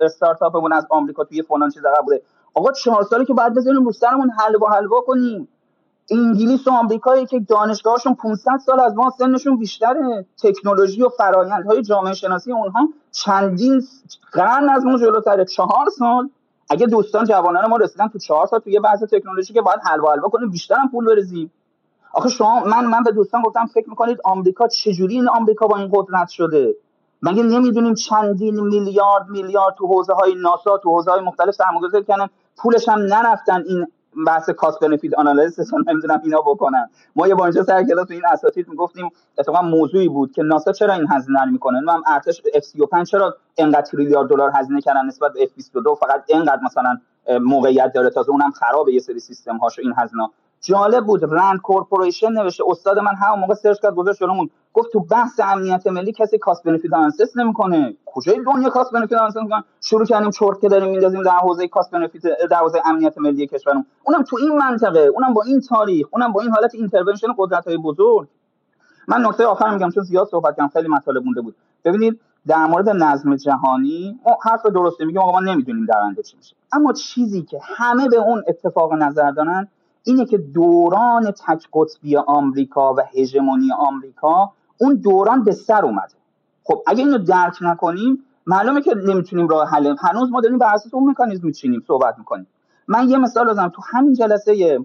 [0.00, 2.22] استارتاپمون از آمریکا توی فلان چیز بوده.
[2.54, 5.48] آقا چهار سالی که بعد بزنیم رو سرمون حلوا حلوا کنیم.
[6.10, 10.26] انگلیس و آمریکایی که دانشگاهشون 500 سال از ما سنشون بیشتره.
[10.42, 13.82] تکنولوژی و فرایندهای جامعه شناسی اونها چندین
[14.32, 15.44] قرن از ما جلوتره.
[15.44, 16.30] چهار سال
[16.72, 20.12] اگه دوستان جوانان ما رسیدن تو چهار سال تو یه بحث تکنولوژی که باید حلوا
[20.12, 21.52] حلوا کنیم بیشتر هم پول بریزیم
[22.12, 25.90] آخه شما من من به دوستان گفتم فکر می‌کنید آمریکا چجوری این آمریکا با این
[25.92, 26.74] قدرت شده؟
[27.22, 32.26] مگه نمی‌دونیم چندین میلیارد میلیارد تو حوزه های ناسا تو حوزه های مختلف سرمایه‌گذاری کردن
[32.56, 33.86] پولش هم نرفتن این
[34.26, 36.88] بحث cost benefit analysis رو نمی‌دونم اینا بکنن.
[37.16, 39.08] ما یه بار سر کلاس این اساتید می‌گفتیم
[39.38, 43.36] اتفاقا موضوعی بود که ناسا چرا این هزینه رو می‌کنه؟ هم ارتش F 35 چرا
[43.58, 46.98] انقدر تریلیارد دلار هزینه کردن نسبت به F 22 فقط اینقدر مثلا
[47.40, 48.10] موقعیت داره.
[48.10, 50.28] تازه اونم خرابه یه سری سیستم هاشو این هزینه
[50.62, 51.24] جالب بود.
[51.24, 52.64] RAND Corporation نوشته.
[52.66, 54.50] استاد من همون موقع سرچ کرد گذاشت جلومون.
[54.74, 57.94] گفت تو بحث امنیت ملی کسی cost benefit analysis نمی‌کنه.
[58.06, 61.90] کجای دنیا cost benefit analysis می‌کنن شروع کردیم چرت که داریم میندازیم در حوزه cost
[61.90, 63.86] benefit در حوزه امنیت ملی کشورمون.
[64.04, 67.76] اونم تو این منطقه اونم با این تاریخ اونم با این حالت intervention قدرت های
[67.76, 68.28] بزرگ.
[69.08, 71.54] من نکته آخر میگم چون زیاد صحبت کردم خیلی مطالب مونده بود.
[71.84, 76.36] ببینید در مورد نظم جهانی ما حرف درسته میگیم آقا ما نمی‌دونیم در آینده چی
[76.36, 76.56] میشه.
[76.72, 79.68] اما چیزی که همه به اون اتفاق نظر دارن
[80.04, 86.14] اینه که دوران تک قطبی آمریکا و هژمونی آمریکا اون دوران به سر اومده.
[86.64, 89.96] خب اگه اینو درک نکنیم معلومه که نمی‌تونیم راه حل.
[90.00, 92.46] هنوز ما داریم بر اساس اون مکانیزم میچینیم صحبت می‌کنیم.
[92.88, 93.68] من یه مثال بزنم.
[93.68, 94.80] تو همین جلسه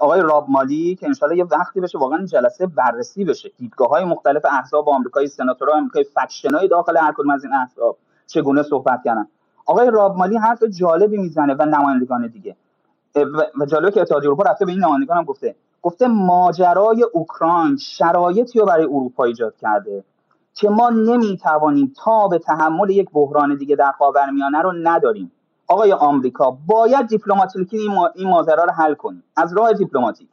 [0.00, 3.50] آقای راب مالی که انشالله یه وقتی بشه واقعا جلسه بررسی بشه.
[3.58, 7.96] دیدگاه های مختلف احزاب آمریکایی سناتورها آمریکایی فکشن های داخل هر کدوم از این احزاب
[8.26, 9.26] چگونه صحبت کردن.
[9.66, 12.56] آقای راب مالی حرف جالبی می‌زنه و نمایندگان دیگه.
[13.60, 15.54] و جالبه که اتحادیه اروپا رفته به این نمایندگان هم گفته.
[15.82, 20.04] گفته ماجرای اوکراین شرایطی رو برای اروپا ایجاد کرده
[20.54, 25.32] که ما نمی‌توانیم تا به تحمل یک بحران دیگه در خاورمیانه رو نداریم.
[25.68, 27.78] آقای آمریکا باید دیپلماتیکی
[28.14, 29.24] این ماجرا رو حل کنیم.
[29.36, 30.28] از راه دیپلماتیک.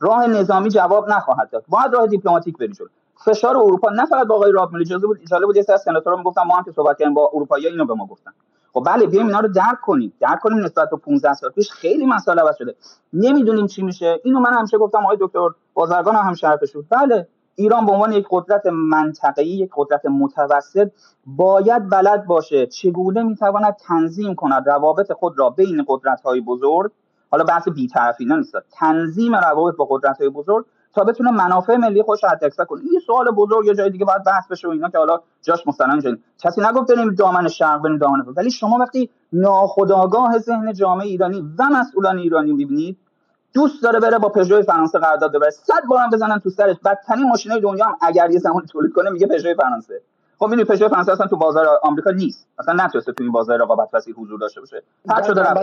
[0.00, 1.64] راه نظامی جواب نخواهد داد.
[1.68, 2.88] باید راه دیپلماتیک بری جلو.
[3.24, 6.42] فشار اروپا نه فقط با آقای راب اجازه بود اجازه بود یه سری سناتورا می‌گفتن
[6.42, 8.30] ما هم که صحبت کردیم با اروپایی اینو به ما گفتن.
[8.74, 10.12] خب بله بیایم اینا رو درک کنیم.
[10.20, 11.70] درک کنیم نسبت به 15 سال پیش.
[11.70, 12.74] خیلی مسائل عوض شده.
[13.12, 14.20] نمی‌دونیم چی میشه.
[14.24, 18.26] اینو من همیشه گفتم آقای دکتر بازرگان هم شرفش بود بله ایران به عنوان یک
[18.30, 20.90] قدرت منطقه‌ای یک قدرت متوسط
[21.26, 26.90] باید بلد باشه چگونه می‌تواند تنظیم کند روابط خود را بین قدرت‌های بزرگ.
[27.30, 30.64] حالا بحث بی‌طرفی نیست تنظیم روابط با قدرت‌های بزرگ
[30.94, 32.80] تا بتونه منافع ملی خودش رو حد کنه.
[32.90, 36.02] این سوال بزرگ یه جای دیگه باید بحث بشه و اینا که حالا جاش مستند
[36.02, 41.44] شد کسی نگفت بریم دامن شرق بریم دامن ولی شما وقتی ناخودآگاه ذهن جامعه ایرانی
[41.58, 42.96] و مسئولان ایرانی می‌بینید
[43.54, 45.50] دوست داره بره با پژو فرانسه قرارداد ببره.
[45.50, 46.76] صد بارم بزنن تو سرش.
[46.84, 50.00] بدترین ماشینای دنیا هم اگر یه زمان تولید کنه میگه پژو فرانسه.
[50.38, 52.46] خب این پژو فرانسه اصلا تو بازار آمریکا نیست.
[52.58, 54.82] اصلا نتونسته تو این بازار رقابت پذیر حضور داشته باشه.
[55.08, 55.54] هر شده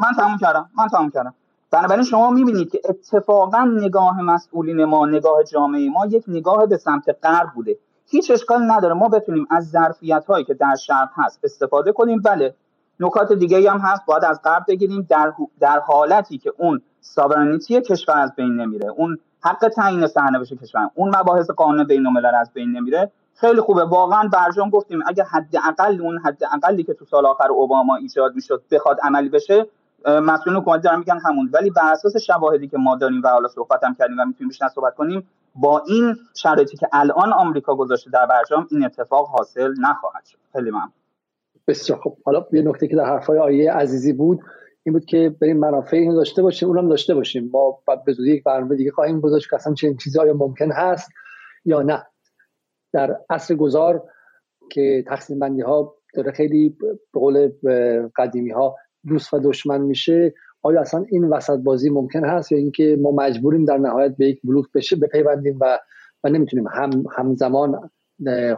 [0.00, 0.70] من تموم کردم.
[0.78, 1.34] من تموم کردم.
[1.70, 7.04] بنابراین شما می‌بینید که اتفاقا نگاه مسئولین ما نگاه جامعه ما یک نگاه به سمت
[7.22, 7.76] غرب بوده.
[8.06, 8.94] هیچ اشکال نداره.
[8.94, 12.22] ما بتونیم از ظرفیت هایی که در شرق هست استفاده کنیم.
[12.22, 12.54] بله
[13.00, 14.06] نکات دیگه هم هست.
[14.06, 15.06] باید از غرب بگیریم.
[15.10, 20.90] در, در حالتی که اون ساورنیتی کشور از بین نمیره اون حق تعیین سرنوشت کشور
[20.94, 23.84] اون مباحث قانون بین الملل از بین نمیره خیلی خوبه.
[23.84, 28.98] واقعا برجام گفتیم اگه حداقل اون حداقلی که تو سال آخر اوباما ایجاد می‌شد بخواد
[29.02, 29.66] عملی بشه
[30.04, 31.50] مسئولین حکومت دارن میگن همون.
[31.52, 34.68] ولی بر اساس شواهدی که ما داریم و حالا صحبت هم کردیم و می‌تونیم بیشتر
[34.68, 40.24] صحبت کنیم با این شرایطی که الان آمریکا گذاشته در برجام این اتفاق حاصل نخواهد
[40.24, 40.38] شد.
[40.52, 40.92] خیلی ممنون.
[41.68, 44.40] بسیار خب حالا یه نکته که در حرفای آیه عزیزی بود
[44.82, 47.50] این بود که بریم منافع اینو داشته باشیم اونم داشته باشیم.
[47.52, 51.10] ما به زودی یک برنامه دیگه خواهیم گذاشت که اصلا چنین چیزی آیا ممکن هست
[51.64, 52.06] یا نه.
[52.92, 54.02] در عصر گذار
[54.70, 56.76] که تقسیم بندی ها داره خیلی
[57.12, 57.50] به قول
[58.16, 58.76] قدیمی ها
[59.08, 63.64] دوست و دشمن میشه آیا اصلا این وسط بازی ممکن هست یا اینکه ما مجبوریم
[63.64, 65.78] در نهایت به یک بلوک بشه بپیوندیم و
[66.24, 67.90] و نمی‌تونیم هم همزمان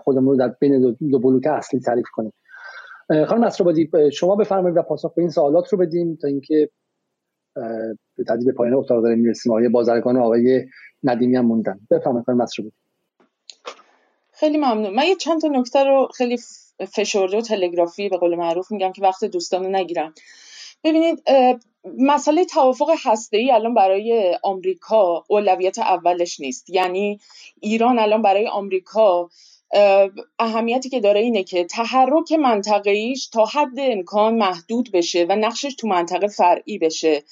[0.05, 2.33] خودمون رو در بین دو, دو بلوک اصلی تعریف کنیم.
[3.27, 6.71] خانم اسرابادی شما بفرمایید و پاسخ به این سوالات رو بدیم تا اینکه
[8.17, 9.53] به تدریج پایان اتاق داریم می‌رسیم.
[9.53, 10.67] آقای بازرگان آقای
[11.03, 11.81] ندیمی هم موندن.
[11.91, 12.77] بفرمایید خانم اسرابادی
[14.41, 14.95] خیلی ممنون.
[14.95, 16.39] من یه چند تا نکته رو خیلی
[16.93, 20.15] فشرده و تلگرافی به قول معروف میگم که وقت دوستان رو نگیرم.
[20.85, 21.23] ببینید
[21.99, 22.91] مسئله توافق
[23.33, 26.71] ای الان برای آمریکا اولویت اولش نیست.
[26.71, 27.21] یعنی
[27.61, 29.31] ایران الان برای آمریکا
[30.39, 35.89] اهمیتی که داره اینه که تحرک منطقه‌ایش تا حد امکان محدود بشه و نقشش تو
[35.89, 37.23] منطقه فرعی بشه.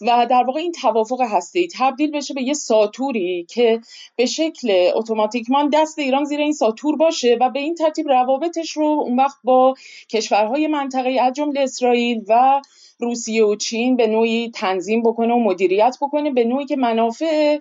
[0.00, 3.80] و در واقع این توافق هستی تبدیل بشه به یه ساتوری که
[4.16, 8.84] به شکل اتوماتیکمان دست ایران زیر این ساتور باشه و به این ترتیب روابطش رو
[8.84, 9.74] اون وقت با
[10.08, 12.60] کشورهای منطقه از جمله اسرائیل و
[12.98, 17.58] روسیه و چین به نوعی تنظیم بکنه و مدیریت بکنه به نوعی که منافع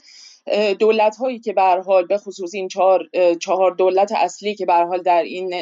[0.79, 3.09] دولت هایی که به حال به خصوص این چهار,
[3.39, 5.53] چهار دولت اصلی که به حال در این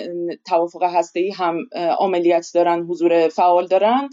[0.46, 1.58] توافق هسته هم
[2.00, 4.10] عملیات دارن حضور فعال دارن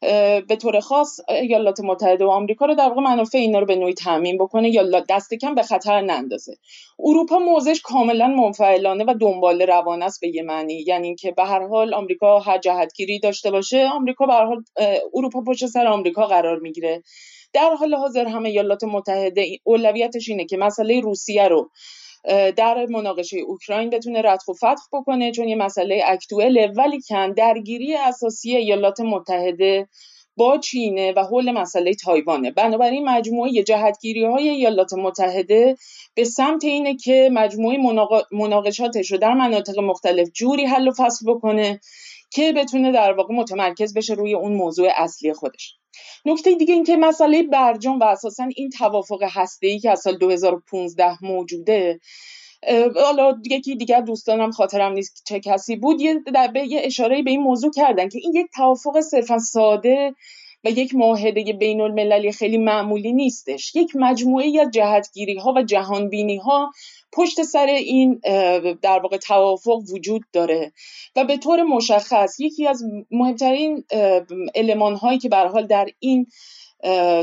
[0.00, 3.94] به طور خاص ایالات متحده و آمریکا رو در واقع منافع اینا رو به نوعی
[3.94, 6.56] تعمین بکنه یا دست کم به خطر نندازه.
[6.98, 10.84] اروپا موضعش کاملا منفعلانه و دنبال روانه است به یه معنی.
[10.86, 14.64] یعنی اینکه به هر حال آمریکا هر جهتگیری داشته باشه آمریکا به هر حال
[15.14, 17.02] اروپا پشت سر آمریکا قرار می‌گیره.
[17.52, 21.70] در حال حاضر هم ایالات متحده اولویتش اینه که مسئله روسیه رو
[22.56, 27.96] در مناقشه اوکراین بتونه رتق و فتح بکنه چون یه مسئله اکتوئله ولی کن درگیری
[27.96, 29.88] اساسی ایالات متحده
[30.38, 32.50] با چینه و حول مسئله تایوانه.
[32.50, 35.76] بنابراین مجموعه جهتگیری های ایالات متحده
[36.14, 37.78] به سمت اینه که مجموعه
[38.32, 41.80] مناقشاتش رو در مناطق مختلف جوری حل و فصل بکنه
[42.30, 45.74] که بتونه در واقع متمرکز بشه روی اون موضوع اصلی خودش.
[46.24, 51.24] نکته دیگه این که مسئله برجام و اساسا این توافق هسته که از سال 2015
[51.24, 52.00] موجوده
[52.94, 56.22] حالا یکی دیگر دوستانم خاطرم نیست چه کسی بود یه,
[56.54, 60.14] به یه اشاره به این موضوع کردن که این یک توافق صرفا ساده
[60.64, 63.76] و یک معاهده بین المللی خیلی معمولی نیستش.
[63.76, 66.70] یک مجموعه از جهتگیری ها و جهانبینی ها
[67.12, 68.20] پشت سر این
[68.82, 70.72] در واقع توافق وجود داره
[71.16, 73.84] و به طور مشخص یکی از مهمترین
[74.54, 76.26] علمان هایی که به حال در این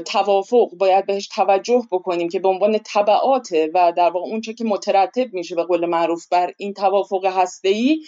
[0.06, 5.34] توافق باید بهش توجه بکنیم که به عنوان طبعات و در واقع اونچه که مترتب
[5.34, 8.02] میشه به قول معروف بر این توافق هسته‌ای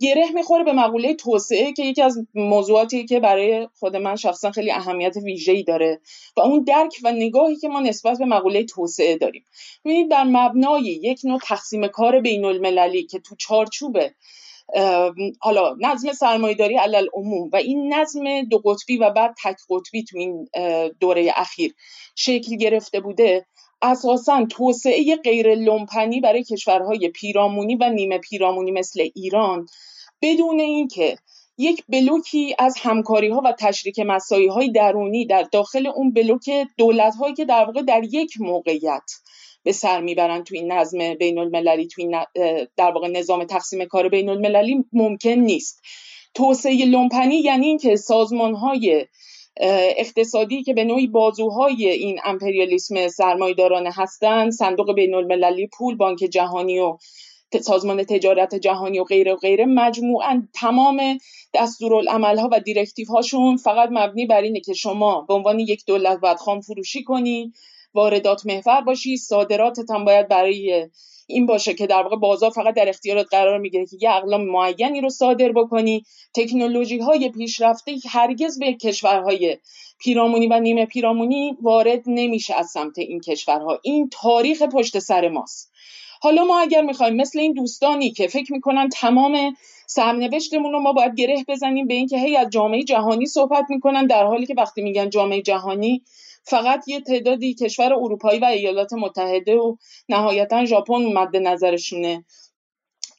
[0.00, 4.70] گره می‌خوره به مقوله توسعه که یکی از موضوعاتی که برای خود من شخصا خیلی
[4.70, 6.00] اهمیت ویژه‌ای داره
[6.36, 9.44] و اون درک و نگاهی که ما نسبت به مقوله توسعه داریم.
[9.84, 13.98] ببینید در مبنای یک نوع تقسیم کار بین المللی که تو چارچوب
[15.40, 20.18] حالا نظم سرمایهداری علل عموم و این نظم دو قطبی و بعد تک قطبی تو
[20.18, 20.48] این
[21.00, 21.74] دوره اخیر
[22.14, 23.46] شکل گرفته بوده
[23.82, 29.66] اساسا توسعه غیر لومپنی برای کشورهای پیرامونی و نیمه پیرامونی مثل ایران
[30.22, 31.16] بدون اینکه
[31.58, 37.14] یک بلوکی از همکاری ها و تشریک مسایی های درونی در داخل اون بلوک دولت
[37.14, 39.10] هایی که در واقع در یک موقعیت
[39.62, 42.16] به سر می‌برن تو این نظم بین المللی تو این
[42.76, 45.82] در واقع نظام تقسیم کار بین المللی ممکن نیست.
[46.34, 49.06] توسعه لومپنی یعنی اینکه سازمان های
[49.60, 56.78] اقتصادی که به نوعی بازوهای این امپریالیسم سرمایدارانه هستند صندوق بین المللی پول بانک جهانی
[56.78, 56.98] و
[57.60, 61.18] سازمان تجارت جهانی و غیره و غیره مجموعا تمام
[61.54, 66.20] دستورالعمل ها و دیرکتیو هاشون فقط مبنی بر اینه که شما به عنوان یک دولت
[66.20, 67.52] باید خام فروشی کنی
[67.94, 70.88] واردات محور باشی صادراتت باید برای
[71.30, 75.00] این باشه که در واقع بازار فقط در اختیارت قرار می‌گیره که یه اقلام معینی
[75.00, 76.02] رو صادر بکنی.
[76.34, 79.58] تکنولوژی های پیشرفته هرگز به کشورهای
[79.98, 83.78] پیرامونی و نیمه پیرامونی وارد نمیشه از سمت این کشورها.
[83.82, 85.72] این تاریخ پشت سر ماست.
[86.20, 89.56] حالا ما اگر می‌خوایم مثل این دوستانی که فکر می‌کنن تمام
[89.86, 94.24] سرنوشتمون رو ما باید گره بزنیم به اینکه هی از جامعه جهانی صحبت می‌کنن در
[94.24, 96.02] حالی که وقتی میگن جامعه جهانی
[96.50, 99.76] فقط یه تعدادی کشور اروپایی و ایالات متحده و
[100.08, 102.24] نهایتا ژاپن مد نظرشونه.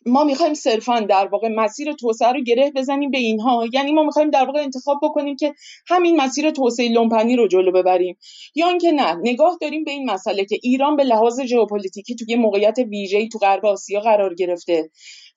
[0.06, 3.66] ما می‌خوایم صرفا در واقع مسیر توسعه رو گره بزنیم به اینها.
[3.74, 5.54] یعنی ما می‌خوایم در واقع انتخاب بکنیم که
[5.88, 8.18] همین مسیر توسعه لومپنی رو جلو ببریم.
[8.56, 12.78] یا اینکه نه نگاه داریم به این مسئله که ایران به لحاظ ژئوپلیتیکی توی موقعیت
[12.78, 14.90] ویژه‌ای تو غرب آسیا قرار گرفته.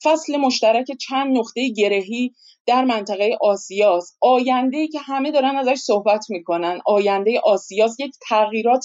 [0.03, 2.33] فصل مشترک چند نقطه گرهی
[2.67, 6.81] در منطقه آسیاست آینده ای که همه دارن ازش صحبت می‌کنن.
[6.87, 8.85] آینده آسیاست یک تغییرات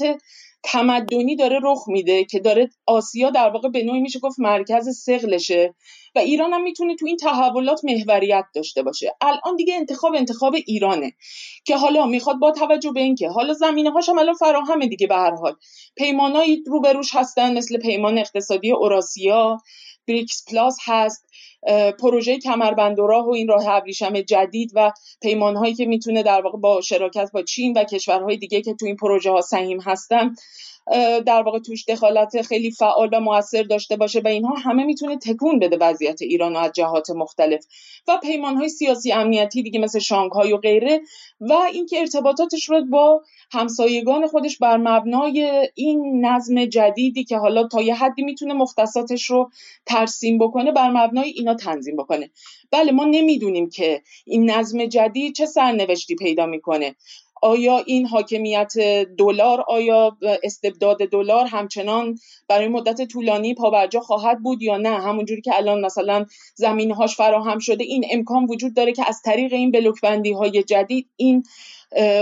[0.64, 5.76] تمدنی داره رخ میده که داره آسیا در واقع به نوعی میشه گفت مرکز سقلشه
[6.16, 9.16] و ایران هم می‌تونه تو این تحولات محوریت داشته باشه.
[9.22, 11.12] الان دیگه انتخاب انتخاب ایرانه
[11.66, 15.16] که حالا می‌خواد با توجه به اینکه حالا زمینه هاش هم الان فراهمه دیگه به
[15.16, 15.56] هر حال.
[15.96, 19.58] پیمانایی روبروش هستن مثل پیمان اقتصادی اوراسیا
[20.08, 21.28] بریکس پلاس هست
[22.00, 26.58] پروژه کمربند و راه و این راه ابریشم جدید و پیمانهایی که می‌تونه در واقع
[26.58, 30.36] با شراکت با چین و کشورهای دیگه که تو این پروژه ها سهیم هستن.
[31.26, 35.60] در واقع توش دخالت خیلی فعال و موثر داشته باشه و اینها همه می‌تونه تکون
[35.60, 37.66] بده وضعیت ایران از جهات مختلف
[38.08, 41.02] و پیمان های سیاسی امنیتی دیگه مثل شانگهای و غیره
[41.40, 47.82] و اینکه ارتباطاتش رو با همسایگان خودش بر مبنای این نظم جدیدی که حالا تا
[47.82, 49.50] یه حدی می‌تونه مختصاتش رو
[49.86, 52.30] ترسیم بکنه بر مبنای اینا تنظیم بکنه.
[52.72, 56.96] بله ما نمی‌دونیم که این نظم جدید چه سرنوشتی پیدا می‌کنه.
[57.42, 58.74] آیا این حاکمیت
[59.18, 62.16] دلار آیا استبداد دلار همچنان
[62.48, 67.84] برای مدت طولانی پابرجا خواهد بود یا نه؟ همونجوری که الان مثلا زمینهاش فراهم شده
[67.84, 71.44] این امکان وجود داره که از طریق این بلوکبندی های جدید این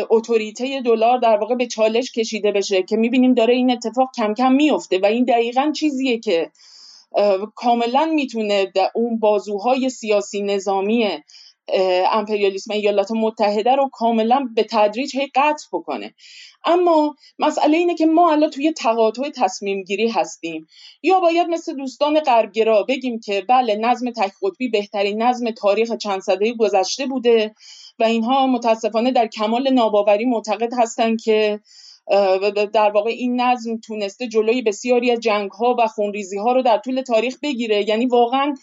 [0.09, 4.51] اتوریته دلار در واقع به چالش کشیده بشه که می‌بینیم داره این اتفاق کم کم
[4.51, 6.51] میفته و این دقیقا چیزیه که
[7.55, 11.07] کاملا می‌تونه اون بازوهای سیاسی نظامی
[12.11, 16.13] امپریالیسم ایالات متحده رو کاملا به تدریج هی قطع بکنه.
[16.65, 20.67] اما مسئله اینه که ما الان توی تقاطع تصمیم گیری هستیم.
[21.03, 26.21] یا باید مثل دوستان غربگرا بگیم که بله نظم تک قطبی بهترین نظم تاریخ چند
[26.21, 27.55] سده گذشته بوده
[27.99, 31.59] و اینها متاسفانه در کمال ناباوری معتقد هستند که
[32.73, 36.77] در واقع این نظم تونسته جلوی بسیاری از جنگ ها و خونریزی ها رو در
[36.77, 37.89] طول تاریخ بگیره.
[37.89, 38.55] یعنی واقعا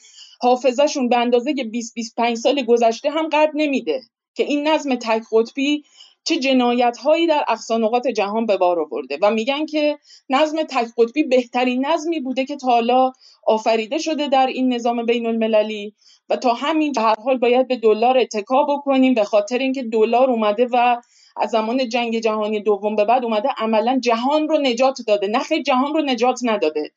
[0.43, 4.03] حافظهشون به اندازه 20 25 سال گذشته هم قد نمیده
[4.35, 5.85] که این نظم تک قطبی
[6.25, 9.19] چه جنایت هایی در اقصانقات جهان به بار آورده.
[9.23, 9.99] و میگن که
[10.29, 13.13] نظم تک قطبی بهترین نظمی بوده که تا حالا
[13.47, 15.95] آفریده شده در این نظام بین المللی
[16.29, 20.69] و تا همین هر حال باید به دلار اتکا بکنیم به خاطر اینکه دلار اومده
[20.73, 20.97] و
[21.37, 25.27] از زمان جنگ جهانی دوم به بعد اومده عملا جهان رو نجات داده.
[25.27, 26.91] نه جهان رو نجات نداده.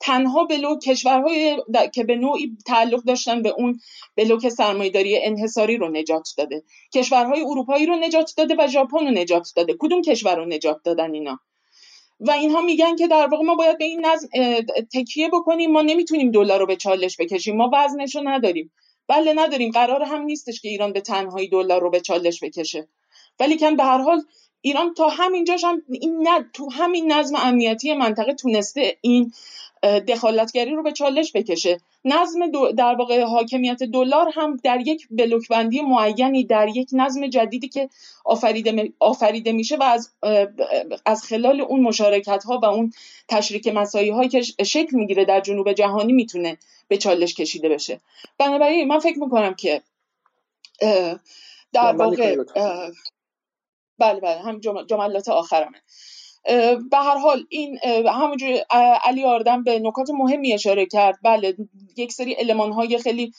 [0.00, 1.56] تنها بلوک کشورهای
[1.94, 3.80] که به نوعی تعلق داشتن به اون
[4.16, 6.62] بلوک سرمایهداری انحصاری رو نجات داده.
[6.94, 9.76] کشورهای اروپایی رو نجات داده و ژاپن رو نجات داده.
[9.78, 11.40] کدوم کشور رو نجات دادن اینا؟
[12.20, 14.28] و اینها میگن که در واقع ما باید به این نظم
[14.94, 15.72] تکیه بکنیم.
[15.72, 17.56] ما نمی‌تونیم دلار رو به چالش بکشیم.
[17.56, 18.72] ما وزنش رو نداریم.
[19.08, 19.70] بله نداریم.
[19.70, 22.88] قرار هم نیستش که ایران به تنهایی دلار رو به چالش بکشه.
[23.40, 24.22] ولی کن به هر حال
[24.60, 29.32] ایران تا همینجاش هم این تو همین نظم امنیتی منطقه تونسته این
[29.82, 31.80] دخالتگری رو به چالش بکشه.
[32.04, 37.88] نظم در واقع حاکمیت دلار هم در یک بلوکبندی معینی در یک نظم جدیدی که
[38.24, 40.10] آفریده, آفریده میشه و از,
[41.06, 42.92] از خلال اون مشارکت ها و اون
[43.28, 46.58] تشریک مسایی هایی که شکل می‌گیره در جنوب جهانی می‌تونه
[46.88, 48.00] به چالش کشیده بشه.
[48.38, 49.82] بنابراین من فکر می‌کنم که
[51.72, 52.36] در واقع
[53.98, 55.78] بله بله هم جملات آخرمه.
[56.90, 58.58] به هر حال این همونجور
[59.04, 61.18] علی آردم به نکات مهمی اشاره کرد.
[61.24, 61.56] بله
[61.96, 63.32] یک سری علمان های خیلی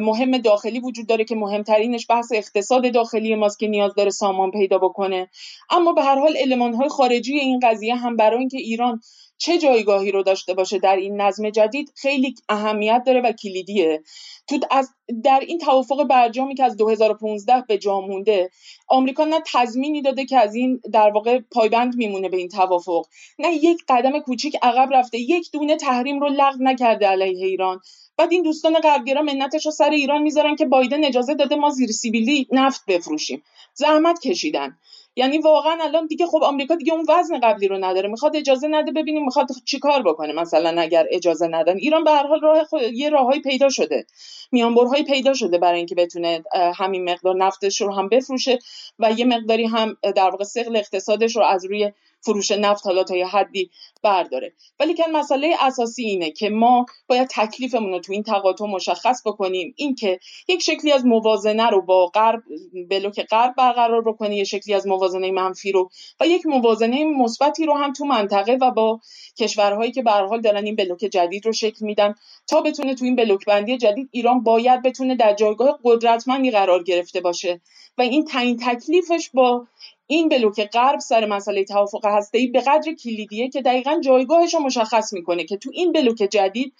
[0.00, 4.78] مهم داخلی وجود داره که مهمترینش بحث اقتصاد داخلی ماست که نیاز داره سامان پیدا
[4.78, 5.28] بکنه.
[5.70, 9.00] اما به هر حال علمان های خارجی این قضیه هم برای اینکه ایران
[9.38, 14.02] چه جایگاهی رو داشته باشه در این نظم جدید خیلی اهمیت داره و کلیدیه.
[14.48, 14.90] تو از
[15.24, 18.50] در این توافق برجامی که از 2015 به جا مونده
[18.88, 23.06] آمریکا نه تضمینی داده که از این در واقع پایبند میمونه به این توافق.
[23.38, 27.80] نه یک قدم کوچیک عقب رفته یک دونه تحریم رو لغو نکرده علیه ایران.
[28.16, 31.92] بعد این دوستان غربگرا منتش رو سر ایران می‌ذارن که بایدن اجازه داده ما زیر
[31.92, 33.42] سیبیلی نفت بفروشیم.
[33.74, 34.76] زحمت کشیدن.
[35.16, 38.08] یعنی واقعا الان دیگه خب آمریکا دیگه اون وزن قبلی رو نداره.
[38.08, 41.76] می‌خواد اجازه نده ببینیم می‌خواد چیکار بکنه مثلا اگر اجازه ندن.
[41.76, 42.82] ایران به هر حال راه خود...
[42.82, 44.06] یه راههایی پیدا شده.
[44.52, 46.44] میانبرهایی پیدا شده برای اینکه بتونه
[46.74, 48.58] همین مقدار نفتش رو هم بفروشه
[48.98, 53.16] و یه مقداری هم در واقع سقل اقتصادش رو از روی فروش نفت حالا تا
[53.16, 53.70] یه حدی
[54.02, 54.52] برداره.
[54.80, 59.74] ولی که مسئله اساسی اینه که ما باید تکلیفمون رو تو این تقاطع مشخص بکنیم.
[59.76, 60.18] اینکه
[60.48, 62.42] یک شکلی از موازنه رو با غرب
[62.90, 65.90] بلوک غرب برقرار بکنیم یه شکلی از موازنه منفی رو
[66.20, 69.00] و یک موازنه مثبتی رو هم تو منطقه و با
[69.38, 72.14] کشورهایی که به حال دارن این بلوک جدید رو شکل میدن
[72.46, 77.20] تا بتونه تو این بلوک بندی جدید ایران باید بتونه در جایگاه قدرتمندی قرار گرفته
[77.20, 77.60] باشه.
[77.98, 79.66] و این تعیین تکلیفش با
[80.06, 85.12] این بلوک غرب سر مسئله توافق هسته‌ای به قدر کلیدیه که دقیقا جایگاهش رو مشخص
[85.12, 86.74] می‌کنه که تو این بلوک جدید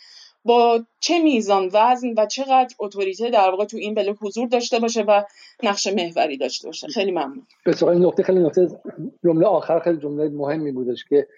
[0.45, 5.03] با چه میزان وزن و چقدر اتوریته در واقع تو این بلوک حضور داشته باشه
[5.03, 5.23] و
[5.63, 6.87] نقش محوری داشته باشه.
[6.87, 7.47] خیلی ممنون.
[7.65, 8.69] به این نقطه خیلی نقطه
[9.25, 11.29] جمله آخر خیلی جمله مهمی بودش که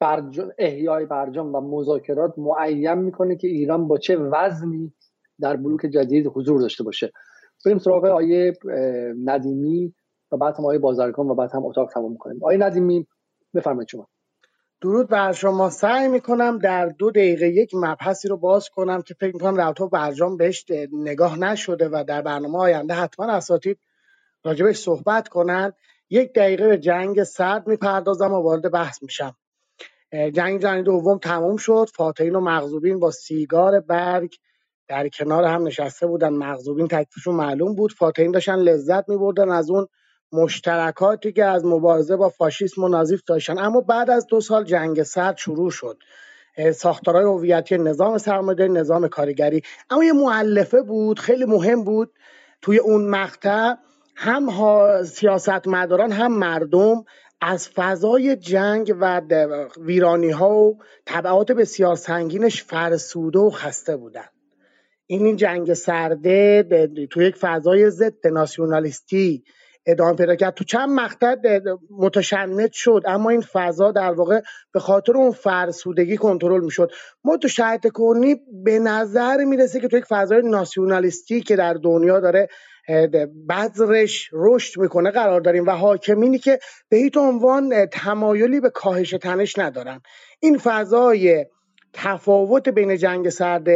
[0.00, 0.40] برج...
[0.58, 4.92] احیای برجام و مذاکرات معین می‌کنه که ایران با چه وزنی
[5.40, 7.12] در بلوک جدید حضور داشته باشه.
[7.64, 8.52] بریم سراغ آیه
[9.24, 9.94] ندیمی.
[10.32, 13.06] و بعد هم آقای بازرگان و بعد هم اتاق تمام کنیم آقای ندیمی
[13.54, 14.08] بفرمایید شما.
[14.80, 15.70] درود بر شما.
[15.70, 20.36] سعی می‌کنم در دو دقیقه یک مبحثی رو باز کنم که فکر می‌کنم در برجام
[20.36, 23.78] بهش نگاه نشده و در برنامه آینده حتما اساتید
[24.44, 25.74] راجبش صحبت کنند
[26.10, 29.36] یک دقیقه به جنگ سرد می‌پردازم و وارد بحث میشم.
[30.12, 31.86] جنگ جهانی دوم تمام شد.
[31.94, 34.34] فاتحین و مغزوبین با سیگار برگ
[34.88, 36.28] در کنار هم نشسته بودن.
[36.28, 37.92] مغزوبین تکلیفشون معلوم بود.
[37.92, 39.86] فاتحین داشتن لذت میبردن از اون
[40.32, 43.58] مشترکاتی که از مبارزه با فاشیسم و نازیف داشتن.
[43.58, 45.98] اما بعد از دو سال جنگ سرد شروع شد.
[46.74, 49.62] ساختارهای هویتی نظام سرمایه‌داری نظام کارگری.
[49.90, 52.12] اما یه معلفه بود خیلی مهم بود.
[52.62, 53.74] توی اون مقطع
[54.16, 54.48] هم
[55.04, 57.04] سیاستمداران هم مردم
[57.40, 59.20] از فضای جنگ و
[59.76, 64.24] ویرانی ها و طبعات بسیار سنگینش فرسوده و خسته بودن.
[65.06, 66.62] این این جنگ سرده
[67.10, 69.44] تو یک فضای ضد ناسیونالیستی
[69.88, 70.54] ادامه پیدا کرد.
[70.54, 71.36] تو چند مقطع
[71.98, 74.40] متشنج شد اما این فضا در واقع
[74.72, 76.90] به خاطر اون فرسودگی کنترل می‌شد.
[77.24, 82.20] ما تو شاید کنی به نظر می‌رسه که تو یک فضای ناسیونالیستی که در دنیا
[82.20, 82.48] داره
[83.48, 86.58] بذرش رشد می‌کنه قرار داریم و حاکمینی که
[86.88, 90.00] به هیچ عنوان تمایلی به کاهش تنش ندارن.
[90.40, 91.46] این فضای
[91.92, 93.68] تفاوت بین جنگ سرد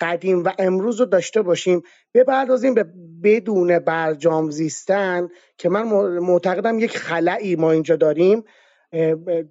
[0.00, 1.82] قدیم و امروز رو داشته باشیم.
[2.14, 2.86] بپردازیم به
[3.22, 5.28] بدون برجام زیستن
[5.58, 5.82] که من
[6.18, 8.44] معتقدم یک خلعی ما اینجا داریم.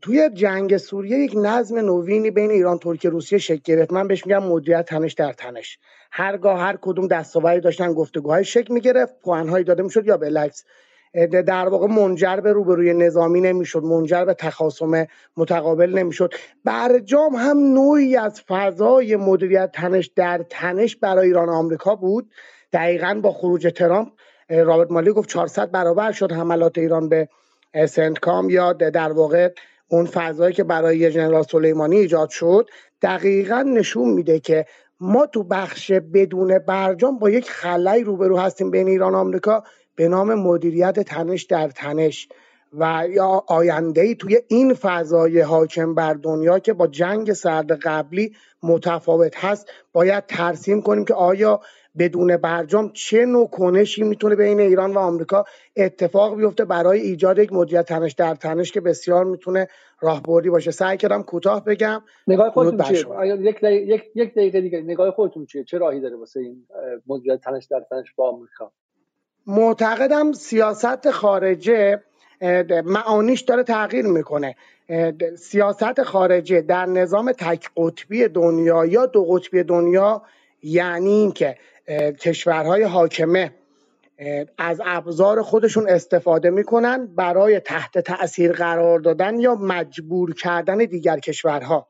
[0.01, 3.93] توی جنگ سوریه یک نظم نوینی بین ایران ترکیه روسیه شکل گرفت.
[3.93, 5.79] من بهش میگم مدیریت تنش در تنش.
[6.11, 10.63] هرگاه هر کدوم دستاوردی داشتن گفتگوهای شکل می‌گرفت پوانهایی داده می‌شد یا بالعکس
[11.23, 16.33] در واقع منجر به روبروی نظامی نمی‌شد منجر به تخاصم متقابل نمی‌شد.
[16.63, 22.29] برجام هم نوعی از فضای مدیریت تنش در تنش برای ایران و آمریکا بود.
[22.73, 24.07] دقیقا با خروج ترامپ
[24.49, 27.29] رابرت مالی گفت 400 برابر شد حملات ایران به
[27.89, 29.49] سنتکام یا در واقع
[29.87, 32.69] اون فضایی که برای جنرال سلیمانی ایجاد شد.
[33.01, 34.65] دقیقا نشون میده که
[34.99, 39.63] ما تو بخش بدون برجام با یک خلایی روبرو هستیم بین ایران و آمریکا.
[39.95, 42.27] به نام مدیریت تنش در تنش
[42.73, 48.35] و یا آینده ای توی این فضای حاکم بر دنیا که با جنگ سرد قبلی
[48.63, 51.59] متفاوت هست باید ترسیم کنیم که آیا
[51.97, 55.43] بدون برجام چه نوع کنشی می‌تونه بین ایران و آمریکا
[55.75, 59.67] اتفاق بیفته برای ایجاد یک مدیریت تنش در تنش که بسیار می‌تونه
[59.99, 60.71] راهبردی باشه.
[60.71, 62.03] سعی کردم کوتاه بگم.
[62.27, 62.99] نگاه خودتون چیه؟
[63.39, 66.67] یک یک یک دقیقه دیگه نگاه خودتون چیه؟ چه راهی داره واسه این
[67.07, 68.71] مدیریت تنش در تنش با آمریکا؟
[69.47, 72.03] معتقدم سیاست خارجه
[72.85, 74.55] معانیش داره تغییر می‌کنه.
[75.37, 80.21] سیاست خارجه در نظام تک قطبی دنیا یا دو قطبی دنیا
[80.63, 81.57] یعنی اینکه
[82.21, 83.51] کشورهای حاکمه
[84.57, 91.87] از ابزار خودشون استفاده می‌کنن برای تحت تاثیر قرار دادن یا مجبور کردن دیگر کشورها.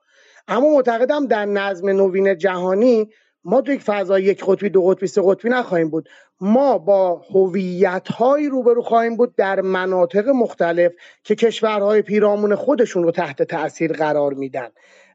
[0.47, 3.09] اما معتقدم در نظم نوین جهانی
[3.45, 6.09] ما تو یک فضای یک قطبی دو قطبی سه قطبی نخواهیم بود.
[6.41, 10.91] ما با هویت هایی روبرو خواهیم بود در مناطق مختلف
[11.23, 14.69] که کشورهای پیرامون خودشون رو تحت تاثیر قرار میدن.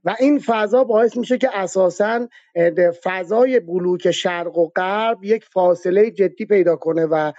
[0.05, 2.29] و این فضا باعث میشه که اساسا
[3.05, 7.33] فضای بلوک شرق و غرب یک فاصله جدی پیدا کنه و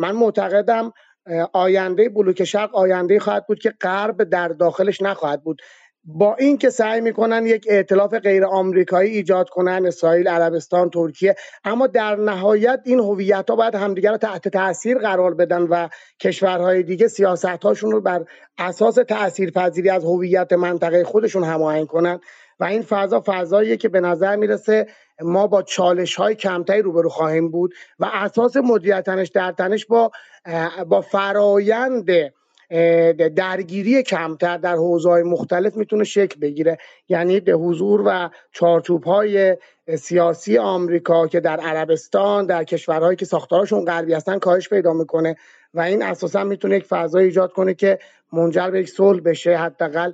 [0.00, 0.92] من معتقدم
[1.52, 5.62] آینده بلوک شرق آینده خواهد بود که غرب در داخلش نخواهد بود.
[6.06, 12.16] با اینکه سعی می‌کنن یک ائتلاف غیر آمریکایی ایجاد کنن اسرائیل عربستان ترکیه اما در
[12.16, 15.88] نهایت این هویت ها باید همدیگر رو تحت تاثیر قرار بدن و
[16.20, 18.24] کشورهای دیگه سیاست هاشون رو بر
[18.58, 22.20] اساس تاثیر پذیری از هویت منطقه خودشون هماهنگ کنن.
[22.60, 24.86] و این فضا فضاییه که به نظر می‌رسه
[25.22, 30.10] ما با چالش های کمتری روبرو خواهیم بود و اساس مدیریتنش در تنش با
[30.88, 32.04] با فرایند
[33.36, 36.78] درگیری کمتر در حوزه‌های مختلف می‌تونه شکل بگیره.
[37.08, 39.56] یعنی حضور و چارچوب های
[39.98, 45.36] سیاسی آمریکا که در عربستان در کشورهایی که ساختارشون غربی هستن کاهش پیدا می‌کنه
[45.74, 47.98] و این اساسا می‌تونه یک فضا ایجاد کنه که
[48.32, 50.12] منجر به یک صلح بشه حداقل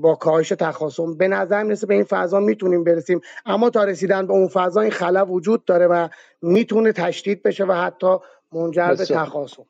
[0.00, 1.16] با کاهش تخاصم.
[1.16, 3.20] به نظر می‌رسه به این فضا می‌تونیم برسیم.
[3.46, 6.08] اما تا رسیدن به اون فضا این خلا وجود داره و
[6.42, 8.16] می‌تونه تشدید بشه و حتی
[8.52, 9.62] منجر به تخاصم.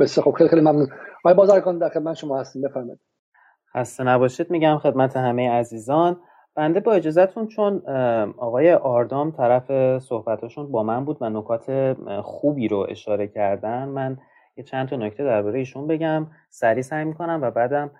[0.00, 0.88] بسیار خب خیلی خیلی ممنون.
[1.24, 2.62] آقای بازرگان در خدمت شما هستیم.
[2.62, 3.00] بفرمایید.
[3.74, 4.50] خسته نباشید.
[4.50, 6.16] میگم خدمت همه عزیزان.
[6.54, 7.82] بنده با اجازهتون چون
[8.38, 14.18] آقای آردام طرف صحبتاشون با من بود و نکات خوبی رو اشاره کردن من
[14.56, 16.26] یه چند تا نکته درباره ایشون بگم.
[16.48, 17.90] سریع سعی می‌کنم و بعدم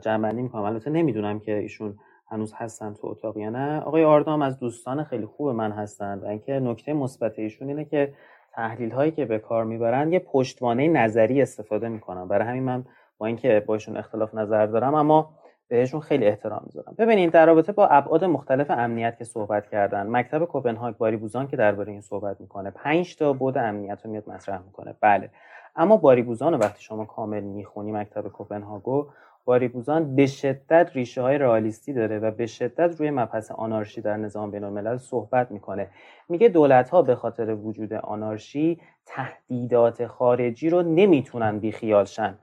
[0.00, 0.62] جمعنی می‌کنم.
[0.62, 1.98] البته نمی‌دونم که ایشون
[2.30, 3.80] هنوز هستن تو اتاق یا نه.
[3.80, 8.12] آقای آردام از دوستان خیلی خوب من هستن و اینکه نکته مثبت ایشون اینه که
[8.56, 12.84] تحلیل هایی که به کار می‌برن یه پشتوانه نظری استفاده می‌کنن برای همین من
[13.18, 15.30] با اینکه باشون اختلاف نظر دارم اما
[15.68, 16.94] بهشون خیلی احترام می‌ذارم.
[16.98, 21.56] ببینید در رابطه با ابعاد مختلف امنیت که صحبت کردن مکتب کوپنهاگ باری بوزان که
[21.56, 24.94] درباره این صحبت می‌کنه 5 تا بود امنیت رو میاد مطرح می‌کنه.
[25.00, 25.30] بله.
[25.76, 29.06] اما باری بوزان وقتی شما کامل می‌خونی مکتب کوپنهاگو
[29.46, 34.50] باریگوزان به شدت ریشه های رئالیستی داره و به شدت روی مبحث آنارشی در نظام
[34.50, 35.88] بین الملل صحبت می‌کنه.
[36.28, 42.38] میگه دولت ها به خاطر وجود آنارشی تهدیدات خارجی رو نمی‌تونن بیخیال شن.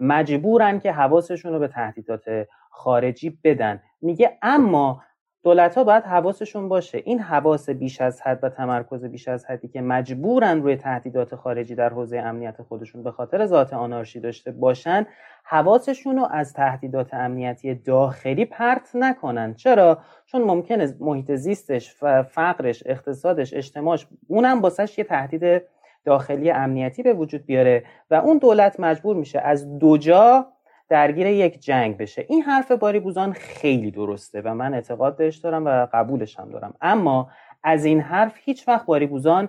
[0.00, 3.82] مجبورن که حواسشون رو به تهدیدات خارجی بدن.
[4.02, 5.02] میگه اما
[5.44, 7.02] دولت ها باید حواسشون باشه.
[7.04, 11.74] این حواس بیش از حد و تمرکز بیش از حدی که مجبورن روی تهدیدات خارجی
[11.74, 15.06] در حوزه امنیت خودشون به خاطر ذات آنارشی داشته باشن
[15.44, 19.54] حواسشون رو از تهدیدات امنیتی داخلی پرت نکنن.
[19.54, 21.94] چرا؟ چون ممکنه محیط زیستش
[22.28, 25.62] فقرش اقتصادش اجتماعش اونم باسش یه تهدید
[26.04, 30.53] داخلی امنیتی به وجود بیاره و اون دولت مجبور میشه از دو جا
[30.88, 32.26] درگیر یک جنگ بشه.
[32.28, 36.74] این حرف باری بوزان خیلی درسته و من اعتقاد بهش دارم و قبولش هم دارم.
[36.80, 37.30] اما
[37.62, 39.48] از این حرف هیچ وقت باری بوزان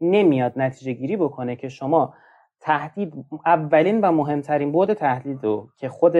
[0.00, 2.14] نمیاد نتیجه گیری بکنه که شما
[2.60, 3.12] تهدید
[3.46, 6.16] اولین و مهمترین بود تهدید رو که خود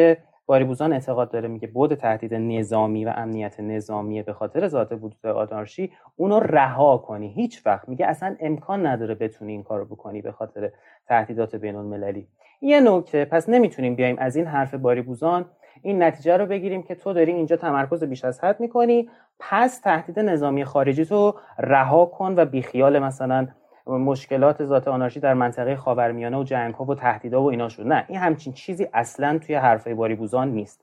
[0.46, 5.92] باریبوزان اعتقاد داره میگه بود تهدید نظامی و امنیت نظامی به خاطر ذات وجود آنارشی
[6.16, 7.28] اونو رها کنی.
[7.28, 7.88] هیچ وقت.
[7.88, 10.70] میگه اصلا امکان نداره بتونی این کارو بکنی به خاطر
[11.08, 12.28] تهدیدات بین المللی
[12.60, 15.44] یه نکته پس نمی‌تونیم بیایم از این حرف باریبوزان
[15.82, 20.18] این نتیجه رو بگیریم که تو داری اینجا تمرکز بیش از حد می‌کنی پس تهدید
[20.18, 23.48] نظامی خارجی تو رها کن و بیخیال مثلا
[23.86, 28.04] مشکلات ذات آنارشی در منطقه خاورمیانه و جنگ ها و تهدیدها و اینا شد نه
[28.08, 30.80] این همچین چیزی اصلا توی حرفای باریبوزان نیست.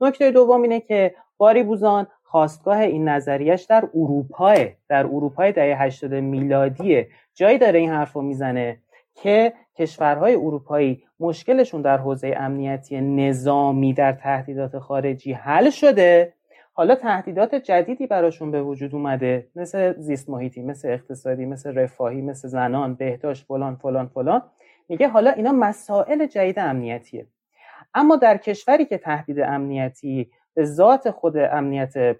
[0.00, 4.54] نکته دوم اینه که باریبوزان خواستگاه این نظریش در اروپا
[4.88, 7.08] در اروپای دهه 80 میلادیه.
[7.34, 8.78] جایی داره این حرف رو می‌زنه
[9.14, 16.32] که کشورهای اروپایی مشکلشون در حوزه امنیتی نظامی در تهدیدات خارجی حل شده
[16.78, 19.48] حالا تهدیدات جدیدی براشون به وجود اومده.
[19.56, 24.42] مثل زیست محیطی مثل اقتصادی مثل رفاهی مثل زنان بهداشت فلان فلان فلان.
[24.88, 27.26] میگه حالا اینا مسائل جدید امنیتیه.
[27.94, 32.16] اما در کشوری که تهدید امنیتی به ذات خود امنیت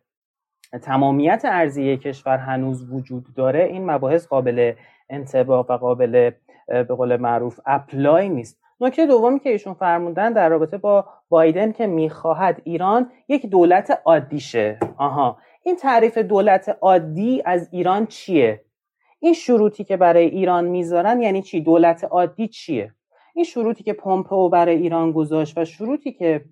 [0.83, 4.73] تمامیت ارزی کشور هنوز وجود داره این مباحث قابل
[5.11, 6.31] انتباه و قابل
[6.69, 8.66] به قول معروف اپلای نیست.
[8.81, 14.41] نکته دومی که ایشون فرمودن در رابطه با بایدن که می‌خواهد ایران یک دولت عادی
[14.41, 15.37] شه آها.
[15.63, 18.61] این تعریف دولت عادی از ایران چیه؟
[19.21, 22.93] این شروطی که برای ایران می‌ذارن یعنی چی؟ دولت عادی چیه؟
[23.35, 26.45] این شروطی که پومپو برای ایران گذاشت و شروطی که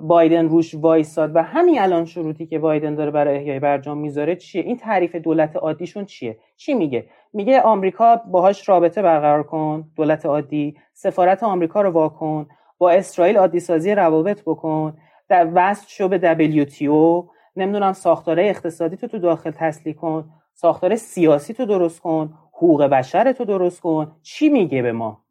[0.00, 4.62] بایدن روش وایساد و همین الان شروطی که بایدن داره برای احیای برجام می‌ذاره چیه؟
[4.62, 10.76] این تعریف دولت عادیشون چیه؟ چی میگه؟ میگه آمریکا باهاش رابطه برقرار کن دولت عادی
[10.92, 12.48] سفارت آمریکا رو واکن
[12.78, 14.98] با اسرائیل عادی سازی روابط بکن
[15.28, 21.54] در وصل شو به WTO نمی‌دونم ساختاره اقتصادی تو تو داخل تسلیح کن ساختار سیاسی
[21.54, 24.16] تو درست کن حقوق بشر تو درست کن.
[24.22, 25.24] چی میگه به ما؟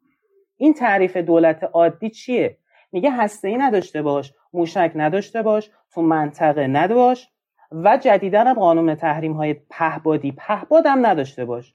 [0.56, 2.58] این تعریف دولت عادی چیه؟
[2.92, 7.28] میگه هسته ای نداشته باش موشک نداشته باش تو منطقه نداش
[7.72, 11.74] و جدیدا هم قانون تحریم های پهبادی پهبادم نداشته باش.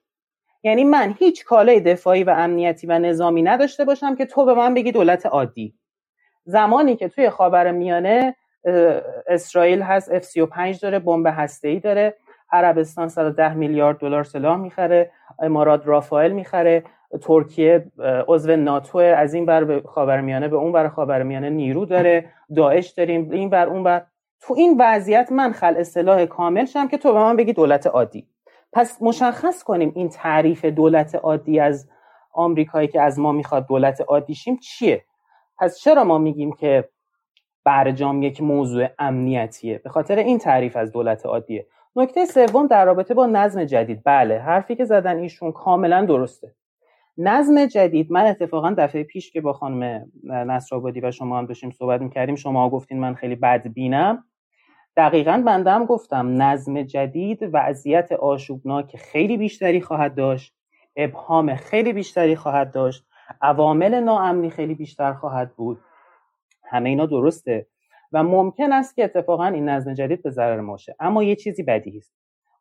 [0.66, 4.74] یعنی من هیچ کالای دفاعی و امنیتی و نظامی نداشته باشم که تو به من
[4.74, 5.74] بگی دولت عادی.
[6.46, 8.36] زمانی که توی خاور میانه
[9.28, 12.16] اسرائیل هست F35 داره بمب ای داره
[12.52, 16.84] عربستان 110 میلیارد دلار سلاح می‌خره امارات رافائل می‌خره
[17.22, 17.92] ترکیه
[18.28, 22.26] عضو ناتو از این بر خاورمیانه به اون بر خاورمیانه نیرو داره
[22.56, 24.06] داعش داریم این بر اون بر
[24.42, 28.28] تو این وضعیت من خل اصطلاح کامل شم که تو به من بگی دولت عادی.
[28.76, 31.90] پس مشخص کنیم این تعریف دولت عادی از
[32.34, 35.04] آمریکایی که از ما می‌خواد دولت عادی شیم چیه.
[35.60, 36.90] پس چرا ما میگیم که
[37.64, 41.68] برجام یک موضوع امنیتیه؟ به خاطر این تعریف از دولت عادیه.
[41.96, 44.02] نکته سوم در رابطه با نظم جدید.
[44.06, 46.56] بله حرفی که زدن ایشون کاملا درسته.
[47.18, 52.02] نظم جدید من اتفاقا دفعه پیش که با خانم نصرآبادی و شما هم داشتیم صحبت
[52.02, 54.24] می‌کردیم شما گفتین من خیلی بد بینم
[54.98, 60.56] دقیقا بنده هم گفتم نظم جدید وضعیت آشوبناک خیلی بیشتری خواهد داشت
[60.96, 63.06] ابهام خیلی بیشتری خواهد داشت
[63.42, 65.80] عوامل ناامنی خیلی بیشتر خواهد بود.
[66.64, 67.68] همه اینا درسته.
[68.12, 71.64] و ممکن است که اتفاقا این نظم جدید به ضرر ما شه اما یه چیزی
[71.64, 72.14] بدی است.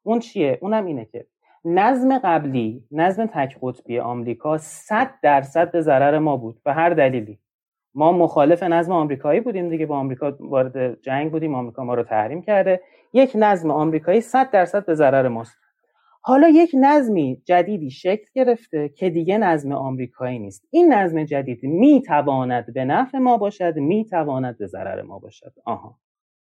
[0.02, 1.26] اون چیه؟ اونم اینه که
[1.64, 6.62] نظم قبلی نظم تک قطبی آمریکا 100 درصد به ضرر ما بود.
[6.64, 7.38] به هر دلیلی.
[7.94, 9.86] ما مخالف نظم آمریکایی بودیم دیگه.
[9.86, 11.54] با آمریکا وارد جنگ بودیم.
[11.54, 12.80] آمریکا ما رو تحریم کرده.
[13.12, 15.56] یک نظم آمریکایی 100 درصد به ضرر ماست.
[16.26, 20.66] حالا یک نظمی جدیدی شکل گرفته که دیگه نظم آمریکایی نیست.
[20.70, 25.52] این نظم جدید می‌تواند به نفع ما باشد می‌تواند به ضرر ما باشد.
[25.64, 25.98] آها.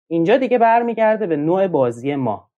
[0.08, 2.50] اینجا دیگه برمیگرده به نوع بازی ما.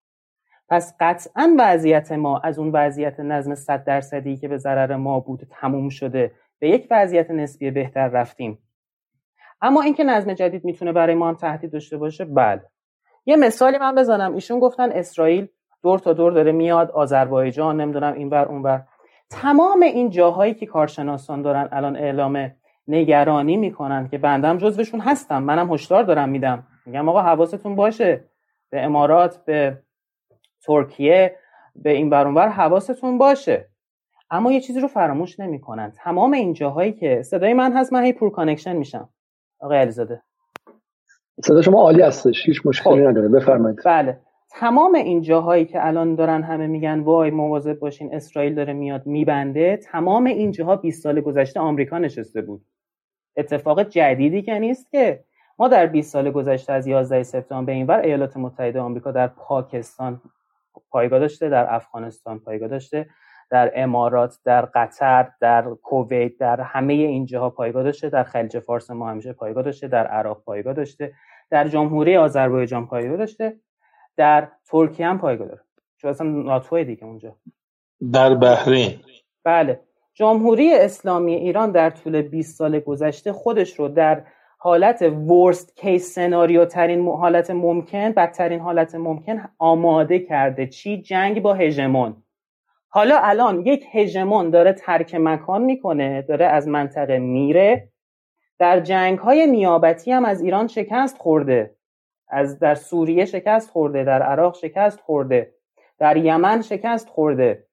[0.68, 5.40] پس قطعا وضعیت ما از اون وضعیت نظم 100 درصدی که به ضرر ما بود
[5.50, 8.58] تموم شده به یک وضعیت نسبی بهتر رفتیم.
[9.60, 12.62] اما اینکه نظم جدید می‌تونه برای ما هم تهدید داشته باشه بله.
[13.26, 14.34] یه مثالی من بزنم.
[14.34, 15.48] ایشون گفتن اسرائیل
[15.82, 18.84] دور تا دور داره میاد آذربایجان نمی‌دونم اینور اونور
[19.30, 22.50] تمام این جاهایی که کارشناسان دارن الان اعلام
[22.88, 26.66] نگرانی می‌کنن که بندم جزوشون هستم منم هشدار دارم میدم.
[26.86, 28.24] میگم آقا حواستون باشه.
[28.70, 29.78] به امارات به
[30.66, 31.36] ترکیه
[31.76, 33.68] به این بر اونور حواستون باشه.
[34.30, 35.92] اما یه چیزی رو فراموش نمی‌کنن.
[35.96, 39.08] تمام این جاهایی که صدای من هست من هی poor connection میشم.
[39.60, 40.22] آقای علیزاده.
[41.44, 43.08] صدا شما عالی هستش هیچ مشکلی خب.
[43.08, 43.80] نداره بفرمایید.
[43.84, 44.20] بله.
[44.50, 49.76] تمام این جاهایی که الان دارن همه میگن وای مواظب باشین اسرائیل داره میاد میبنده
[49.76, 52.64] تمام این جاها 20 سال گذشته آمریکا نشسته بود.
[53.36, 55.24] اتفاق جدیدی که نیست که
[55.58, 60.20] ما در 20 سال گذشته از 11 سپتامبر به اینور ایالات متحده آمریکا در پاکستان
[60.90, 63.06] پایگاه داشته در افغانستان پایگاه داشته.
[63.50, 68.90] در امارات در قطر در کویت در همه این جاها پایگاه داشته در خلیج فارس
[68.90, 71.12] ما همیشه پایگاه داشته در عراق پایگاه داشته
[71.50, 73.56] در جمهوری آذربایجان پایگاه داشته
[74.16, 75.60] در ترکیه هم پایگاه داره.
[75.96, 77.36] چون اصلا ناتو دیگه اونجا.
[78.12, 79.00] در بحرین.
[79.44, 79.80] بله.
[80.14, 84.24] جمهوری اسلامی ایران در طول 20 سال گذشته خودش رو در
[84.58, 90.66] حالت ورست کیس سناریو ترین حالت ممکن بدترین حالت ممکن آماده کرده.
[90.66, 92.22] چی؟ جنگ با هژمون.
[92.88, 97.88] حالا الان یک هژمون داره ترک مکان می‌کنه داره از منطقه میره.
[98.58, 101.74] در جنگ های نیابتی هم از ایران شکست خورده.
[102.28, 105.54] از در سوریه شکست خورده در عراق شکست خورده.
[105.98, 107.66] در یمن شکست خورده.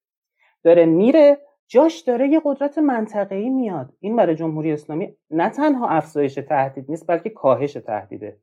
[0.63, 1.37] داره میره.
[1.67, 3.93] جاش داره یه قدرت منطقه‌ای میاد.
[3.99, 8.37] این برای جمهوری اسلامی نه تنها افزایش تهدید نیست بلکه کاهش تهدیده.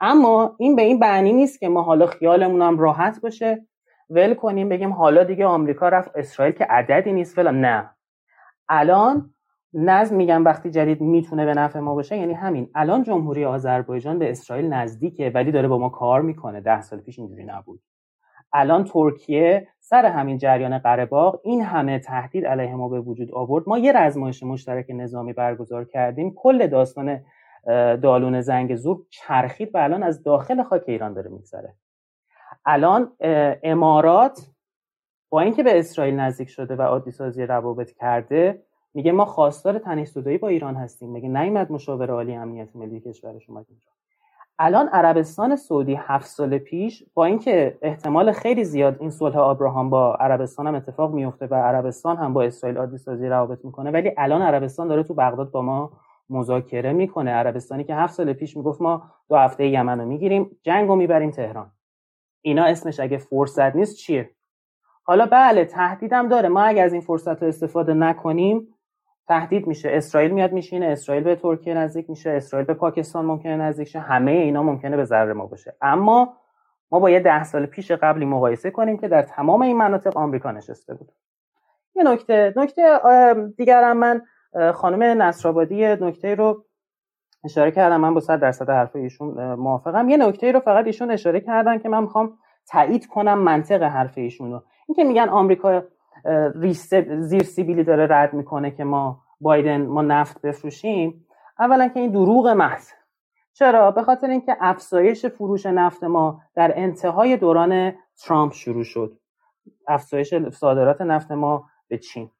[0.00, 3.66] اما این به این معنی نیست که ما حالا خیالمون هم راحت باشه.
[4.10, 7.60] ول کنیم بگیم حالا دیگه آمریکا رفت اسرائیل که عددی نیست فلان.
[7.60, 7.90] نه.
[8.68, 9.30] الان
[9.74, 12.70] نظم میگم وقتی جدید می‌تونه به نفع ما باشه یعنی همین.
[12.74, 16.60] الان جمهوری آذربایجان به اسرائیل نزدیکه ولی داره با ما کار می‌کنه.
[16.60, 17.80] ده سال پیش اینجوری نبود.
[18.52, 21.08] الان ترکیه سر همین جریان قره
[21.42, 23.64] این همه تهدید علیه ما به وجود آورد.
[23.66, 26.34] ما یه رزمایش مشترک نظامی برگزار کردیم.
[26.36, 27.20] کل داستان
[28.02, 31.74] دالون زنگ زور چرخید و الان از داخل خاک ایران داره میگذره.
[32.66, 33.12] الان
[33.62, 34.50] امارات
[35.30, 38.62] با اینکه به اسرائیل نزدیک شده و عادی سازی روابط کرده
[38.94, 41.10] میگه ما خواستار تنش با ایران هستیم.
[41.10, 43.90] میگه نیومد مشاور عالی امنیت ملی کشورش اومد اینجا؟
[44.58, 50.14] الان عربستان سعودی هفت سال پیش با اینکه احتمال خیلی زیاد این صلح آبراهام با
[50.14, 54.42] عربستان هم اتفاق میفته و عربستان هم با اسرائیل عادی سازی روابط می‌کنه ولی الان
[54.42, 55.92] عربستان داره تو بغداد با ما
[56.30, 57.30] مذاکره می‌کنه.
[57.30, 61.30] عربستانی که هفت سال پیش می‌گفت ما دو هفته یمن رو می‌گیریم جنگ رو می‌بریم
[61.30, 61.70] تهران.
[62.44, 64.30] اینا اسمش اگه فرصت نیست چیه؟
[65.02, 66.48] حالا بله تهدیدم داره.
[66.48, 68.68] ما اگه از این فرصت رو استفاده نکنیم
[69.28, 69.90] تهدید میشه.
[69.92, 74.30] اسرائیل میاد میشینه اسرائیل به ترکیه نزدیک میشه اسرائیل به پاکستان ممکنه نزدیک شه همه
[74.30, 75.76] اینا ممکنه به ضرر ما باشه.
[75.80, 76.36] اما
[76.90, 80.52] ما با یه ده سال پیش قبلی مقایسه کنیم که در تمام این مناطق آمریکا
[80.52, 81.12] نشسته بود.
[81.94, 83.00] یه نکته نکته
[83.56, 84.22] دیگرم من
[84.72, 86.64] خانم نصرآبادی نکته رو
[87.44, 88.00] اشاره کردم.
[88.00, 90.08] من با صد درصد حرف ایشون موافقم.
[90.08, 92.32] یه نکته رو فقط ایشون اشاره کردن که من می‌خوام
[92.68, 94.62] تایید کنم منطق حرف ایشون رو.
[94.88, 95.82] اینکه میگن آمریکا
[97.18, 101.26] زیر سیبیلی داره رد می‌کنه که ما بایدن ما نفت بفروشیم.
[101.58, 102.90] اولا که این دروغ محض.
[103.52, 107.92] چرا؟ به خاطر اینکه افزایش فروش نفت ما در انتهای دوران
[108.24, 109.18] ترامپ شروع شد.
[109.88, 112.30] افزایش صادرات نفت ما به چین.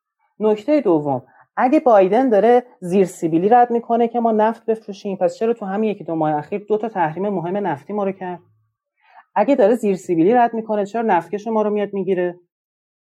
[0.41, 1.23] نکته دوم
[1.57, 5.91] اگه بایدن داره زیر سیبیلی رد می‌کنه که ما نفت بفروشیم پس چرا تو همین
[5.91, 8.41] یکی دو ماه اخیر دو تا تحریم مهم نفتی ما رو کرد؟
[9.35, 12.41] اگه داره زیر سیبیلی رد می‌کنه چرا نفتکش ما رو میاد می‌گیره؟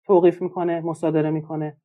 [0.06, 1.76] توقیف می‌کنه مصادره می‌کنه.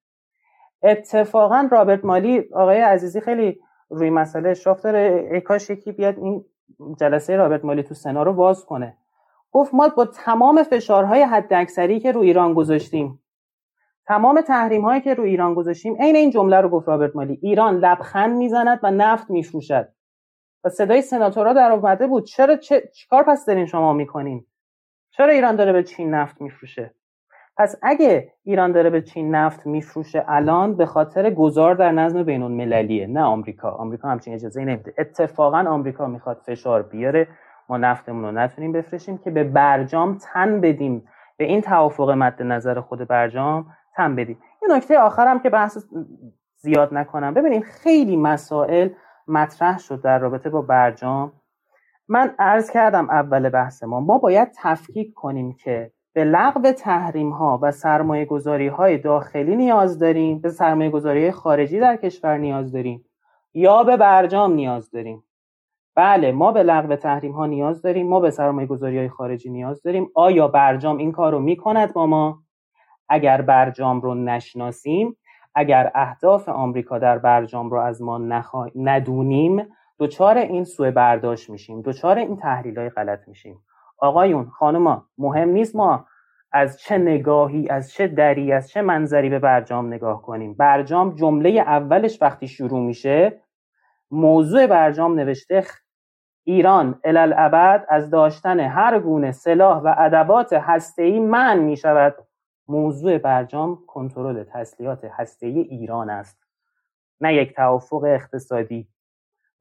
[0.84, 3.60] اتفاقا رابرت مالی آقای عزیزی خیلی
[3.90, 5.30] روی مسئله اشراف داره.
[5.32, 6.46] ای کاش یکی بیاد این
[7.00, 8.98] جلسه رابرت مالی تو سنا رو باز کنه.
[9.52, 13.20] گفت ما با تمام فشارهای حد اکثری که رو ایران گذاشتیم
[14.08, 17.40] تمام تحریم هایی که رو ایران گذاشتیم عین این جمله رو گفت رابرت مالی.
[17.42, 19.88] ایران لبخند می‌زند و نفت میفروشد.
[20.64, 22.26] و صدای سناتورها در اومده بود.
[22.26, 24.46] چرا چه چیکار پس دارین شما می‌کنین؟
[25.12, 26.94] چرا ایران داره به چین نفت میفروشه؟
[27.58, 32.44] پس اگه ایران داره به چین نفت میفروشه الان به خاطر گذار در نظم بین
[32.44, 33.72] المللیه نه آمریکا.
[33.72, 34.94] آمریکا همچین اجازه نمیده.
[34.98, 37.28] اتفاقا آمریکا می‌خواد فشار بیاره.
[37.70, 41.08] ما نفتمون رو نتونیم بفروشیم که به برجام تن بدیم.
[41.38, 43.66] به این توافق مد نظر خود برجام
[43.96, 45.78] تن بدیم یه نکته آخرم که بحث
[46.58, 47.34] زیاد نکنم.
[47.34, 48.90] ببینید خیلی مسائل
[49.28, 51.32] مطرح شد در رابطه با برجام.
[52.08, 57.60] من عرض کردم اول بحث ما ما باید تفکیک کنیم که به لغو تحریم ها
[57.62, 63.06] و سرمایه گذاری های داخلی نیاز داریم به سرمایه گذاری خارجی در کشور نیاز داریم
[63.54, 65.24] یا به برجام نیاز داریم.
[65.96, 69.82] بله ما به لغو تحریم ها نیاز داریم ما به سرمایه گذاری های خارجی نیاز
[69.82, 70.12] داریم.
[70.16, 72.45] آیا برجام این کار رو می‌کند با ما؟
[73.10, 75.18] اگر برجام رو نشناسیم
[75.56, 78.68] اگر اهداف آمریکا در برجام رو از ما نخوا...
[78.76, 79.68] ندونیم
[80.00, 83.60] دچار این سوء برداشت میشیم دچار این تحلیل های غلط میشیم.
[83.98, 86.06] آقایون خانما مهم نیست ما
[86.52, 90.54] از چه نگاهی از چه دری از چه منظری به برجام نگاه کنیم.
[90.54, 93.42] برجام جمله اولش وقتی شروع میشه
[94.12, 95.64] موضوع برجام نوشته
[96.44, 102.16] ایران الالعبد از داشتن هر گونه سلاح و ادوات هسته‌ای من می شود
[102.68, 106.38] موضوع برجام کنترل تسلیحات هسته‌ای ایران است.
[107.22, 108.88] نه یک توافق اقتصادی.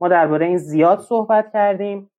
[0.00, 2.10] ما درباره این زیاد صحبت کردیم.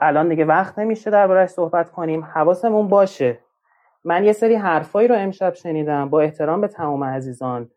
[0.00, 2.24] الان دیگه وقت نمیشه دربارهش صحبت کنیم.
[2.24, 3.38] حواسمون باشه.
[4.04, 7.70] من یه سری حرفایی رو امشب شنیدم با احترام به تمام عزیزان.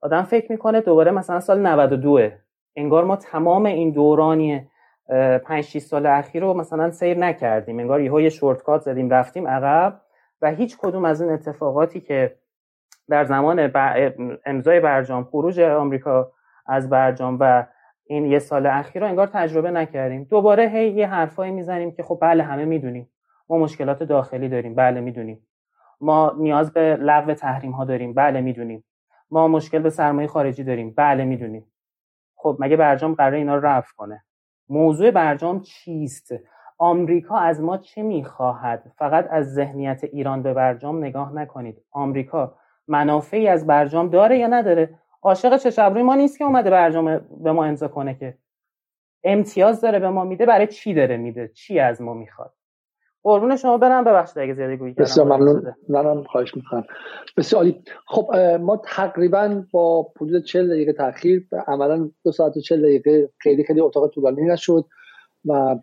[0.00, 2.30] آدم فکر می‌کنه دوباره مثلا سال 92
[2.76, 4.70] انگار ما تمام این دورانی
[5.44, 7.78] 5 6 سال اخیر رو مثلا سیر نکردیم.
[7.78, 10.00] انگار یهو یه شورتکات زدیم رفتیم عقب.
[10.42, 12.36] و هیچ کدوم از این اتفاقاتی که
[13.08, 13.72] در زمان
[14.46, 16.32] امضای برجام خروج آمریکا
[16.66, 17.66] از برجام و
[18.04, 20.24] این یه سال اخیر رو انگار تجربه نکردیم.
[20.24, 23.10] دوباره هی یه حرفایی می‌زنیم که خب بله همه می‌دونیم.
[23.48, 24.74] ما مشکلات داخلی داریم.
[24.74, 25.46] بله می‌دونیم.
[26.00, 28.14] ما نیاز به لغو تحریم ها داریم.
[28.14, 28.84] بله می‌دونیم.
[29.30, 30.94] ما مشکل به سرمایه خارجی داریم.
[30.96, 31.72] بله می‌دونیم.
[32.36, 34.24] خب مگه برجام قرار اینا رو رفع کنه؟
[34.68, 36.34] موضوع برجام چیست؟
[36.78, 41.82] آمریکا از ما چه می‌خواهد؟ فقط از ذهنیت ایران به برجام نگاه نکنید.
[41.90, 42.54] آمریکا
[42.88, 47.64] منافعی از برجام داره یا نداره؟ عاشق چشبروی ما نیست که اومده برجام به ما
[47.64, 48.38] امضا کنه که.
[49.24, 52.52] امتیاز داره به ما میده برای چی داره میده؟ چی از ما می‌خواد؟
[53.22, 55.74] قربون شما برم ببخشید اگه زیاده گویی بسیار ممنون.
[55.88, 56.84] منم خواهش می‌کنم.
[57.36, 57.82] بسیار عالی.
[58.06, 63.64] خب ما تقریبا با حدود 40 دقیقه تاخیر عملا دو ساعت و 40 دقیقه خیلی
[63.64, 64.84] خیلی اتاق طولانی نشد
[65.44, 65.76] و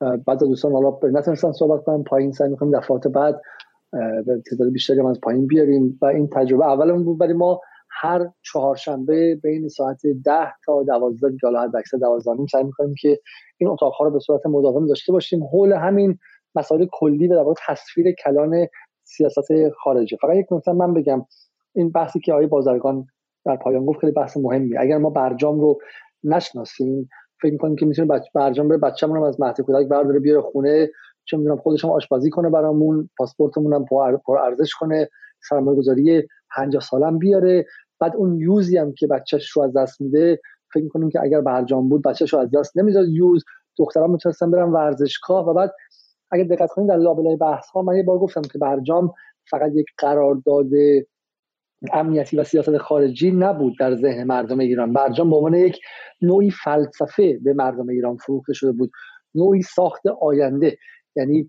[0.00, 3.40] بعد دوستان حالا نتونستن صحبت کنم پایین سعی می‌کنیم دفعات بعد
[4.50, 7.60] تعداد بیشتری از پایین بیاریم و این تجربه اولمون بود برای ما
[7.90, 13.20] هر چهارشنبه بین ساعت ده تا دوازده دیگه حالا اکثر دوازده سعی می‌کنیم که
[13.58, 15.44] این اتاق رو به صورت مداوم داشته باشیم.
[15.44, 16.18] حول همین
[16.54, 18.66] مسائل کلی و در تصویر کلان
[19.04, 20.16] سیاست خارجی.
[20.16, 21.26] فقط یک نکته من بگم.
[21.74, 23.06] این بحثی که آقای بازرگان
[23.44, 25.78] در پایان گفت خیلی بحث مهمی اگر ما برجام رو
[26.24, 27.08] نشناسیم
[27.42, 28.22] فکر می‌کنیم که می‌تونه بچ...
[28.34, 30.90] برجام بره بچه‌مون از مهد کودک برداره بیاره خونه.
[31.24, 35.08] چه می‌دونم خودش هم آشپزی کنه برامون پاسپورتمون هم پر ارزش کنه
[35.48, 36.22] سرمایه گذاری
[36.56, 37.66] 50 سالم بیاره.
[38.00, 40.40] بعد اون یوزی هم که بچهش رو از دست میده
[40.74, 43.44] فکر می‌کنیم که اگر برجام بود بچهش رو از دست نمی‌داد یوز.
[43.78, 45.72] دختران می‌تونستن برن ورزشگاه و بعد
[46.30, 49.12] اگر دقت کنید در لابلای بحث ها من یه بار گفتم که برجام
[49.50, 50.66] فقط یک قرارداد
[51.92, 54.92] امنیتی و سیاست خارجی نبود در ذهن مردم ایران.
[54.92, 55.78] برجام به عنوان یک
[56.22, 58.90] نوعی فلسفه به مردم ایران فروخته شده بود.
[59.34, 60.76] نوعی ساخت آینده.
[61.16, 61.42] یعنی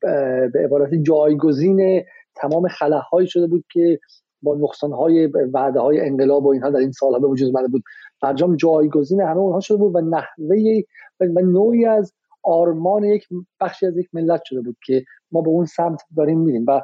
[0.53, 2.03] به عبارت جایگزین
[2.35, 3.99] تمام خلاهایی شده بود که
[4.41, 7.83] با نقصان های وعده های انقلاب و اینها در این سالها به وجود اومده بود.
[8.21, 10.81] برجام جایگزین همه اونها شده بود و نحوه
[11.19, 13.27] و نوعی از آرمان یک
[13.61, 16.65] بخشی از یک ملت شده بود که ما به اون سمت داریم میریم.
[16.67, 16.81] و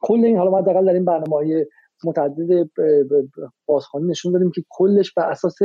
[0.00, 1.66] کل این حالا ما حداقل در این برنامه های
[2.04, 2.68] متعدد
[3.66, 5.56] بازخوانی نشون دادیم که کلش بر اساس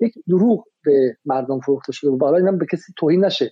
[0.00, 2.22] یک دروغ به مردم فروخته شده بود.
[2.22, 3.50] حالا اینم به کسی توهین نشه.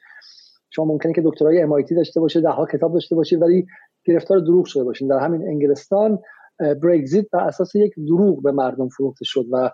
[0.70, 3.66] شما ممکنه که دکترای MIT داشته باشه ده ها کتاب داشته باشه ولی
[4.04, 5.08] گرفتار دروغ شده باشین.
[5.08, 6.18] در همین انگلستان
[6.58, 9.70] برگزیت بر اساس یک دروغ به مردم فروخته شد و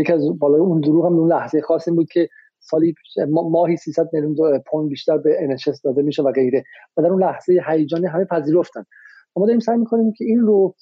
[0.00, 2.28] یکی از بالای اون دروغ هم اون لحظه خاص این بود که
[2.60, 2.94] سالی
[3.26, 6.64] ماهی 300 میلیون پوند بیشتر به NHS داده میشه و غیره.
[6.96, 8.84] و در اون لحظه هیجانی همه پذیرفتن.
[9.36, 10.74] ما داریم سعی می‌کنیم که این رو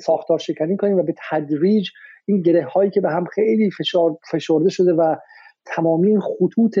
[0.00, 1.88] ساختار شکنی کنیم و به تدریج
[2.26, 5.16] این گره هایی که به هم خیلی فشار فشرده شده و
[5.64, 6.78] تمامی این خطوط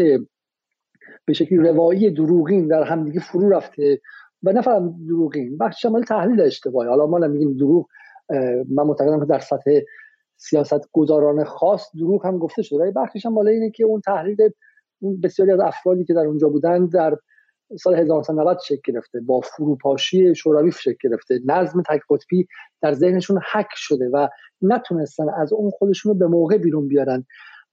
[1.24, 4.00] به شکلی روایی دروغین در همدیگه فرو رفته
[4.42, 6.88] و نه فقط دروغین بخش شمال تحلیل اشتباهی.
[6.88, 7.86] حالا ما نمیگیم دروغ
[8.70, 9.80] من معتقدم که در سطح
[10.36, 14.36] سیاست گذاران خاص دروغ هم گفته شده ولی بخشش هم بالا اینه که اون تحلیل
[14.98, 17.16] اون بسیاری از افرادی که در اونجا بودن در
[17.80, 21.40] سال 1990 شکل گرفته با فروپاشی شوروی شکل گرفته.
[21.46, 22.46] نظم تک قطبی
[22.82, 24.28] در ذهنشون حک شده و
[24.62, 27.24] نتونستن از اون خودشون رو به موقع بیرون بیارن.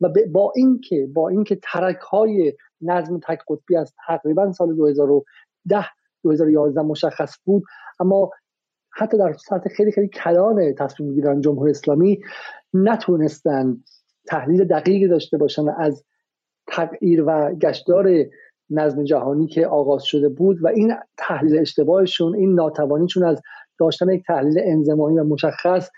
[0.02, 5.86] و با اینکه با اینکه ترک های نظم تک قطبی از تقریبا سال 2010
[6.24, 7.64] 2011 مشخص بود
[8.00, 8.30] اما
[8.92, 12.22] حتی در سطح خیلی خیلی کلان تصمیم می‌گیرن جمهوری اسلامی
[12.74, 13.78] نتونستن
[14.28, 16.04] تحلیل دقیقی داشته باشن از
[16.68, 18.26] تغییر و گشتار
[18.70, 23.42] نظم جهانی که آغاز شده بود و این تحلیل اشتباهشون این ناتوانیشون از
[23.80, 25.90] داشتن یک تحلیل انزمایی و مشخص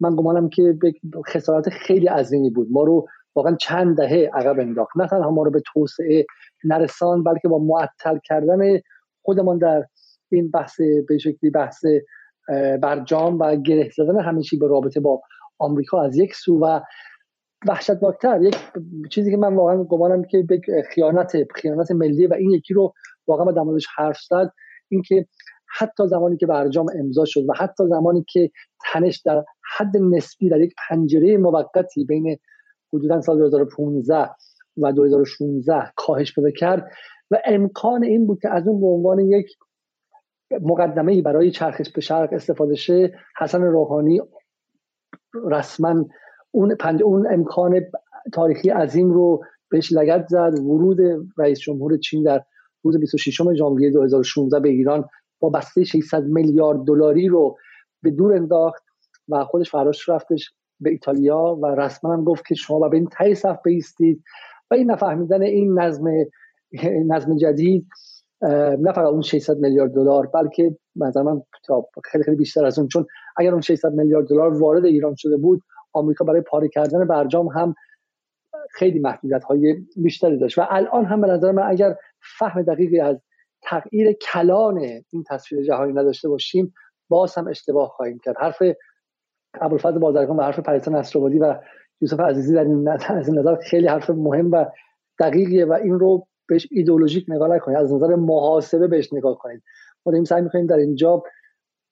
[0.00, 0.78] من گمانم که
[1.26, 2.68] خسارت خیلی عظیمی بود.
[2.70, 4.96] ما رو واقعا چند دهه عقب انداخت.
[4.96, 6.26] نه تنها ما رو به توسعه
[6.64, 8.80] نرسان بلکه با معطل کردن
[9.22, 9.84] خودمان در
[10.32, 11.84] این بحث به شکلی بحث
[12.82, 15.20] برجام و گره زدن همیشه به رابطه با
[15.58, 16.80] آمریکا از یک سو و
[17.66, 18.42] وحشتناکتر.
[18.42, 18.56] یک
[19.10, 22.92] چیزی که من واقعا گمانم که به خیانت خیانت ملی و این یکی رو
[23.26, 24.52] واقعا با موردش حرف زد
[24.88, 25.26] اینکه
[25.78, 28.50] حتی زمانی که برجام امضا شد و حتی زمانی که
[28.92, 29.44] تنش در
[29.76, 32.38] حد نسبی در یک پنجره موقتی بین
[32.92, 34.30] حدودا سال 2015
[34.76, 36.90] و 2016 کاهش پیدا کرد
[37.30, 39.46] و امکان این بود که از اون به عنوان یک
[40.62, 44.20] مقدمه ای برای چرخش به شرق استفاده شه حسن روحانی
[45.50, 46.04] رسما
[46.54, 47.80] اون پنج اون امکان
[48.32, 50.58] تاریخی عظیم رو بهش لگت زد.
[50.58, 50.98] ورود
[51.38, 52.42] رئیس جمهور چین در
[52.82, 55.04] روز 26 ژانویه 2016 به ایران
[55.40, 57.56] با بسته 600 میلیارد دلاری رو
[58.02, 58.82] به دور انداخت
[59.28, 63.62] و خودش فراش رفتش به ایتالیا و رسما گفت که شما به این تای صف
[63.64, 64.22] بیستید
[64.70, 66.04] و این نفهمیدن این نظم
[67.06, 67.86] نظم جدید
[68.78, 71.42] نه فقط اون 600 میلیارد دلار بلکه مثلا من
[72.04, 73.06] خیلی خیلی بیشتر از اون چون
[73.36, 75.62] اگر اون 600 میلیارد دلار وارد ایران شده بود
[75.94, 77.74] آمریکا برای پاره کردن برجام هم
[78.70, 80.58] خیلی محدودیت های بیشتری داشت.
[80.58, 81.96] و الان هم به نظر من اگر
[82.38, 83.16] فهم دقیقی از
[83.62, 84.78] تغییر کلان
[85.10, 86.74] این تصویر جهانی نداشته باشیم
[87.08, 88.36] باز هم اشتباه خواهیم کرد.
[88.38, 88.62] حرف
[89.60, 91.60] ابوالفضل بازرگان و حرف پریسا نصرآبادی و
[92.00, 94.64] یوسف عزیزی در این از این نظر خیلی حرف مهم و
[95.18, 99.62] دقیقیه و این رو بهش ایدولوژیک نگاه نکنید از نظر محاسبه بهش نگاه کنید.
[100.06, 101.22] ما داریم سعی می‌کنیم در اینجا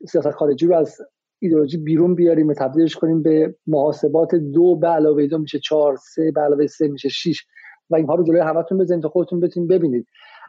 [0.09, 1.01] سیاست خارجی رو از
[1.43, 6.33] ایدولوژی بیرون بیاریم و تبدیلش کنیم به محاسبات دو به علاوه دو میشه چهار سه
[6.33, 7.47] به علاوه سه میشه شیش
[7.91, 10.07] و اینها رو جلوی همتون بزنید تا خودتون بتونید ببینید.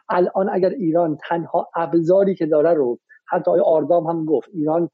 [0.08, 2.98] الان اگر ایران تنها ابزاری که داره رو
[3.28, 4.90] حتی آقای آردام هم گفت ایران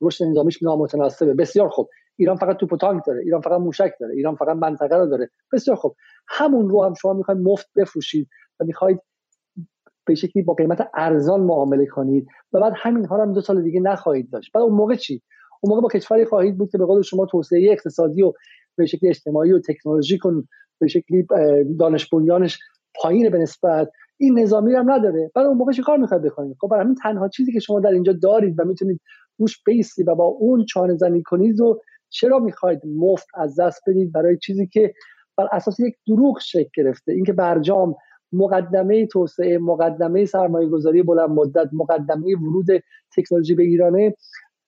[0.00, 1.34] رشد نظامیش نامتناسبه.
[1.34, 1.88] بسیار خوب.
[2.16, 5.30] ایران فقط توپ تانک داره ایران فقط موشک داره ایران فقط منطقه رو داره.
[5.52, 5.94] بسیار خوب.
[6.28, 8.28] همون رو هم شما می‌خواید مفت بفروشید
[8.60, 9.00] و می‌خواید
[10.06, 13.80] به شکلی با قیمت ارزان معامله کنید و بعد همین ها هم دو سال دیگه
[13.80, 14.52] نخواهید داشت.
[14.52, 15.22] بعد اون موقع چی؟
[15.60, 18.32] اون موقع با کشوری خواهید بود که به قول شما توسعه اقتصادی و
[18.76, 20.48] به شکلی اجتماعی و تکنولوژی کن
[20.80, 21.26] به شکلی
[21.78, 22.58] دانش بنیانش
[22.94, 25.30] پایین به نسبت این نظامی هم نداره.
[25.34, 27.90] بعد اون موقع چه کار می‌خواید بکنید؟ خب برای همین تنها چیزی که شما در
[27.90, 29.00] اینجا دارید و می‌تونید
[29.38, 34.12] روش بیستی و با اون چانه زنی کنید و چرا می‌خواید مفت از دست بدید؟
[34.12, 34.94] برای چیزی که
[35.36, 37.12] بر اساس یک دروغ شکل گرفته.
[37.12, 37.94] اینکه برجام
[38.32, 42.66] مقدمه توسعه مقدمه سرمایه گذاری بلند مدت مقدمه ورود
[43.16, 44.14] تکنولوژی به ایرانه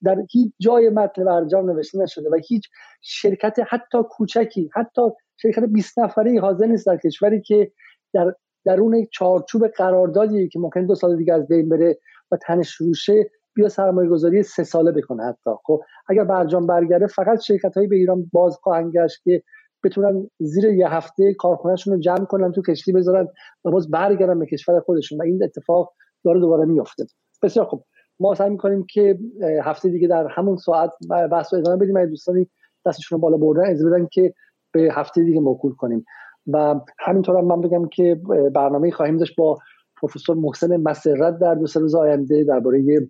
[0.05, 2.69] در هیچ جای متن برجام نوشته نشده و هیچ
[3.03, 5.03] شرکت حتی کوچکی حتی
[5.37, 7.73] شرکت 20 نفره حاضر نیست در کشوری که
[8.13, 8.35] در
[8.65, 11.99] درون چارچوب قراردادی که ممکن دو سال دیگه از بین بره
[12.33, 15.51] و تنش روشه بیا سرمایه گذاری سه ساله بکنه حتی.
[15.65, 19.43] خب اگر برجام برگرده فقط شرکت هایی به ایران باز خواهند گشت که
[19.85, 23.29] بتونن زیر یه هفته کارخونهشون رو جمع کنن تو کشتی بذارن
[23.65, 25.93] و باز برگردن به کشور خودشون و این اتفاق
[26.25, 27.07] داره دوباره میفته
[27.43, 27.85] بسیار خوب.
[28.21, 29.19] ما سعی می‌کنیم که
[29.63, 30.91] هفته دیگه در همون ساعت
[31.33, 32.07] بحث رو ادامه بدیم.
[32.07, 32.47] دوستانی
[32.87, 34.35] دستشون رو بالا بردن از بدن که
[34.73, 36.05] به هفته دیگه موکول کنیم.
[36.47, 38.21] و همینطور هم من بگم که
[38.55, 39.59] برنامه خواهیم داشت با
[40.01, 43.09] پروفسور محسن مسرت در دو سه روز آینده درباره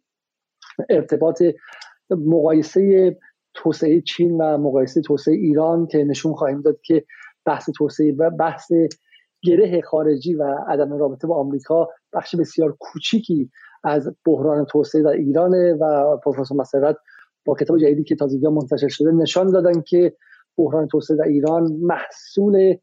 [0.91, 1.43] ارتباط
[2.11, 3.17] مقایسه
[3.55, 7.05] توسعه چین و مقایسه توسعه ایران که نشون خواهیم داد که
[7.45, 8.73] بحث توسعه و بحث
[9.43, 13.51] گره خارجی و عدم رابطه با آمریکا بخش بسیار کوچیکی
[13.85, 16.97] از بحران توسعه در ایران و پروفسور مسرت
[17.45, 20.17] با کتاب جدیدی که تازگی منتشر شده نشان دادن که
[20.57, 22.77] بحران توسعه در ایران محصول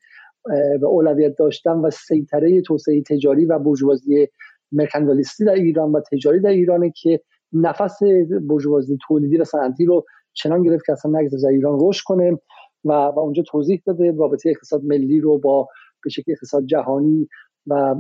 [0.82, 4.28] به اولویت داشتن و سیطره توسعه تجاری و برجوازی
[4.72, 7.22] مرکندالیستی در ایران و تجاری در ایرانه که
[7.54, 8.00] نفس
[8.50, 12.40] برجوازی تولیدی و صنعتی رو چنان گرفت که اصلا نگذاره ایران رشد کنه
[12.86, 14.12] و, و اونجا توضیح داده.
[14.12, 15.68] رابطه اقتصاد ملی رو با
[16.04, 17.28] به شکل اقتصاد جهانی
[17.68, 17.96] و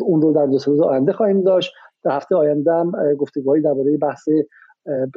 [0.00, 1.72] اون رو در دو روز آینده خواهیم داشت.
[2.04, 4.28] در هفته آینده هم گفتگوهایی درباره بحث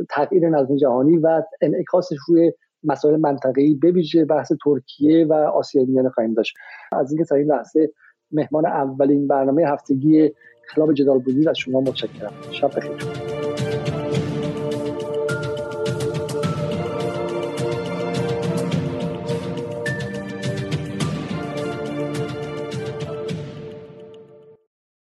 [0.10, 2.52] تغییر نظم جهانی و انعکاسش روی
[2.84, 6.56] مسائل منطقه‌ای بویژه بحث ترکیه و آسیا میانه خواهیم داشت.
[6.92, 7.92] از اینکه تا این لحظه
[8.32, 10.32] مهمان اولین برنامه هفتگی
[10.76, 12.34] کلاب جدال بودید از شما متشکرم.
[12.52, 13.37] شب بخیر.